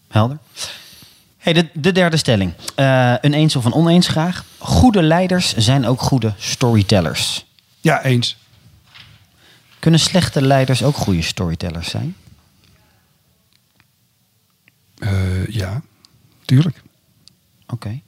helder. 0.07 0.37
Hey, 1.37 1.53
de, 1.53 1.67
de 1.73 1.91
derde 1.91 2.17
stelling. 2.17 2.53
Eh, 2.75 3.13
een 3.21 3.33
eens 3.33 3.55
of 3.55 3.65
een 3.65 3.73
oneens 3.73 4.07
graag. 4.07 4.43
Goede 4.57 5.01
leiders 5.03 5.55
zijn 5.57 5.85
ook 5.87 6.01
goede 6.01 6.33
storytellers. 6.37 7.45
Ja, 7.81 8.03
eens. 8.03 8.37
Kunnen 9.79 9.99
slechte 9.99 10.41
leiders 10.41 10.83
ook 10.83 10.95
goede 10.95 11.21
storytellers 11.21 11.89
zijn? 11.89 12.15
Eh, 14.99 15.47
ja, 15.47 15.81
tuurlijk. 16.45 16.81
Oké. 17.67 18.01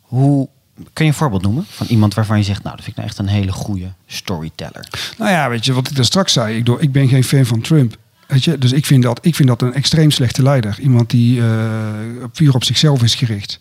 Hoe 0.00 0.48
kun 0.92 1.04
je 1.04 1.10
een 1.10 1.16
voorbeeld 1.16 1.42
noemen 1.42 1.64
van 1.68 1.86
iemand 1.86 2.14
waarvan 2.14 2.38
je 2.38 2.44
zegt, 2.44 2.62
nou, 2.62 2.76
dat 2.76 2.84
vind 2.84 2.96
ik 2.96 3.02
nou 3.02 3.08
echt 3.08 3.18
een 3.18 3.34
hele 3.34 3.52
goede 3.52 3.92
storyteller. 4.06 4.88
Nou 5.18 5.30
ja, 5.30 5.48
weet 5.48 5.64
je 5.64 5.72
wat 5.72 5.88
ik 5.88 5.96
daar 5.96 6.04
straks 6.04 6.32
zei? 6.32 6.56
Ik, 6.56 6.68
ik 6.68 6.92
ben 6.92 7.08
geen 7.08 7.24
fan 7.24 7.46
van 7.46 7.60
Trump. 7.60 7.96
Weet 8.26 8.44
je, 8.44 8.58
dus 8.58 8.72
ik 8.72 8.86
vind, 8.86 9.02
dat, 9.02 9.18
ik 9.22 9.34
vind 9.34 9.48
dat 9.48 9.62
een 9.62 9.74
extreem 9.74 10.10
slechte 10.10 10.42
leider. 10.42 10.80
Iemand 10.80 11.10
die 11.10 11.40
eh, 11.40 11.88
puur 12.32 12.54
op 12.54 12.64
zichzelf 12.64 13.02
is 13.02 13.14
gericht. 13.14 13.60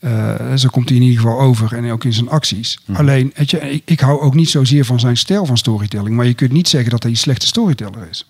Eh, 0.00 0.54
zo 0.54 0.68
komt 0.68 0.88
hij 0.88 0.98
in 0.98 1.04
ieder 1.04 1.20
geval 1.20 1.40
over 1.40 1.76
en 1.76 1.90
ook 1.90 2.04
in 2.04 2.12
zijn 2.12 2.28
acties. 2.28 2.78
Alleen, 2.92 3.32
weet 3.34 3.50
je, 3.50 3.60
ik, 3.60 3.82
ik 3.84 4.00
hou 4.00 4.20
ook 4.20 4.34
niet 4.34 4.50
zozeer 4.50 4.84
van 4.84 5.00
zijn 5.00 5.16
stijl 5.16 5.46
van 5.46 5.56
storytelling. 5.56 6.16
Maar 6.16 6.26
je 6.26 6.34
kunt 6.34 6.52
niet 6.52 6.68
zeggen 6.68 6.90
dat 6.90 7.02
hij 7.02 7.12
een 7.12 7.18
slechte 7.18 7.46
storyteller 7.46 8.08
is. 8.10 8.26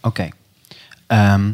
Oké. 0.00 0.28
Ehm, 1.06 1.52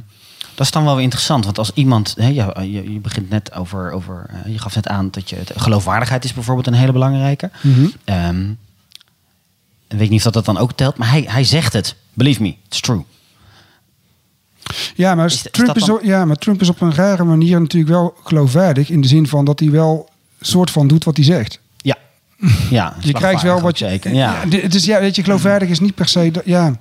Dat 0.59 0.67
is 0.67 0.73
dan 0.73 0.85
wel 0.85 0.95
weer 0.95 1.03
interessant, 1.03 1.45
want 1.45 1.59
als 1.59 1.71
iemand, 1.75 2.15
hè, 2.19 2.27
je, 2.27 2.53
je, 2.57 2.93
je 2.93 2.99
begint 3.01 3.31
net 3.31 3.55
over, 3.55 3.91
over 3.93 4.27
eh, 4.45 4.53
je 4.53 4.59
gaf 4.59 4.75
net 4.75 4.89
aan 4.89 5.09
dat 5.11 5.31
je 5.31 5.37
het, 5.37 5.53
geloofwaardigheid 5.57 6.25
is 6.25 6.33
bijvoorbeeld 6.33 6.67
een 6.67 6.73
hele 6.75 6.93
belangrijke. 6.93 7.51
Ehm, 8.05 8.51
ik 9.89 9.99
weet 9.99 10.09
niet 10.11 10.19
of 10.19 10.25
dat, 10.25 10.33
dat 10.33 10.45
dan 10.45 10.59
ook 10.59 10.73
telt, 10.73 10.97
maar 10.97 11.11
hij, 11.11 11.25
hij 11.29 11.45
zegt 11.45 11.73
het. 11.73 11.95
Believe 12.13 12.43
me, 12.43 12.55
it's 12.67 12.81
true. 12.81 13.05
Ja 14.95 15.15
maar, 15.15 15.27
Is- 15.27 15.35
is 15.35 15.51
Trump 15.51 15.77
is 15.77 15.85
dan- 15.85 15.99
ja, 16.03 16.25
maar 16.25 16.37
Trump 16.37 16.61
is 16.61 16.69
op 16.69 16.81
een 16.81 16.95
rare 16.95 17.25
manier 17.25 17.61
natuurlijk 17.61 17.93
wel 17.93 18.15
geloofwaardig. 18.25 18.91
In 18.91 19.01
de 19.01 19.09
zin 19.09 19.27
van 19.29 19.45
dat 19.45 19.61
hij 19.61 19.71
wel 19.71 20.09
soort 20.41 20.71
van 20.71 20.89
doet 20.89 21.05
wat 21.05 21.17
hij 21.17 21.25
zegt. 21.25 21.61
Ja. 21.77 21.97
ja 22.71 22.97
Je 23.01 23.13
krijgt 23.13 23.43
wel 23.43 23.61
wat 23.61 23.79
je. 23.79 23.89
Zeker. 23.89 24.15
Ja. 24.15 24.33
Ja, 24.43 24.47
dit- 24.49 24.63
het 24.63 24.75
is, 24.75 24.85
ja, 24.85 25.01
weet 25.01 25.17
je, 25.17 25.23
geloofwaardig 25.23 25.69
is 25.69 25.81
niet 25.81 25.95
per 25.95 26.09
se. 26.09 26.31
dat- 26.31 26.43
Ja, 26.45 26.81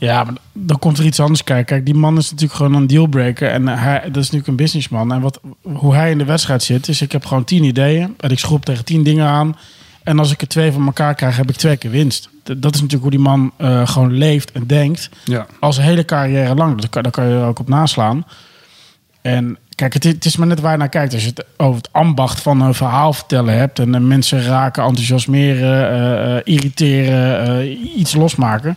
Ja, 0.00 0.24
maar 0.24 0.34
dan 0.52 0.78
komt 0.78 0.98
er 0.98 1.04
iets 1.04 1.20
anders 1.20 1.44
kijken. 1.44 1.64
Kijk, 1.66 1.84
die 1.84 1.94
man 1.94 2.16
is 2.16 2.30
natuurlijk 2.30 2.56
gewoon 2.58 2.74
een 2.74 2.86
dealbreaker. 2.86 3.50
En 3.50 3.66
hij, 3.68 3.98
dat 4.00 4.08
is 4.16 4.22
natuurlijk 4.22 4.46
een 4.48 4.56
businessman. 4.56 5.12
En 5.12 5.20
wat, 5.20 5.40
hoe 5.62 5.94
hij 5.94 6.10
in 6.10 6.18
de 6.18 6.24
wedstrijd 6.24 6.62
zit, 6.62 6.88
is 6.88 7.00
ik 7.02 7.12
heb 7.12 7.24
gewoon 7.26 7.44
tien 7.44 7.64
ideeën. 7.64 8.14
En 8.18 8.30
ik 8.30 8.38
schroep 8.38 8.64
tegen 8.64 8.84
tien 8.84 9.02
dingen 9.02 9.26
aan. 9.26 9.56
En 10.02 10.18
als 10.18 10.32
ik 10.32 10.40
er 10.40 10.48
twee 10.48 10.72
van 10.72 10.86
elkaar 10.86 11.14
krijg, 11.14 11.36
heb 11.36 11.50
ik 11.50 11.56
twee 11.56 11.76
keer 11.76 11.90
winst. 11.90 12.28
Dat 12.42 12.74
is 12.74 12.80
natuurlijk 12.80 13.02
hoe 13.02 13.10
die 13.10 13.20
man 13.20 13.52
eh, 13.56 13.88
gewoon 13.88 14.12
leeft 14.12 14.52
en 14.52 14.66
denkt. 14.66 15.08
ja. 15.24 15.46
Als 15.60 15.76
een 15.76 15.82
hele 15.84 16.04
carrière 16.04 16.54
lang. 16.54 16.80
Daar 16.80 16.90
kan, 16.90 17.02
daar 17.02 17.12
kan 17.12 17.28
je 17.28 17.34
er 17.34 17.44
ook 17.44 17.58
op 17.58 17.68
naslaan. 17.68 18.24
En 19.22 19.58
kijk, 19.74 19.92
het, 19.94 20.04
is- 20.04 20.12
het 20.12 20.24
is 20.24 20.36
maar 20.36 20.46
net 20.46 20.60
waar 20.60 20.72
je 20.72 20.78
naar 20.78 20.88
kijkt. 20.88 21.12
Als 21.14 21.22
je 21.22 21.28
het 21.28 21.44
over 21.56 21.76
het 21.76 21.88
ambacht 21.92 22.40
van 22.42 22.60
een 22.60 22.74
verhaal 22.74 23.12
vertellen 23.12 23.58
hebt... 23.58 23.78
en 23.78 23.94
eh, 23.94 24.00
mensen 24.00 24.42
raken, 24.42 24.84
enthousiasmeren, 24.84 25.90
eh, 25.90 26.36
eh, 26.36 26.40
irriteren, 26.44 27.46
eh, 27.60 27.96
iets 27.98 28.14
losmaken... 28.14 28.76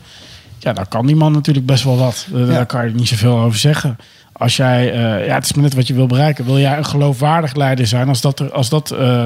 ja, 0.64 0.74
dan 0.74 0.88
kan 0.88 1.06
die 1.06 1.16
man 1.16 1.32
natuurlijk 1.32 1.66
best 1.66 1.84
wel 1.84 1.98
wat. 1.98 2.28
Eh, 2.34 2.48
Daar 2.48 2.66
kan 2.66 2.88
je 2.88 2.94
niet 2.94 3.08
zoveel 3.08 3.38
over 3.38 3.60
zeggen. 3.60 3.98
Als 4.32 4.56
jij, 4.56 4.92
eh, 4.92 5.28
ja, 5.28 5.34
het 5.34 5.46
is 5.46 5.54
maar 5.54 5.64
net 5.64 5.74
wat 5.74 5.88
je 5.88 5.94
wil 5.94 6.08
bereiken. 6.08 6.46
Wil 6.46 6.60
jij 6.60 6.78
een 6.78 6.86
geloofwaardig 6.86 7.56
leider 7.56 7.88
zijn 7.88 8.08
als 8.08 8.22
dat, 8.22 8.40
er, 8.40 8.52
als 8.52 8.70
dat 8.70 8.92
eh, 8.92 9.26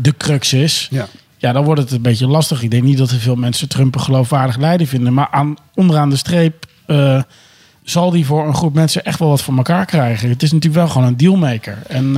de 0.00 0.16
crux 0.16 0.52
is... 0.52 0.88
ja. 0.90 1.06
Ja, 1.36 1.52
dan 1.52 1.64
wordt 1.64 1.80
het 1.80 1.90
een 1.90 2.02
beetje 2.02 2.26
lastig. 2.26 2.62
Ik 2.62 2.70
denk 2.70 2.82
niet 2.82 2.98
dat 2.98 3.10
er 3.10 3.18
veel 3.18 3.36
mensen 3.36 3.68
Trump 3.68 3.94
een 3.94 4.00
geloofwaardig 4.00 4.56
leider 4.56 4.86
vinden. 4.86 5.14
Maar 5.14 5.28
aan, 5.30 5.56
onderaan 5.74 6.10
de 6.10 6.16
streep 6.16 6.66
zal 7.82 8.10
die 8.10 8.26
voor 8.26 8.46
een 8.46 8.54
groep 8.54 8.74
mensen 8.74 9.04
echt 9.04 9.18
wel 9.18 9.28
wat 9.28 9.42
voor 9.42 9.56
elkaar 9.56 9.86
krijgen. 9.86 10.28
Het 10.28 10.42
is 10.42 10.52
natuurlijk 10.52 10.82
wel 10.82 10.90
gewoon 10.92 11.06
een 11.06 11.16
dealmaker. 11.16 11.78
En, 11.88 12.12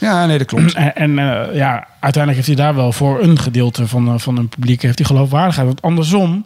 ja, 0.00 0.26
nee, 0.26 0.38
dat 0.38 0.46
klopt. 0.46 0.74
en, 0.74 0.94
en, 0.94 1.14
ja, 1.54 1.86
uiteindelijk 2.00 2.34
heeft 2.34 2.46
hij 2.46 2.66
daar 2.66 2.74
wel 2.74 2.92
voor 2.92 3.22
een 3.22 3.38
gedeelte 3.38 3.86
van, 3.86 4.20
van 4.20 4.36
een 4.36 4.48
publiek 4.48 4.82
heeft 4.82 4.98
hij 4.98 5.06
geloofwaardigheid. 5.06 5.66
Want 5.66 5.82
andersom, 5.82 6.44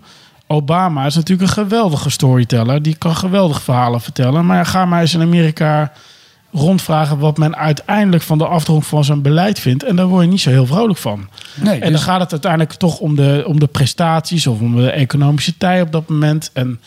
Obama 0.53 1.07
is 1.07 1.15
natuurlijk 1.15 1.49
een 1.49 1.65
geweldige 1.65 2.11
storyteller. 2.11 2.83
Die 2.83 2.95
kan 2.95 3.17
geweldig 3.17 3.63
verhalen 3.63 4.01
vertellen. 4.01 4.47
Maar 4.47 4.57
ja, 4.57 4.65
ga 4.65 4.85
maar 4.85 5.01
eens 5.01 5.15
in 5.15 5.21
Amerika 5.21 5.93
rondvragen 6.53 7.19
wat 7.19 7.39
men 7.39 7.57
uiteindelijk 7.57 8.23
van 8.23 8.39
de 8.39 8.47
afdronk 8.47 8.85
van 8.85 9.05
zijn 9.05 9.23
beleid 9.23 9.59
vindt. 9.59 9.83
En 9.85 9.97
daar 9.97 10.07
word 10.07 10.25
je 10.25 10.31
niet 10.31 10.41
zo 10.41 10.51
heel 10.51 10.67
vrolijk 10.67 10.99
van. 10.99 11.29
Nee, 11.55 11.75
En 11.75 11.81
dan 11.81 11.93
dus, 11.93 12.03
gaat 12.03 12.21
het 12.21 12.33
uiteindelijk 12.33 12.73
toch 12.73 12.99
om 12.99 13.17
de, 13.17 13.45
om 13.47 13.61
de 13.61 13.67
prestaties 13.67 14.47
of 14.47 14.61
om 14.61 14.77
de 14.77 14.91
economische 14.91 15.57
tij 15.57 15.81
op 15.81 15.93
dat 15.93 16.09
moment. 16.09 16.51
En 16.53 16.81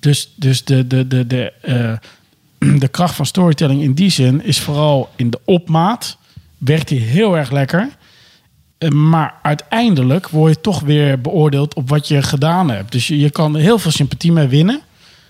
dus, 0.00 0.32
dus 0.36 0.64
de, 0.64 0.86
de, 0.86 1.06
de, 1.06 1.26
de, 1.26 1.52
eh, 1.60 2.78
de 2.80 2.88
kracht 2.88 3.14
van 3.14 3.26
storytelling 3.26 3.82
in 3.82 3.94
die 3.94 4.10
zin 4.10 4.44
is 4.44 4.60
vooral 4.60 5.08
in 5.16 5.30
de 5.30 5.40
opmaat. 5.44 6.16
Werkt 6.58 6.88
die 6.88 7.00
heel 7.00 7.36
erg 7.36 7.50
lekker. 7.50 7.88
Eh, 8.78 8.90
Maar 8.90 9.34
uiteindelijk 9.42 10.28
word 10.28 10.54
je 10.54 10.60
toch 10.60 10.80
weer 10.80 11.20
beoordeeld 11.20 11.74
op 11.74 11.88
wat 11.88 12.08
je 12.08 12.22
gedaan 12.22 12.70
hebt. 12.70 12.92
Dus 12.92 13.06
je, 13.06 13.18
je 13.18 13.30
kan 13.30 13.54
er 13.54 13.60
heel 13.60 13.78
veel 13.78 13.90
sympathie 13.90 14.32
mee 14.32 14.46
winnen. 14.46 14.80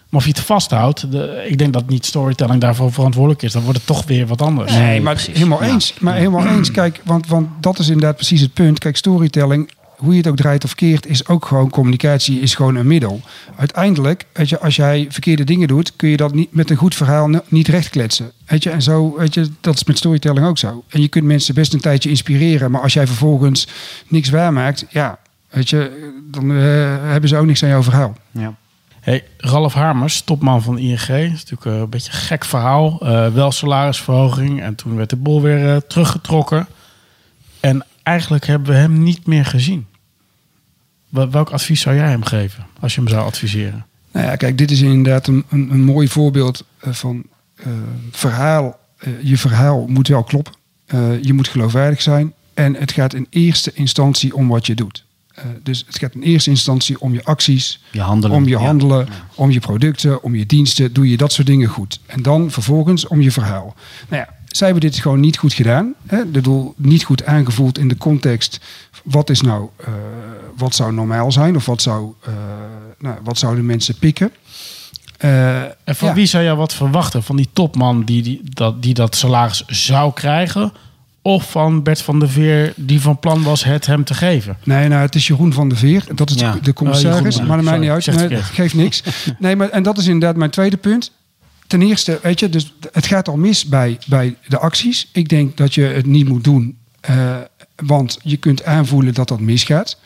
Maar 0.08 0.20
of 0.20 0.26
je 0.26 0.32
het 0.32 0.40
vasthoudt, 0.40 1.10
de, 1.12 1.44
ik 1.48 1.58
denk 1.58 1.72
dat 1.72 1.88
niet 1.88 2.06
storytelling 2.06 2.60
daarvoor 2.60 2.92
verantwoordelijk 2.92 3.42
is. 3.42 3.52
Dan 3.52 3.62
wordt 3.62 3.78
het 3.78 3.86
toch 3.86 4.04
weer 4.04 4.26
wat 4.26 4.42
anders. 4.42 4.72
Nee, 4.72 5.00
maar 5.00 5.14
precies. 5.14 5.34
helemaal 5.34 5.62
Ja. 5.62 5.68
eens. 5.72 5.94
Maar 5.98 6.14
helemaal 6.14 6.46
eens. 6.46 6.70
Kijk, 6.70 7.00
want, 7.04 7.26
want 7.26 7.48
dat 7.60 7.78
is 7.78 7.86
inderdaad 7.88 8.16
precies 8.16 8.40
het 8.40 8.52
punt. 8.52 8.78
Kijk, 8.78 8.96
storytelling, 8.96 9.70
hoe 9.96 10.10
je 10.10 10.18
het 10.18 10.26
ook 10.26 10.36
draait 10.36 10.64
of 10.64 10.74
keert, 10.74 11.06
is 11.06 11.28
ook 11.28 11.46
gewoon 11.46 11.70
communicatie, 11.70 12.40
is 12.40 12.54
gewoon 12.54 12.74
een 12.74 12.86
middel. 12.86 13.20
Uiteindelijk, 13.56 14.24
weet 14.32 14.48
je, 14.48 14.58
als 14.58 14.76
jij 14.76 15.06
verkeerde 15.08 15.44
dingen 15.44 15.68
doet, 15.68 15.96
kun 15.96 16.08
je 16.08 16.16
dat 16.16 16.34
niet 16.34 16.54
met 16.54 16.70
een 16.70 16.76
goed 16.76 16.94
verhaal 16.94 17.28
ni- 17.28 17.40
niet 17.48 17.68
rechtkletsen. 17.68 18.32
Weet 18.46 18.62
je, 18.62 18.70
en 18.70 18.82
zo, 18.82 19.14
weet 19.18 19.34
je, 19.34 19.50
dat 19.60 19.74
is 19.74 19.84
met 19.84 19.98
storytelling 19.98 20.46
ook 20.46 20.58
zo. 20.58 20.84
En 20.88 21.00
je 21.00 21.08
kunt 21.08 21.24
mensen 21.24 21.54
best 21.54 21.72
een 21.72 21.80
tijdje 21.80 22.08
inspireren, 22.08 22.70
maar 22.70 22.80
als 22.80 22.92
jij 22.92 23.06
vervolgens 23.06 23.68
niks 24.08 24.28
waarmaakt, 24.28 24.84
ja, 24.88 25.18
weet 25.50 25.70
je, 25.70 26.10
dan 26.30 26.50
eh, 26.50 26.56
hebben 27.10 27.28
ze 27.28 27.36
ook 27.36 27.46
niks 27.46 27.62
aan 27.62 27.68
jouw 27.68 27.82
verhaal. 27.82 28.16
Ja. 28.30 28.54
Hey, 29.00 29.24
Ralf 29.36 29.72
Hamers, 29.74 30.20
topman 30.20 30.62
van 30.62 30.78
ING. 30.78 31.06
Dat 31.06 31.16
is 31.16 31.30
natuurlijk 31.30 31.64
eh, 31.64 31.72
een 31.72 31.88
beetje 31.88 32.12
een 32.12 32.18
gek 32.18 32.44
verhaal. 32.44 33.00
Eh, 33.00 33.32
wel 33.32 33.52
salarisverhoging. 33.52 34.62
En 34.62 34.74
toen 34.74 34.96
werd 34.96 35.10
de 35.10 35.16
bol 35.16 35.42
weer 35.42 35.86
teruggetrokken. 35.86 36.66
En 37.60 37.84
eigenlijk 38.06 38.46
hebben 38.46 38.68
we 38.68 38.74
hem 38.76 39.02
niet 39.02 39.26
meer 39.26 39.44
gezien. 39.44 39.86
Wel- 41.08 41.30
Welk 41.30 41.50
advies 41.50 41.80
zou 41.80 41.96
jij 41.96 42.08
hem 42.08 42.24
geven? 42.24 42.66
Als 42.80 42.94
je 42.94 43.00
hem 43.00 43.08
zou 43.10 43.24
adviseren. 43.26 43.86
Nou 44.12 44.26
ja, 44.26 44.36
kijk, 44.36 44.58
dit 44.58 44.70
is 44.70 44.80
inderdaad 44.80 45.26
een, 45.26 45.44
een, 45.48 45.70
een 45.70 45.84
mooi 45.84 46.08
voorbeeld 46.08 46.64
eh, 46.78 46.92
van 46.92 47.22
eh, 47.56 47.66
verhaal. 48.10 48.78
Eh, 48.98 49.12
je 49.22 49.38
verhaal 49.38 49.86
moet 49.86 50.08
wel 50.08 50.22
kloppen. 50.24 50.52
Eh, 50.86 51.22
je 51.22 51.32
moet 51.32 51.48
geloofwaardig 51.48 52.02
zijn. 52.02 52.32
En 52.54 52.74
het 52.74 52.92
gaat 52.92 53.14
in 53.14 53.26
eerste 53.30 53.70
instantie 53.74 54.34
om 54.34 54.48
wat 54.48 54.66
je 54.66 54.74
doet. 54.74 55.04
Eh, 55.34 55.44
dus 55.62 55.84
het 55.86 55.98
gaat 55.98 56.14
in 56.14 56.22
eerste 56.22 56.50
instantie 56.50 57.00
om 57.00 57.12
je 57.12 57.24
acties, 57.24 57.82
Je 57.90 58.00
handelen. 58.00 58.36
om 58.36 58.44
je 58.44 58.50
Ja. 58.50 58.56
handelen, 58.58 59.08
om 59.34 59.50
je 59.50 59.60
producten, 59.60 60.22
om 60.22 60.34
je 60.34 60.46
diensten. 60.46 60.92
Doe 60.92 61.10
je 61.10 61.16
dat 61.16 61.32
soort 61.32 61.46
dingen 61.46 61.68
goed. 61.68 62.00
En 62.06 62.22
dan 62.22 62.50
vervolgens 62.50 63.06
om 63.06 63.20
je 63.20 63.30
verhaal. 63.30 63.74
Nou 64.08 64.22
ja, 64.22 64.34
zij 64.48 64.66
hebben 64.70 64.90
dit 64.90 64.98
gewoon 65.00 65.20
niet 65.20 65.38
goed 65.38 65.52
gedaan. 65.52 65.94
Hè? 66.06 66.18
Ik 66.22 66.32
bedoel, 66.32 66.74
niet 66.76 67.04
goed 67.04 67.24
aangevoeld 67.26 67.78
in 67.78 67.88
de 67.88 67.96
context. 67.96 68.60
Wat 69.04 69.30
is 69.30 69.40
nou, 69.40 69.68
eh, 69.76 69.88
wat 70.56 70.74
zou 70.74 70.92
normaal 70.92 71.32
zijn? 71.32 71.56
Of 71.56 71.66
wat, 71.66 71.82
zou, 71.82 72.12
eh, 72.24 72.32
nou, 72.98 73.16
wat 73.24 73.38
zouden 73.38 73.66
mensen 73.66 73.94
pikken? 73.98 74.30
Eh, 75.18 75.62
En 75.62 75.76
van 75.96 76.08
ja. 76.08 76.14
wie 76.14 76.26
zou 76.26 76.44
jij 76.44 76.54
wat 76.54 76.74
verwachten? 76.74 77.22
Van 77.22 77.36
die 77.36 77.48
topman 77.52 78.04
die, 78.04 78.22
die, 78.22 78.40
dat, 78.44 78.82
die 78.82 78.94
dat 78.94 79.16
salaris 79.16 79.64
zou 79.66 80.12
krijgen? 80.12 80.72
Of 81.22 81.50
van 81.50 81.82
Bert 81.82 82.02
van 82.02 82.18
der 82.18 82.28
Veer 82.28 82.72
die 82.76 83.00
van 83.00 83.18
plan 83.18 83.42
was 83.42 83.64
het 83.64 83.86
hem 83.86 84.04
te 84.04 84.14
geven? 84.14 84.56
Nee, 84.64 84.88
nou, 84.88 85.02
het 85.02 85.14
is 85.14 85.26
Jeroen 85.26 85.52
van 85.52 85.68
der 85.68 85.78
Veer. 85.78 86.04
Dat 86.14 86.30
is 86.30 86.40
Ja. 86.40 86.52
de, 86.52 86.60
de 86.60 86.72
commissaris. 86.72 87.18
Oh, 87.18 87.30
Jeroen, 87.30 87.46
maar 87.46 87.56
dat 87.56 87.66
maakt 87.66 87.80
niet 87.80 87.90
uit. 87.90 88.28
Nee, 88.30 88.42
geeft 88.42 88.74
niks. 88.74 89.02
Nee, 89.38 89.56
maar, 89.56 89.68
en 89.68 89.82
dat 89.82 89.98
is 89.98 90.06
inderdaad 90.06 90.36
mijn 90.36 90.50
tweede 90.50 90.76
punt. 90.76 91.12
Ten 91.66 91.82
eerste, 91.82 92.18
weet 92.22 92.40
je, 92.40 92.48
dus 92.48 92.74
het 92.92 93.06
gaat 93.06 93.28
al 93.28 93.36
mis 93.36 93.64
bij, 93.64 93.98
bij 94.06 94.36
de 94.46 94.58
acties. 94.58 95.08
Ik 95.12 95.28
denk 95.28 95.56
dat 95.56 95.74
je 95.74 95.82
het 95.82 96.06
niet 96.06 96.28
moet 96.28 96.44
doen. 96.44 96.78
eh, 97.00 97.36
want 97.76 98.18
je 98.22 98.36
kunt 98.36 98.64
aanvoelen 98.64 99.14
dat 99.14 99.28
dat 99.28 99.40
misgaat. 99.40 99.98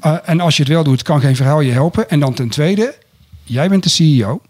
Eh, 0.00 0.16
en 0.24 0.40
als 0.40 0.56
je 0.56 0.62
het 0.62 0.72
wel 0.72 0.84
doet, 0.84 1.02
kan 1.02 1.20
geen 1.20 1.36
verhaal 1.36 1.60
je 1.60 1.72
helpen. 1.72 2.10
En 2.10 2.20
dan 2.20 2.34
ten 2.34 2.48
tweede, 2.48 2.94
jij 3.44 3.68
bent 3.68 3.82
de 3.82 3.88
CEO. 3.88 4.40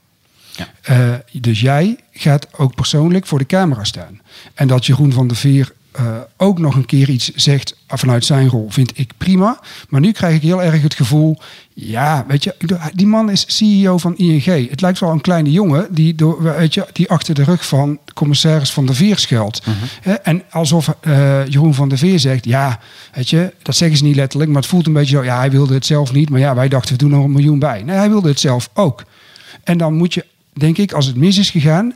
Ja. 0.57 0.69
Eh, 0.83 1.15
dus 1.33 1.61
jij 1.61 1.97
gaat 2.13 2.49
ook 2.59 2.75
persoonlijk 2.75 3.27
voor 3.27 3.39
de 3.39 3.47
camera 3.47 3.85
staan. 3.85 4.21
En 4.55 4.69
dat 4.69 4.87
Jeroen 4.87 5.13
van 5.13 5.27
der 5.27 5.37
Veer 5.37 5.73
eh, 5.97 6.17
ook 6.37 6.59
nog 6.59 6.75
een 6.75 6.87
keer 6.87 7.09
iets 7.09 7.31
zegt 7.35 7.77
vanuit 7.87 8.25
zijn 8.25 8.49
rol, 8.49 8.67
vind 8.71 8.99
ik 8.99 9.11
prima. 9.17 9.61
Maar 9.89 10.01
nu 10.01 10.13
krijg 10.13 10.35
ik 10.35 10.43
heel 10.43 10.63
erg 10.63 10.83
het 10.83 10.95
gevoel, 10.95 11.39
ja, 11.75 12.25
weet 12.29 12.45
je, 12.45 12.55
die 12.95 13.07
man 13.07 13.31
is 13.31 13.45
CEO 13.47 13.99
van 13.99 14.17
ING. 14.17 14.71
Het 14.71 14.81
lijkt 14.81 15.01
wel 15.01 15.11
een 15.11 15.21
kleine 15.21 15.51
jongen 15.51 15.87
die, 15.91 16.15
door, 16.15 16.43
weet 16.43 16.75
je, 16.75 16.87
die 16.93 17.11
achter 17.11 17.35
de 17.35 17.45
rug 17.45 17.67
van 17.67 17.99
commissaris 18.15 18.73
van 18.73 18.87
der 18.87 18.95
Veer 18.95 19.19
schuilt. 19.19 19.63
Hè, 20.01 20.13
En 20.13 20.43
alsof 20.51 20.95
eh, 21.01 21.47
Jeroen 21.47 21.75
van 21.75 21.89
der 21.89 21.99
Veer 21.99 22.19
zegt, 22.19 22.45
ja, 22.45 22.81
weet 23.15 23.31
je, 23.31 23.53
dat 23.63 23.77
zeggen 23.77 23.99
ze 23.99 24.05
niet 24.05 24.17
letterlijk, 24.17 24.51
maar 24.51 24.61
het 24.61 24.71
voelt 24.71 24.87
een 24.87 24.93
beetje 24.93 25.17
zo, 25.17 25.25
ja, 25.25 25.39
hij 25.39 25.51
wilde 25.51 25.75
het 25.75 25.87
zelf 25.87 26.13
niet, 26.13 26.31
maar 26.31 26.41
ja, 26.41 26.55
wij 26.55 26.69
dachten 26.69 26.93
we 26.93 26.99
doen 26.99 27.13
er 27.13 27.19
een 27.19 27.33
miljoen 27.33 27.59
bij. 27.59 27.83
Nee, 27.83 27.97
hij 27.97 28.09
wilde 28.09 28.29
het 28.29 28.41
zelf 28.41 28.71
ook. 28.75 29.05
En 29.65 29.79
dan 29.79 29.95
moet 29.95 30.15
je, 30.15 30.25
denk 30.53 30.79
ik, 30.79 30.93
als 30.93 31.07
het 31.07 31.17
mis 31.17 31.39
is 31.39 31.51
gegaan, 31.51 31.95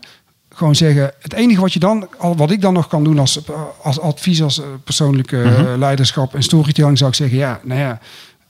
gewoon 0.60 0.76
zeggen: 0.76 1.12
het 1.20 1.32
enige 1.32 1.60
wat 1.60 1.72
je 1.72 1.78
dan, 1.78 2.08
al 2.18 2.36
wat 2.36 2.50
ik 2.50 2.60
dan 2.60 2.72
nog 2.72 2.86
kan 2.86 3.04
doen 3.04 3.18
als, 3.18 3.40
als 3.82 4.00
advies, 4.00 4.42
als 4.42 4.60
eh, 4.60 4.66
persoonlijke 4.84 5.42
eh, 5.42 5.72
leiderschap 5.76 6.34
en 6.34 6.42
storytelling, 6.42 6.98
zou 6.98 7.10
ik 7.10 7.16
zeggen: 7.16 7.38
ja, 7.38 7.60
nou 7.64 7.80
ja, 7.80 8.00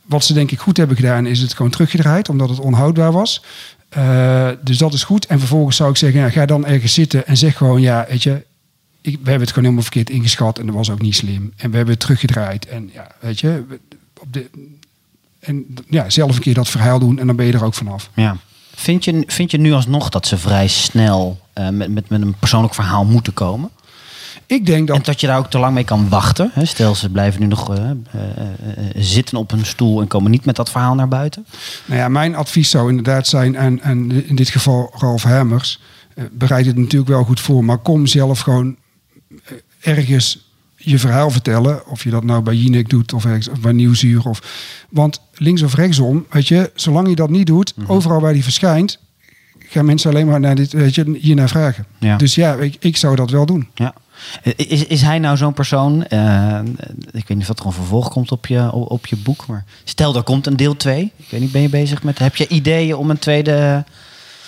wat 0.02 0.24
ze 0.24 0.32
denk 0.32 0.50
ik 0.50 0.58
goed 0.58 0.76
hebben 0.76 0.96
gedaan, 0.96 1.26
is 1.26 1.40
het 1.40 1.54
gewoon 1.54 1.70
teruggedraaid, 1.70 2.28
omdat 2.28 2.48
het 2.48 2.60
onhoudbaar 2.60 3.12
was. 3.12 3.44
Eh, 3.88 4.48
dus 4.60 4.78
dat 4.78 4.92
is 4.92 5.04
goed. 5.04 5.26
En 5.26 5.38
vervolgens 5.38 5.76
zou 5.76 5.90
ik 5.90 5.96
zeggen: 5.96 6.20
ja, 6.20 6.30
ga 6.30 6.46
dan 6.46 6.66
ergens 6.66 6.94
zitten 6.94 7.26
en 7.26 7.36
zeg 7.36 7.56
gewoon: 7.56 7.80
ja, 7.80 8.06
weet 8.08 8.22
je. 8.22 8.48
Ik, 9.02 9.12
we 9.12 9.18
hebben 9.30 9.40
het 9.40 9.48
gewoon 9.48 9.64
helemaal 9.64 9.82
verkeerd 9.82 10.10
ingeschat 10.10 10.58
en 10.58 10.66
dat 10.66 10.74
was 10.74 10.90
ook 10.90 11.02
niet 11.02 11.14
slim. 11.14 11.52
En 11.56 11.70
we 11.70 11.76
hebben 11.76 11.94
het 11.94 12.02
teruggedraaid. 12.02 12.66
En 12.66 12.90
ja, 12.92 13.06
weet 13.20 13.40
je, 13.40 13.64
op 14.20 14.32
de, 14.32 14.50
en 15.40 15.66
ja, 15.88 16.10
zelf 16.10 16.34
een 16.34 16.42
keer 16.42 16.54
dat 16.54 16.68
verhaal 16.68 16.98
doen 16.98 17.18
en 17.18 17.26
dan 17.26 17.36
ben 17.36 17.46
je 17.46 17.52
er 17.52 17.64
ook 17.64 17.74
vanaf. 17.74 18.10
Ja. 18.14 18.36
Vind 18.80 19.04
je, 19.04 19.22
vind 19.26 19.50
je 19.50 19.58
nu 19.58 19.72
alsnog 19.72 20.08
dat 20.08 20.26
ze 20.26 20.38
vrij 20.38 20.66
snel 20.68 21.40
eh, 21.52 21.68
met, 21.68 21.90
met, 21.90 22.08
met 22.08 22.20
een 22.20 22.34
persoonlijk 22.38 22.74
verhaal 22.74 23.04
moeten 23.04 23.34
komen? 23.34 23.70
ik 24.46 24.66
denk 24.66 24.86
dat... 24.86 24.96
En 24.96 25.02
dat 25.02 25.20
je 25.20 25.26
daar 25.26 25.38
ook 25.38 25.50
te 25.50 25.58
lang 25.58 25.74
mee 25.74 25.84
kan 25.84 26.08
wachten. 26.08 26.50
Hè? 26.54 26.64
Stel, 26.64 26.94
ze 26.94 27.10
blijven 27.10 27.40
nu 27.40 27.46
nog 27.46 27.78
uh, 27.78 27.84
uh, 27.84 28.22
zitten 28.94 29.38
op 29.38 29.50
hun 29.50 29.66
stoel 29.66 30.00
en 30.00 30.06
komen 30.06 30.30
niet 30.30 30.44
met 30.44 30.56
dat 30.56 30.70
verhaal 30.70 30.94
naar 30.94 31.08
buiten. 31.08 31.46
Nou 31.84 32.00
ja, 32.00 32.08
mijn 32.08 32.34
advies 32.34 32.70
zou 32.70 32.88
inderdaad 32.88 33.26
zijn, 33.26 33.56
en, 33.56 33.82
en 33.82 34.28
in 34.28 34.36
dit 34.36 34.48
geval 34.48 34.92
Ralf 34.98 35.22
Hemmers, 35.22 35.80
bereid 36.30 36.66
het 36.66 36.76
natuurlijk 36.76 37.10
wel 37.10 37.24
goed 37.24 37.40
voor, 37.40 37.64
maar 37.64 37.78
kom 37.78 38.06
zelf 38.06 38.40
gewoon 38.40 38.76
ergens 39.80 40.49
je 40.82 40.98
verhaal 40.98 41.30
vertellen. 41.30 41.86
Of 41.86 42.04
je 42.04 42.10
dat 42.10 42.24
nou 42.24 42.42
bij 42.42 42.54
Jinek 42.54 42.88
doet 42.88 43.12
of, 43.12 43.24
ergens, 43.24 43.48
of 43.48 43.60
bij 43.60 43.72
Nieuwsuur. 43.72 44.28
Of, 44.28 44.42
want 44.90 45.20
links 45.34 45.62
of 45.62 45.74
rechtsom, 45.74 46.26
weet 46.30 46.48
je, 46.48 46.70
zolang 46.74 47.08
je 47.08 47.14
dat 47.14 47.30
niet 47.30 47.46
doet, 47.46 47.72
mm 47.76 47.84
-hmm. 47.84 47.96
overal 47.96 48.20
waar 48.20 48.32
die 48.32 48.42
verschijnt, 48.42 48.98
gaan 49.58 49.84
mensen 49.84 50.10
alleen 50.10 50.26
maar 50.26 50.40
naar 50.40 50.54
dit, 50.54 50.72
weet 50.72 50.94
je, 50.94 51.18
hiernaar 51.20 51.48
vragen. 51.48 51.86
Ja. 51.98 52.16
Dus 52.16 52.34
ja, 52.34 52.54
ik, 52.54 52.76
ik 52.80 52.96
zou 52.96 53.16
dat 53.16 53.30
wel 53.30 53.46
doen. 53.46 53.68
Ja. 53.74 53.94
Is, 54.56 54.86
is 54.86 55.02
hij 55.02 55.18
nou 55.18 55.36
zo'n 55.36 55.52
persoon? 55.52 56.06
Uh, 56.08 56.58
ik 57.12 57.28
weet 57.28 57.28
niet 57.28 57.40
of 57.40 57.46
dat 57.46 57.58
er 57.58 57.66
een 57.66 57.72
vervolg 57.72 58.08
komt 58.08 58.32
op 58.32 58.46
je, 58.46 58.72
op 58.72 59.06
je 59.06 59.16
boek. 59.16 59.46
Maar 59.46 59.64
stel, 59.84 60.16
er 60.16 60.22
komt 60.22 60.46
een 60.46 60.56
deel 60.56 60.76
2. 60.76 61.12
Ik 61.16 61.26
weet 61.30 61.40
niet, 61.40 61.52
ben 61.52 61.62
je 61.62 61.68
bezig 61.68 62.02
met. 62.02 62.18
Heb 62.18 62.36
je 62.36 62.48
ideeën 62.48 62.96
om 62.96 63.10
een 63.10 63.18
tweede 63.18 63.84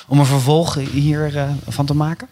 om 0.08 0.18
een 0.18 0.26
vervolg 0.26 0.74
hiervan 0.74 1.30
uh, 1.34 1.50
van 1.68 1.86
te 1.86 1.94
maken? 1.94 2.28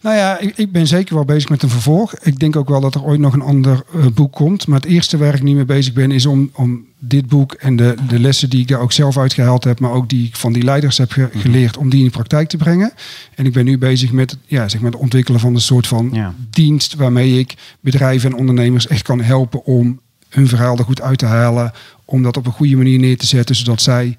Nou 0.00 0.16
ja, 0.16 0.38
ik, 0.38 0.56
ik, 0.56 0.72
ben 0.72 0.86
zeker 0.86 1.14
wel 1.14 1.24
bezig 1.24 1.48
met 1.48 1.62
een 1.62 1.68
vervolg. 1.68 2.14
Ik 2.14 2.38
denk 2.38 2.56
ook 2.56 2.68
wel 2.68 2.80
dat 2.80 2.94
er 2.94 3.04
ooit 3.04 3.20
nog 3.20 3.32
een 3.32 3.42
ander 3.42 3.82
uh, 3.94 4.06
boek 4.14 4.32
komt. 4.32 4.66
Maar 4.66 4.80
het 4.80 4.88
eerste 4.88 5.18
waar 5.18 5.34
ik 5.34 5.42
niet 5.42 5.54
mee 5.56 5.64
bezig 5.64 5.92
ben, 5.92 6.10
is 6.10 6.26
om, 6.26 6.50
om 6.54 6.84
dit 6.98 7.26
boek 7.26 7.52
en 7.52 7.76
de, 7.76 7.94
de 8.08 8.20
lessen 8.20 8.50
die 8.50 8.60
ik 8.60 8.68
daar 8.68 8.80
ook 8.80 8.92
zelf 8.92 9.18
uitgehaald 9.18 9.64
heb, 9.64 9.80
maar 9.80 9.90
ook 9.90 10.08
die 10.08 10.26
ik 10.26 10.36
van 10.36 10.52
die 10.52 10.62
leiders 10.62 10.98
heb 10.98 11.12
ge, 11.12 11.28
geleerd, 11.36 11.76
om 11.76 11.90
die 11.90 11.98
in 11.98 12.04
de 12.04 12.10
praktijk 12.10 12.48
te 12.48 12.56
brengen. 12.56 12.92
En 13.34 13.46
ik 13.46 13.52
ben 13.52 13.64
nu 13.64 13.78
bezig 13.78 14.12
met, 14.12 14.36
ja, 14.46 14.68
zeg 14.68 14.80
maar 14.80 14.90
het 14.90 15.00
ontwikkelen 15.00 15.40
van 15.40 15.54
een 15.54 15.60
soort 15.60 15.86
van 15.86 16.10
ja. 16.12 16.34
dienst 16.50 16.94
waarmee 16.94 17.38
ik 17.38 17.54
bedrijven 17.80 18.30
en 18.30 18.38
ondernemers 18.38 18.86
echt 18.86 19.02
kan 19.02 19.20
helpen 19.20 19.64
om 19.64 20.00
hun 20.28 20.48
verhaal 20.48 20.78
er 20.78 20.84
goed 20.84 21.00
uit 21.00 21.18
te 21.18 21.26
halen. 21.26 21.72
Om 22.04 22.22
dat 22.22 22.36
op 22.36 22.46
een 22.46 22.52
goede 22.52 22.76
manier 22.76 22.98
neer 22.98 23.18
te 23.18 23.26
zetten, 23.26 23.54
zodat 23.56 23.82
zij 23.82 24.16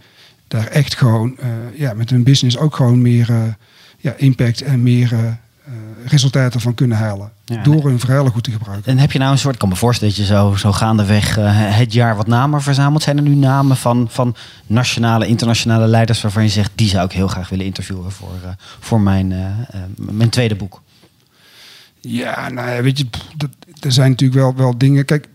daar 0.52 0.68
echt 0.68 0.97
gewoon 0.97 1.38
uh, 1.39 1.47
ja, 1.80 1.93
met 1.93 2.10
hun 2.10 2.24
business 2.24 2.58
ook 2.58 2.76
gewoon 2.76 3.02
meer 3.02 3.30
uh, 3.30 3.43
ja, 3.97 4.14
impact 4.18 4.62
en 4.62 4.84
meer 4.84 5.12
uh, 5.14 5.20
resultaten 6.06 6.60
van 6.62 6.74
kunnen 6.74 6.97
halen. 6.97 7.32
Ja, 7.45 7.64
door 7.64 7.84
hun 7.84 7.99
verhalen 7.99 8.32
goed 8.32 8.43
te 8.43 8.52
gebruiken. 8.52 8.91
En 8.91 8.97
heb 8.97 9.12
je 9.12 9.20
nou 9.20 9.32
een 9.32 9.38
soort, 9.38 9.54
ik 9.54 9.60
kan 9.60 9.70
me 9.70 9.76
voorstellen 9.76 10.16
dat 10.16 10.26
je 10.26 10.34
zo, 10.34 10.56
zo 10.56 10.72
gaandeweg 10.72 11.36
het 11.56 11.93
jaar 11.93 12.16
wat 12.16 12.28
namen 12.28 12.62
verzamelt. 12.62 13.04
Zijn 13.04 13.18
er 13.18 13.24
nu 13.24 13.36
namen 13.36 13.78
van, 13.78 14.08
van 14.10 14.36
nationale, 14.68 15.28
internationale 15.28 15.88
leiders 15.88 16.22
waarvan 16.22 16.43
je 16.43 16.49
zegt, 16.49 16.72
die 16.76 16.89
zou 16.89 17.06
ik 17.06 17.12
heel 17.12 17.28
graag 17.28 17.49
willen 17.49 17.66
interviewen 17.66 18.12
voor, 18.12 18.56
voor 18.80 19.02
mijn, 19.02 19.28
mijn 19.95 20.30
tweede 20.30 20.56
boek? 20.56 20.82
Ja, 22.02 22.49
nou 22.49 22.70
ja, 22.70 22.82
weet 22.82 22.97
je, 22.97 23.08
dat, 23.38 23.49
er 23.80 23.91
zijn 23.91 24.10
natuurlijk 24.10 24.39
wel, 24.39 24.56
wel 24.56 24.78
dingen. 24.78 25.06
Kijk, 25.06 25.28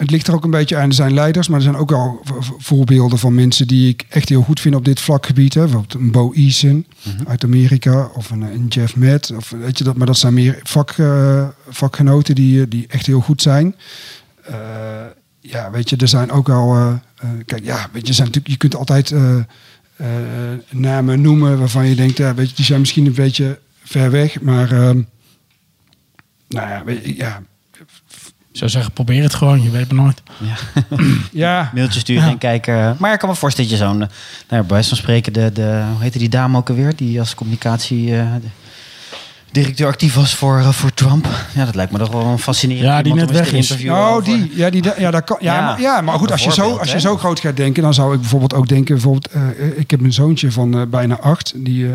het 0.00 0.10
ligt 0.10 0.26
er 0.26 0.34
ook 0.34 0.44
een 0.44 0.50
beetje 0.50 0.76
aan. 0.76 0.88
Er 0.88 0.94
zijn 0.94 1.14
leiders, 1.14 1.48
maar 1.48 1.56
er 1.56 1.64
zijn 1.64 1.76
ook 1.76 1.92
al 1.92 2.20
voorbeelden 2.58 3.18
van 3.18 3.34
mensen 3.34 3.66
die 3.66 3.88
ik 3.88 4.06
echt 4.08 4.28
heel 4.28 4.42
goed 4.42 4.60
vind 4.60 4.74
op 4.74 4.84
dit 4.84 5.00
vlakgebied. 5.00 5.54
Hè. 5.54 5.60
Bijvoorbeeld 5.60 5.94
een 5.94 6.10
Bo 6.10 6.32
Eason 6.32 6.86
mm-hmm. 7.02 7.26
uit 7.28 7.44
Amerika 7.44 8.10
of 8.14 8.30
een, 8.30 8.40
een, 8.40 8.66
Jeff 8.66 8.96
Matt. 8.96 9.36
Of, 9.36 9.50
weet 9.50 9.78
je 9.78 9.84
dat, 9.84 9.96
maar 9.96 10.06
dat 10.06 10.18
zijn 10.18 10.34
meer 10.34 10.60
vak, 10.62 10.96
uh, 10.96 11.48
vakgenoten 11.68 12.34
die, 12.34 12.68
die 12.68 12.86
echt 12.88 13.06
heel 13.06 13.20
goed 13.20 13.42
zijn. 13.42 13.74
Uh, 14.50 14.56
ja, 15.40 15.70
weet 15.70 15.90
je, 15.90 15.96
er 15.96 16.08
zijn 16.08 16.30
ook 16.30 16.48
al. 16.48 16.76
Uh, 16.76 16.94
kijk, 17.46 17.64
ja, 17.64 17.88
weet 17.92 18.06
je, 18.06 18.12
zijn 18.12 18.26
natuurlijk, 18.26 18.52
je 18.54 18.68
kunt 18.68 18.76
altijd 18.76 19.14
namen 20.70 21.20
noemen 21.20 21.58
waarvan 21.58 21.86
je 21.86 21.94
denkt, 21.94 22.16
ja, 22.16 22.34
weet 22.34 22.50
je, 22.50 22.56
die 22.56 22.64
zijn 22.64 22.80
misschien 22.80 23.06
een 23.06 23.14
beetje 23.14 23.58
ver 23.82 24.10
weg, 24.10 24.40
maar. 24.40 24.72
Ehm, 24.72 25.02
nou 26.48 26.68
ja, 26.68 26.84
weet 26.84 27.04
je, 27.04 27.16
ja 27.16 27.42
zou 28.60 28.70
zeggen, 28.70 28.92
probeer 28.92 29.22
het 29.22 29.34
gewoon. 29.34 29.62
Je 29.62 29.70
weet 29.70 29.80
het 29.80 29.92
nooit. 29.92 30.22
Ja. 30.38 30.84
ja. 31.46 31.70
Mailtje 31.74 32.00
sturen 32.00 32.24
ja. 32.24 32.30
en 32.30 32.38
kijken. 32.38 32.96
Maar 32.98 33.12
ik 33.12 33.18
kan 33.18 33.28
me 33.28 33.34
voorstellen 33.34 33.70
dat 33.70 33.78
je 33.78 33.84
zo'n... 33.84 33.98
Nou, 33.98 34.08
bij 34.48 34.66
wijze 34.66 34.88
van 34.88 34.98
spreken, 34.98 35.32
de, 35.32 35.52
de, 35.52 35.82
hoe 35.92 36.02
heette 36.02 36.18
die 36.18 36.28
dame 36.28 36.56
ook 36.56 36.68
alweer? 36.68 36.96
Die 36.96 37.18
als 37.18 37.34
communicatie... 37.34 38.08
Uh, 38.08 38.22
directeur 39.52 39.86
actief 39.86 40.14
was 40.14 40.34
voor, 40.34 40.58
uh, 40.58 40.68
voor 40.68 40.94
Trump. 40.94 41.26
Ja, 41.54 41.64
dat 41.64 41.74
lijkt 41.74 41.92
me 41.92 41.98
toch 41.98 42.12
wel 42.12 42.24
een 42.24 42.38
fascinerend. 42.38 42.84
Ja, 42.84 43.02
die 43.02 43.14
net 43.14 43.30
weg 43.30 43.52
is. 43.52 43.84
Oh, 43.84 44.24
die. 44.24 44.52
Ja, 44.54 44.70
die, 44.70 44.82
ja, 44.98 45.10
dat 45.10 45.24
kan, 45.24 45.36
ja, 45.40 45.54
ja, 45.54 45.64
maar, 45.64 45.80
ja, 45.80 46.00
maar 46.00 46.18
goed, 46.18 46.32
als 46.32 46.44
je, 46.44 46.52
zo, 46.52 46.76
als 46.76 46.92
je 46.92 47.00
zo 47.00 47.16
groot 47.16 47.40
gaat 47.40 47.56
denken, 47.56 47.82
dan 47.82 47.94
zou 47.94 48.14
ik 48.14 48.20
bijvoorbeeld 48.20 48.54
ook 48.54 48.68
denken, 48.68 48.94
bijvoorbeeld, 48.94 49.28
uh, 49.34 49.78
ik 49.78 49.90
heb 49.90 50.00
een 50.00 50.12
zoontje 50.12 50.52
van 50.52 50.76
uh, 50.76 50.82
bijna 50.86 51.18
acht, 51.18 51.52
die 51.56 51.84
uh, 51.84 51.94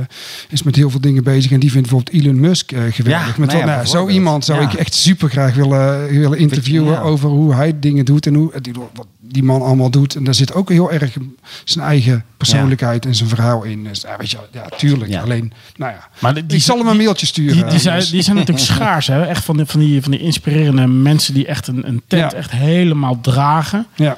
is 0.49 0.63
met 0.63 0.75
heel 0.75 0.89
veel 0.89 1.01
dingen 1.01 1.23
bezig 1.23 1.51
en 1.51 1.59
die 1.59 1.71
vindt 1.71 1.89
bijvoorbeeld 1.89 2.23
Elon 2.23 2.39
Musk 2.39 2.71
geweldig. 2.89 3.27
Ja, 3.27 3.33
met 3.37 3.51
nou, 3.51 3.65
nou, 3.65 3.85
zo 3.85 4.07
iemand 4.07 4.45
zou 4.45 4.61
ik 4.61 4.73
echt 4.73 4.93
super 4.93 5.29
graag 5.29 5.53
willen, 5.53 6.07
willen 6.07 6.37
interviewen 6.37 7.01
over 7.01 7.29
hoe 7.29 7.53
hij 7.53 7.79
dingen 7.79 8.05
doet 8.05 8.25
en 8.25 8.33
hoe 8.33 8.51
die, 8.61 8.73
wat 8.93 9.07
die 9.19 9.43
man 9.43 9.61
allemaal 9.61 9.89
doet. 9.89 10.15
En 10.15 10.23
daar 10.23 10.33
zit 10.33 10.53
ook 10.53 10.69
heel 10.69 10.91
erg 10.91 11.17
zijn 11.63 11.85
eigen 11.85 12.25
persoonlijkheid 12.37 13.05
en 13.05 13.15
zijn 13.15 13.29
verhaal 13.29 13.63
in. 13.63 13.83
Dus, 13.83 14.01
ja, 14.01 14.15
weet 14.17 14.31
je, 14.31 14.37
ja, 14.51 14.65
tuurlijk. 14.77 15.15
Alleen, 15.15 15.53
nou 15.75 15.91
ja, 15.91 16.07
maar 16.19 16.33
die, 16.33 16.45
die 16.45 16.59
zal 16.59 16.77
hem 16.77 16.87
een 16.87 16.97
mailtje 16.97 17.25
sturen. 17.25 17.44
Die, 17.53 17.65
die, 17.65 17.79
zijn, 17.79 18.03
die 18.11 18.21
zijn 18.21 18.35
natuurlijk 18.35 18.65
schaars, 18.73 19.07
hè? 19.07 19.25
Echt 19.25 19.45
van, 19.45 19.57
die, 19.57 19.65
van, 19.65 19.79
die, 19.79 20.01
van 20.01 20.11
die 20.11 20.19
inspirerende 20.19 20.87
mensen 20.87 21.33
die 21.33 21.45
echt 21.45 21.67
een, 21.67 21.87
een 21.87 22.01
tent 22.07 22.33
echt 22.33 22.51
helemaal 22.51 23.21
dragen. 23.21 23.87
Ja. 23.95 24.17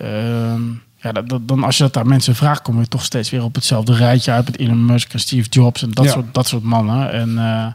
Uh, 0.00 0.54
ja, 0.96 1.12
dat, 1.12 1.48
dan 1.48 1.64
als 1.64 1.76
je 1.76 1.82
dat 1.82 1.96
aan 1.96 2.08
mensen 2.08 2.34
vraagt, 2.34 2.62
kom 2.62 2.80
je 2.80 2.88
toch 2.88 3.04
steeds 3.04 3.30
weer 3.30 3.42
op 3.42 3.54
hetzelfde 3.54 3.94
rijtje 3.94 4.32
uit 4.32 4.44
met 4.44 4.58
Elon 4.58 4.84
Musk 4.84 5.12
en 5.12 5.20
Steve 5.20 5.48
Jobs 5.48 5.82
en 5.82 5.90
dat, 5.90 6.04
ja. 6.04 6.10
soort, 6.10 6.34
dat 6.34 6.48
soort 6.48 6.62
mannen. 6.62 7.12
En 7.12 7.30
uh, 7.30 7.66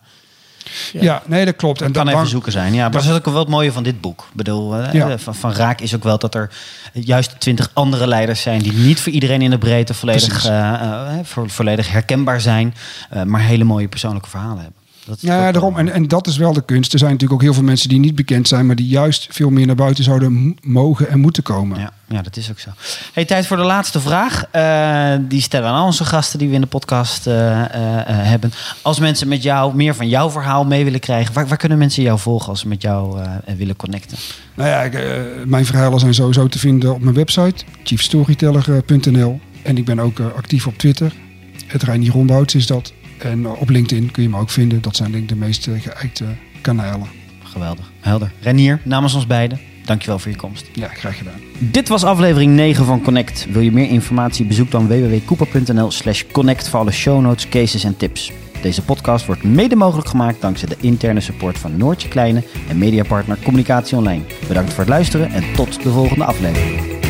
ja. 0.94 1.02
ja. 1.02 1.22
nee, 1.26 1.46
dat 1.46 1.56
klopt. 1.56 1.82
En 1.82 1.92
dat 1.92 2.04
kan 2.04 2.14
even 2.14 2.28
zoeken 2.28 2.52
zijn. 2.52 2.74
Ja, 2.74 2.82
maar 2.82 2.92
dat 2.92 3.04
is 3.04 3.12
ook 3.12 3.26
wel 3.26 3.40
het 3.40 3.48
mooie 3.48 3.72
van 3.72 3.84
dit 3.84 4.02
boek. 4.02 4.20
Ik 4.30 4.36
bedoel, 4.36 4.78
ja. 4.78 5.18
van, 5.18 5.36
van 5.36 5.54
Raak 5.54 5.82
is 5.82 5.96
ook 5.96 6.04
wel 6.04 6.18
dat 6.18 6.36
er 6.36 6.52
juist 6.94 7.40
twintig 7.40 7.70
andere 7.74 8.08
leiders 8.08 8.42
zijn 8.42 8.60
die 8.60 8.74
niet 8.74 9.00
voor 9.02 9.12
iedereen 9.12 9.42
in 9.42 9.50
de 9.50 9.58
breedte 9.58 9.94
volledig, 9.94 10.46
uh, 10.46 10.52
uh, 10.52 11.46
volledig 11.46 11.92
herkenbaar 11.92 12.42
zijn, 12.42 12.76
uh, 13.14 13.24
maar 13.24 13.42
hele 13.42 13.64
mooie 13.64 13.88
persoonlijke 13.88 14.30
verhalen 14.30 14.64
hebben. 14.64 14.85
Dat 15.06 15.22
ja, 15.22 15.52
daarom. 15.52 15.78
En, 15.78 15.90
en 15.90 16.08
dat 16.08 16.28
is 16.28 16.38
wel 16.38 16.54
de 16.54 16.66
kunst. 16.66 16.94
Er 16.94 17.00
zijn 17.00 17.12
natuurlijk 17.12 17.42
ook 17.42 17.46
heel 17.48 17.54
veel 17.54 17.64
mensen 17.64 17.90
die 17.90 18.00
niet 18.00 18.16
bekend 18.16 18.48
zijn, 18.48 18.66
maar 18.66 18.76
die 18.76 18.88
juist 18.88 19.28
veel 19.32 19.50
meer 19.50 19.66
naar 19.66 19.76
buiten 19.76 20.04
zouden 20.04 20.58
mogen 20.62 21.10
en 21.10 21.20
moeten 21.20 21.44
komen. 21.44 21.80
Ja, 21.80 21.92
ja 22.08 22.22
dat 22.22 22.38
is 22.38 22.52
ook 22.52 22.60
zo. 22.60 22.70
Hey, 23.14 23.26
tijd 23.26 23.48
voor 23.48 23.58
de 23.58 23.64
laatste 23.64 24.00
vraag. 24.00 24.44
Uh, 24.56 25.28
die 25.30 25.42
stellen 25.42 25.70
aan 25.70 25.86
onze 25.86 26.06
gasten 26.06 26.40
die 26.40 26.48
we 26.48 26.54
in 26.54 26.62
de 26.62 26.68
podcast 26.68 27.28
uh, 27.28 27.34
uh, 27.34 27.66
hebben. 28.06 28.52
Als 28.82 29.00
mensen 29.00 29.28
met 29.28 29.44
jou 29.44 29.76
meer 29.76 29.96
van 29.96 30.10
jouw 30.10 30.30
verhaal 30.30 30.66
mee 30.66 30.84
willen 30.84 31.00
krijgen, 31.00 31.34
waar, 31.34 31.48
waar 31.48 31.58
kunnen 31.58 31.78
mensen 31.78 32.04
jou 32.04 32.20
volgen 32.20 32.50
als 32.50 32.60
ze 32.60 32.68
met 32.68 32.82
jou 32.82 33.20
willen 33.58 33.76
connecten? 33.76 34.18
Nou 34.54 34.70
ja, 34.70 34.82
ik, 34.82 34.94
mijn 35.46 35.66
verhalen 35.66 36.00
zijn 36.00 36.14
sowieso 36.14 36.48
te 36.48 36.60
vinden 36.60 36.94
op 36.94 37.02
mijn 37.02 37.16
website, 37.16 37.66
chiefstoryteller.nl. 37.84 39.40
En 39.64 39.78
ik 39.78 39.86
ben 39.86 40.00
ook 40.00 40.20
actief 40.20 40.68
op 40.68 40.78
Twitter. 40.78 41.14
Het 41.68 41.84
Reinier 41.84 42.56
is 42.56 42.68
dat. 42.68 42.94
En 43.18 43.48
op 43.48 43.70
LinkedIn 43.70 44.12
kun 44.12 44.24
je 44.24 44.30
me 44.30 44.38
ook 44.38 44.50
vinden. 44.50 44.82
Dat 44.82 44.96
zijn 44.96 45.12
denk 45.12 45.24
ik 45.24 45.30
de 45.30 45.36
meest 45.36 45.64
geëikte 45.64 46.26
kanalen. 46.62 47.08
Geweldig. 47.44 47.92
Helder. 48.00 48.32
Renier, 48.42 48.80
namens 48.84 49.14
ons 49.14 49.28
beiden, 49.28 49.60
dankjewel 49.86 50.20
voor 50.20 50.32
je 50.32 50.38
komst. 50.38 50.70
Ja, 50.74 50.88
graag 50.88 51.18
gedaan. 51.18 51.40
Dit 51.58 51.88
was 51.88 52.04
aflevering 52.04 52.56
9 52.56 52.86
van 52.86 53.02
Connect. 53.02 53.48
Wil 53.52 53.62
je 53.62 53.72
meer 53.72 53.90
informatie? 53.90 54.46
Bezoek 54.46 54.72
dan 54.72 54.88
www.cooper.nl 54.88 55.92
slash 55.92 56.24
connect 56.32 56.70
voor 56.70 56.80
alle 56.80 56.92
show 56.92 57.22
notes, 57.22 57.50
cases 57.50 57.84
en 57.84 57.98
tips. 57.98 58.32
Deze 58.62 58.82
podcast 58.82 59.26
wordt 59.26 59.44
mede 59.44 59.76
mogelijk 59.76 60.08
gemaakt 60.08 60.42
dankzij 60.42 60.68
de 60.68 60.78
interne 60.80 61.20
support 61.20 61.58
van 61.58 61.78
Noortje 61.78 62.08
Kleine 62.08 62.44
en 62.70 62.78
mediapartner 62.78 63.38
Communicatie 63.44 63.98
Online. 63.98 64.24
Bedankt 64.48 64.70
voor 64.70 64.80
het 64.80 64.90
luisteren 64.90 65.32
en 65.32 65.44
tot 65.56 65.84
de 65.84 65.90
volgende 65.90 66.24
aflevering. 66.24 67.05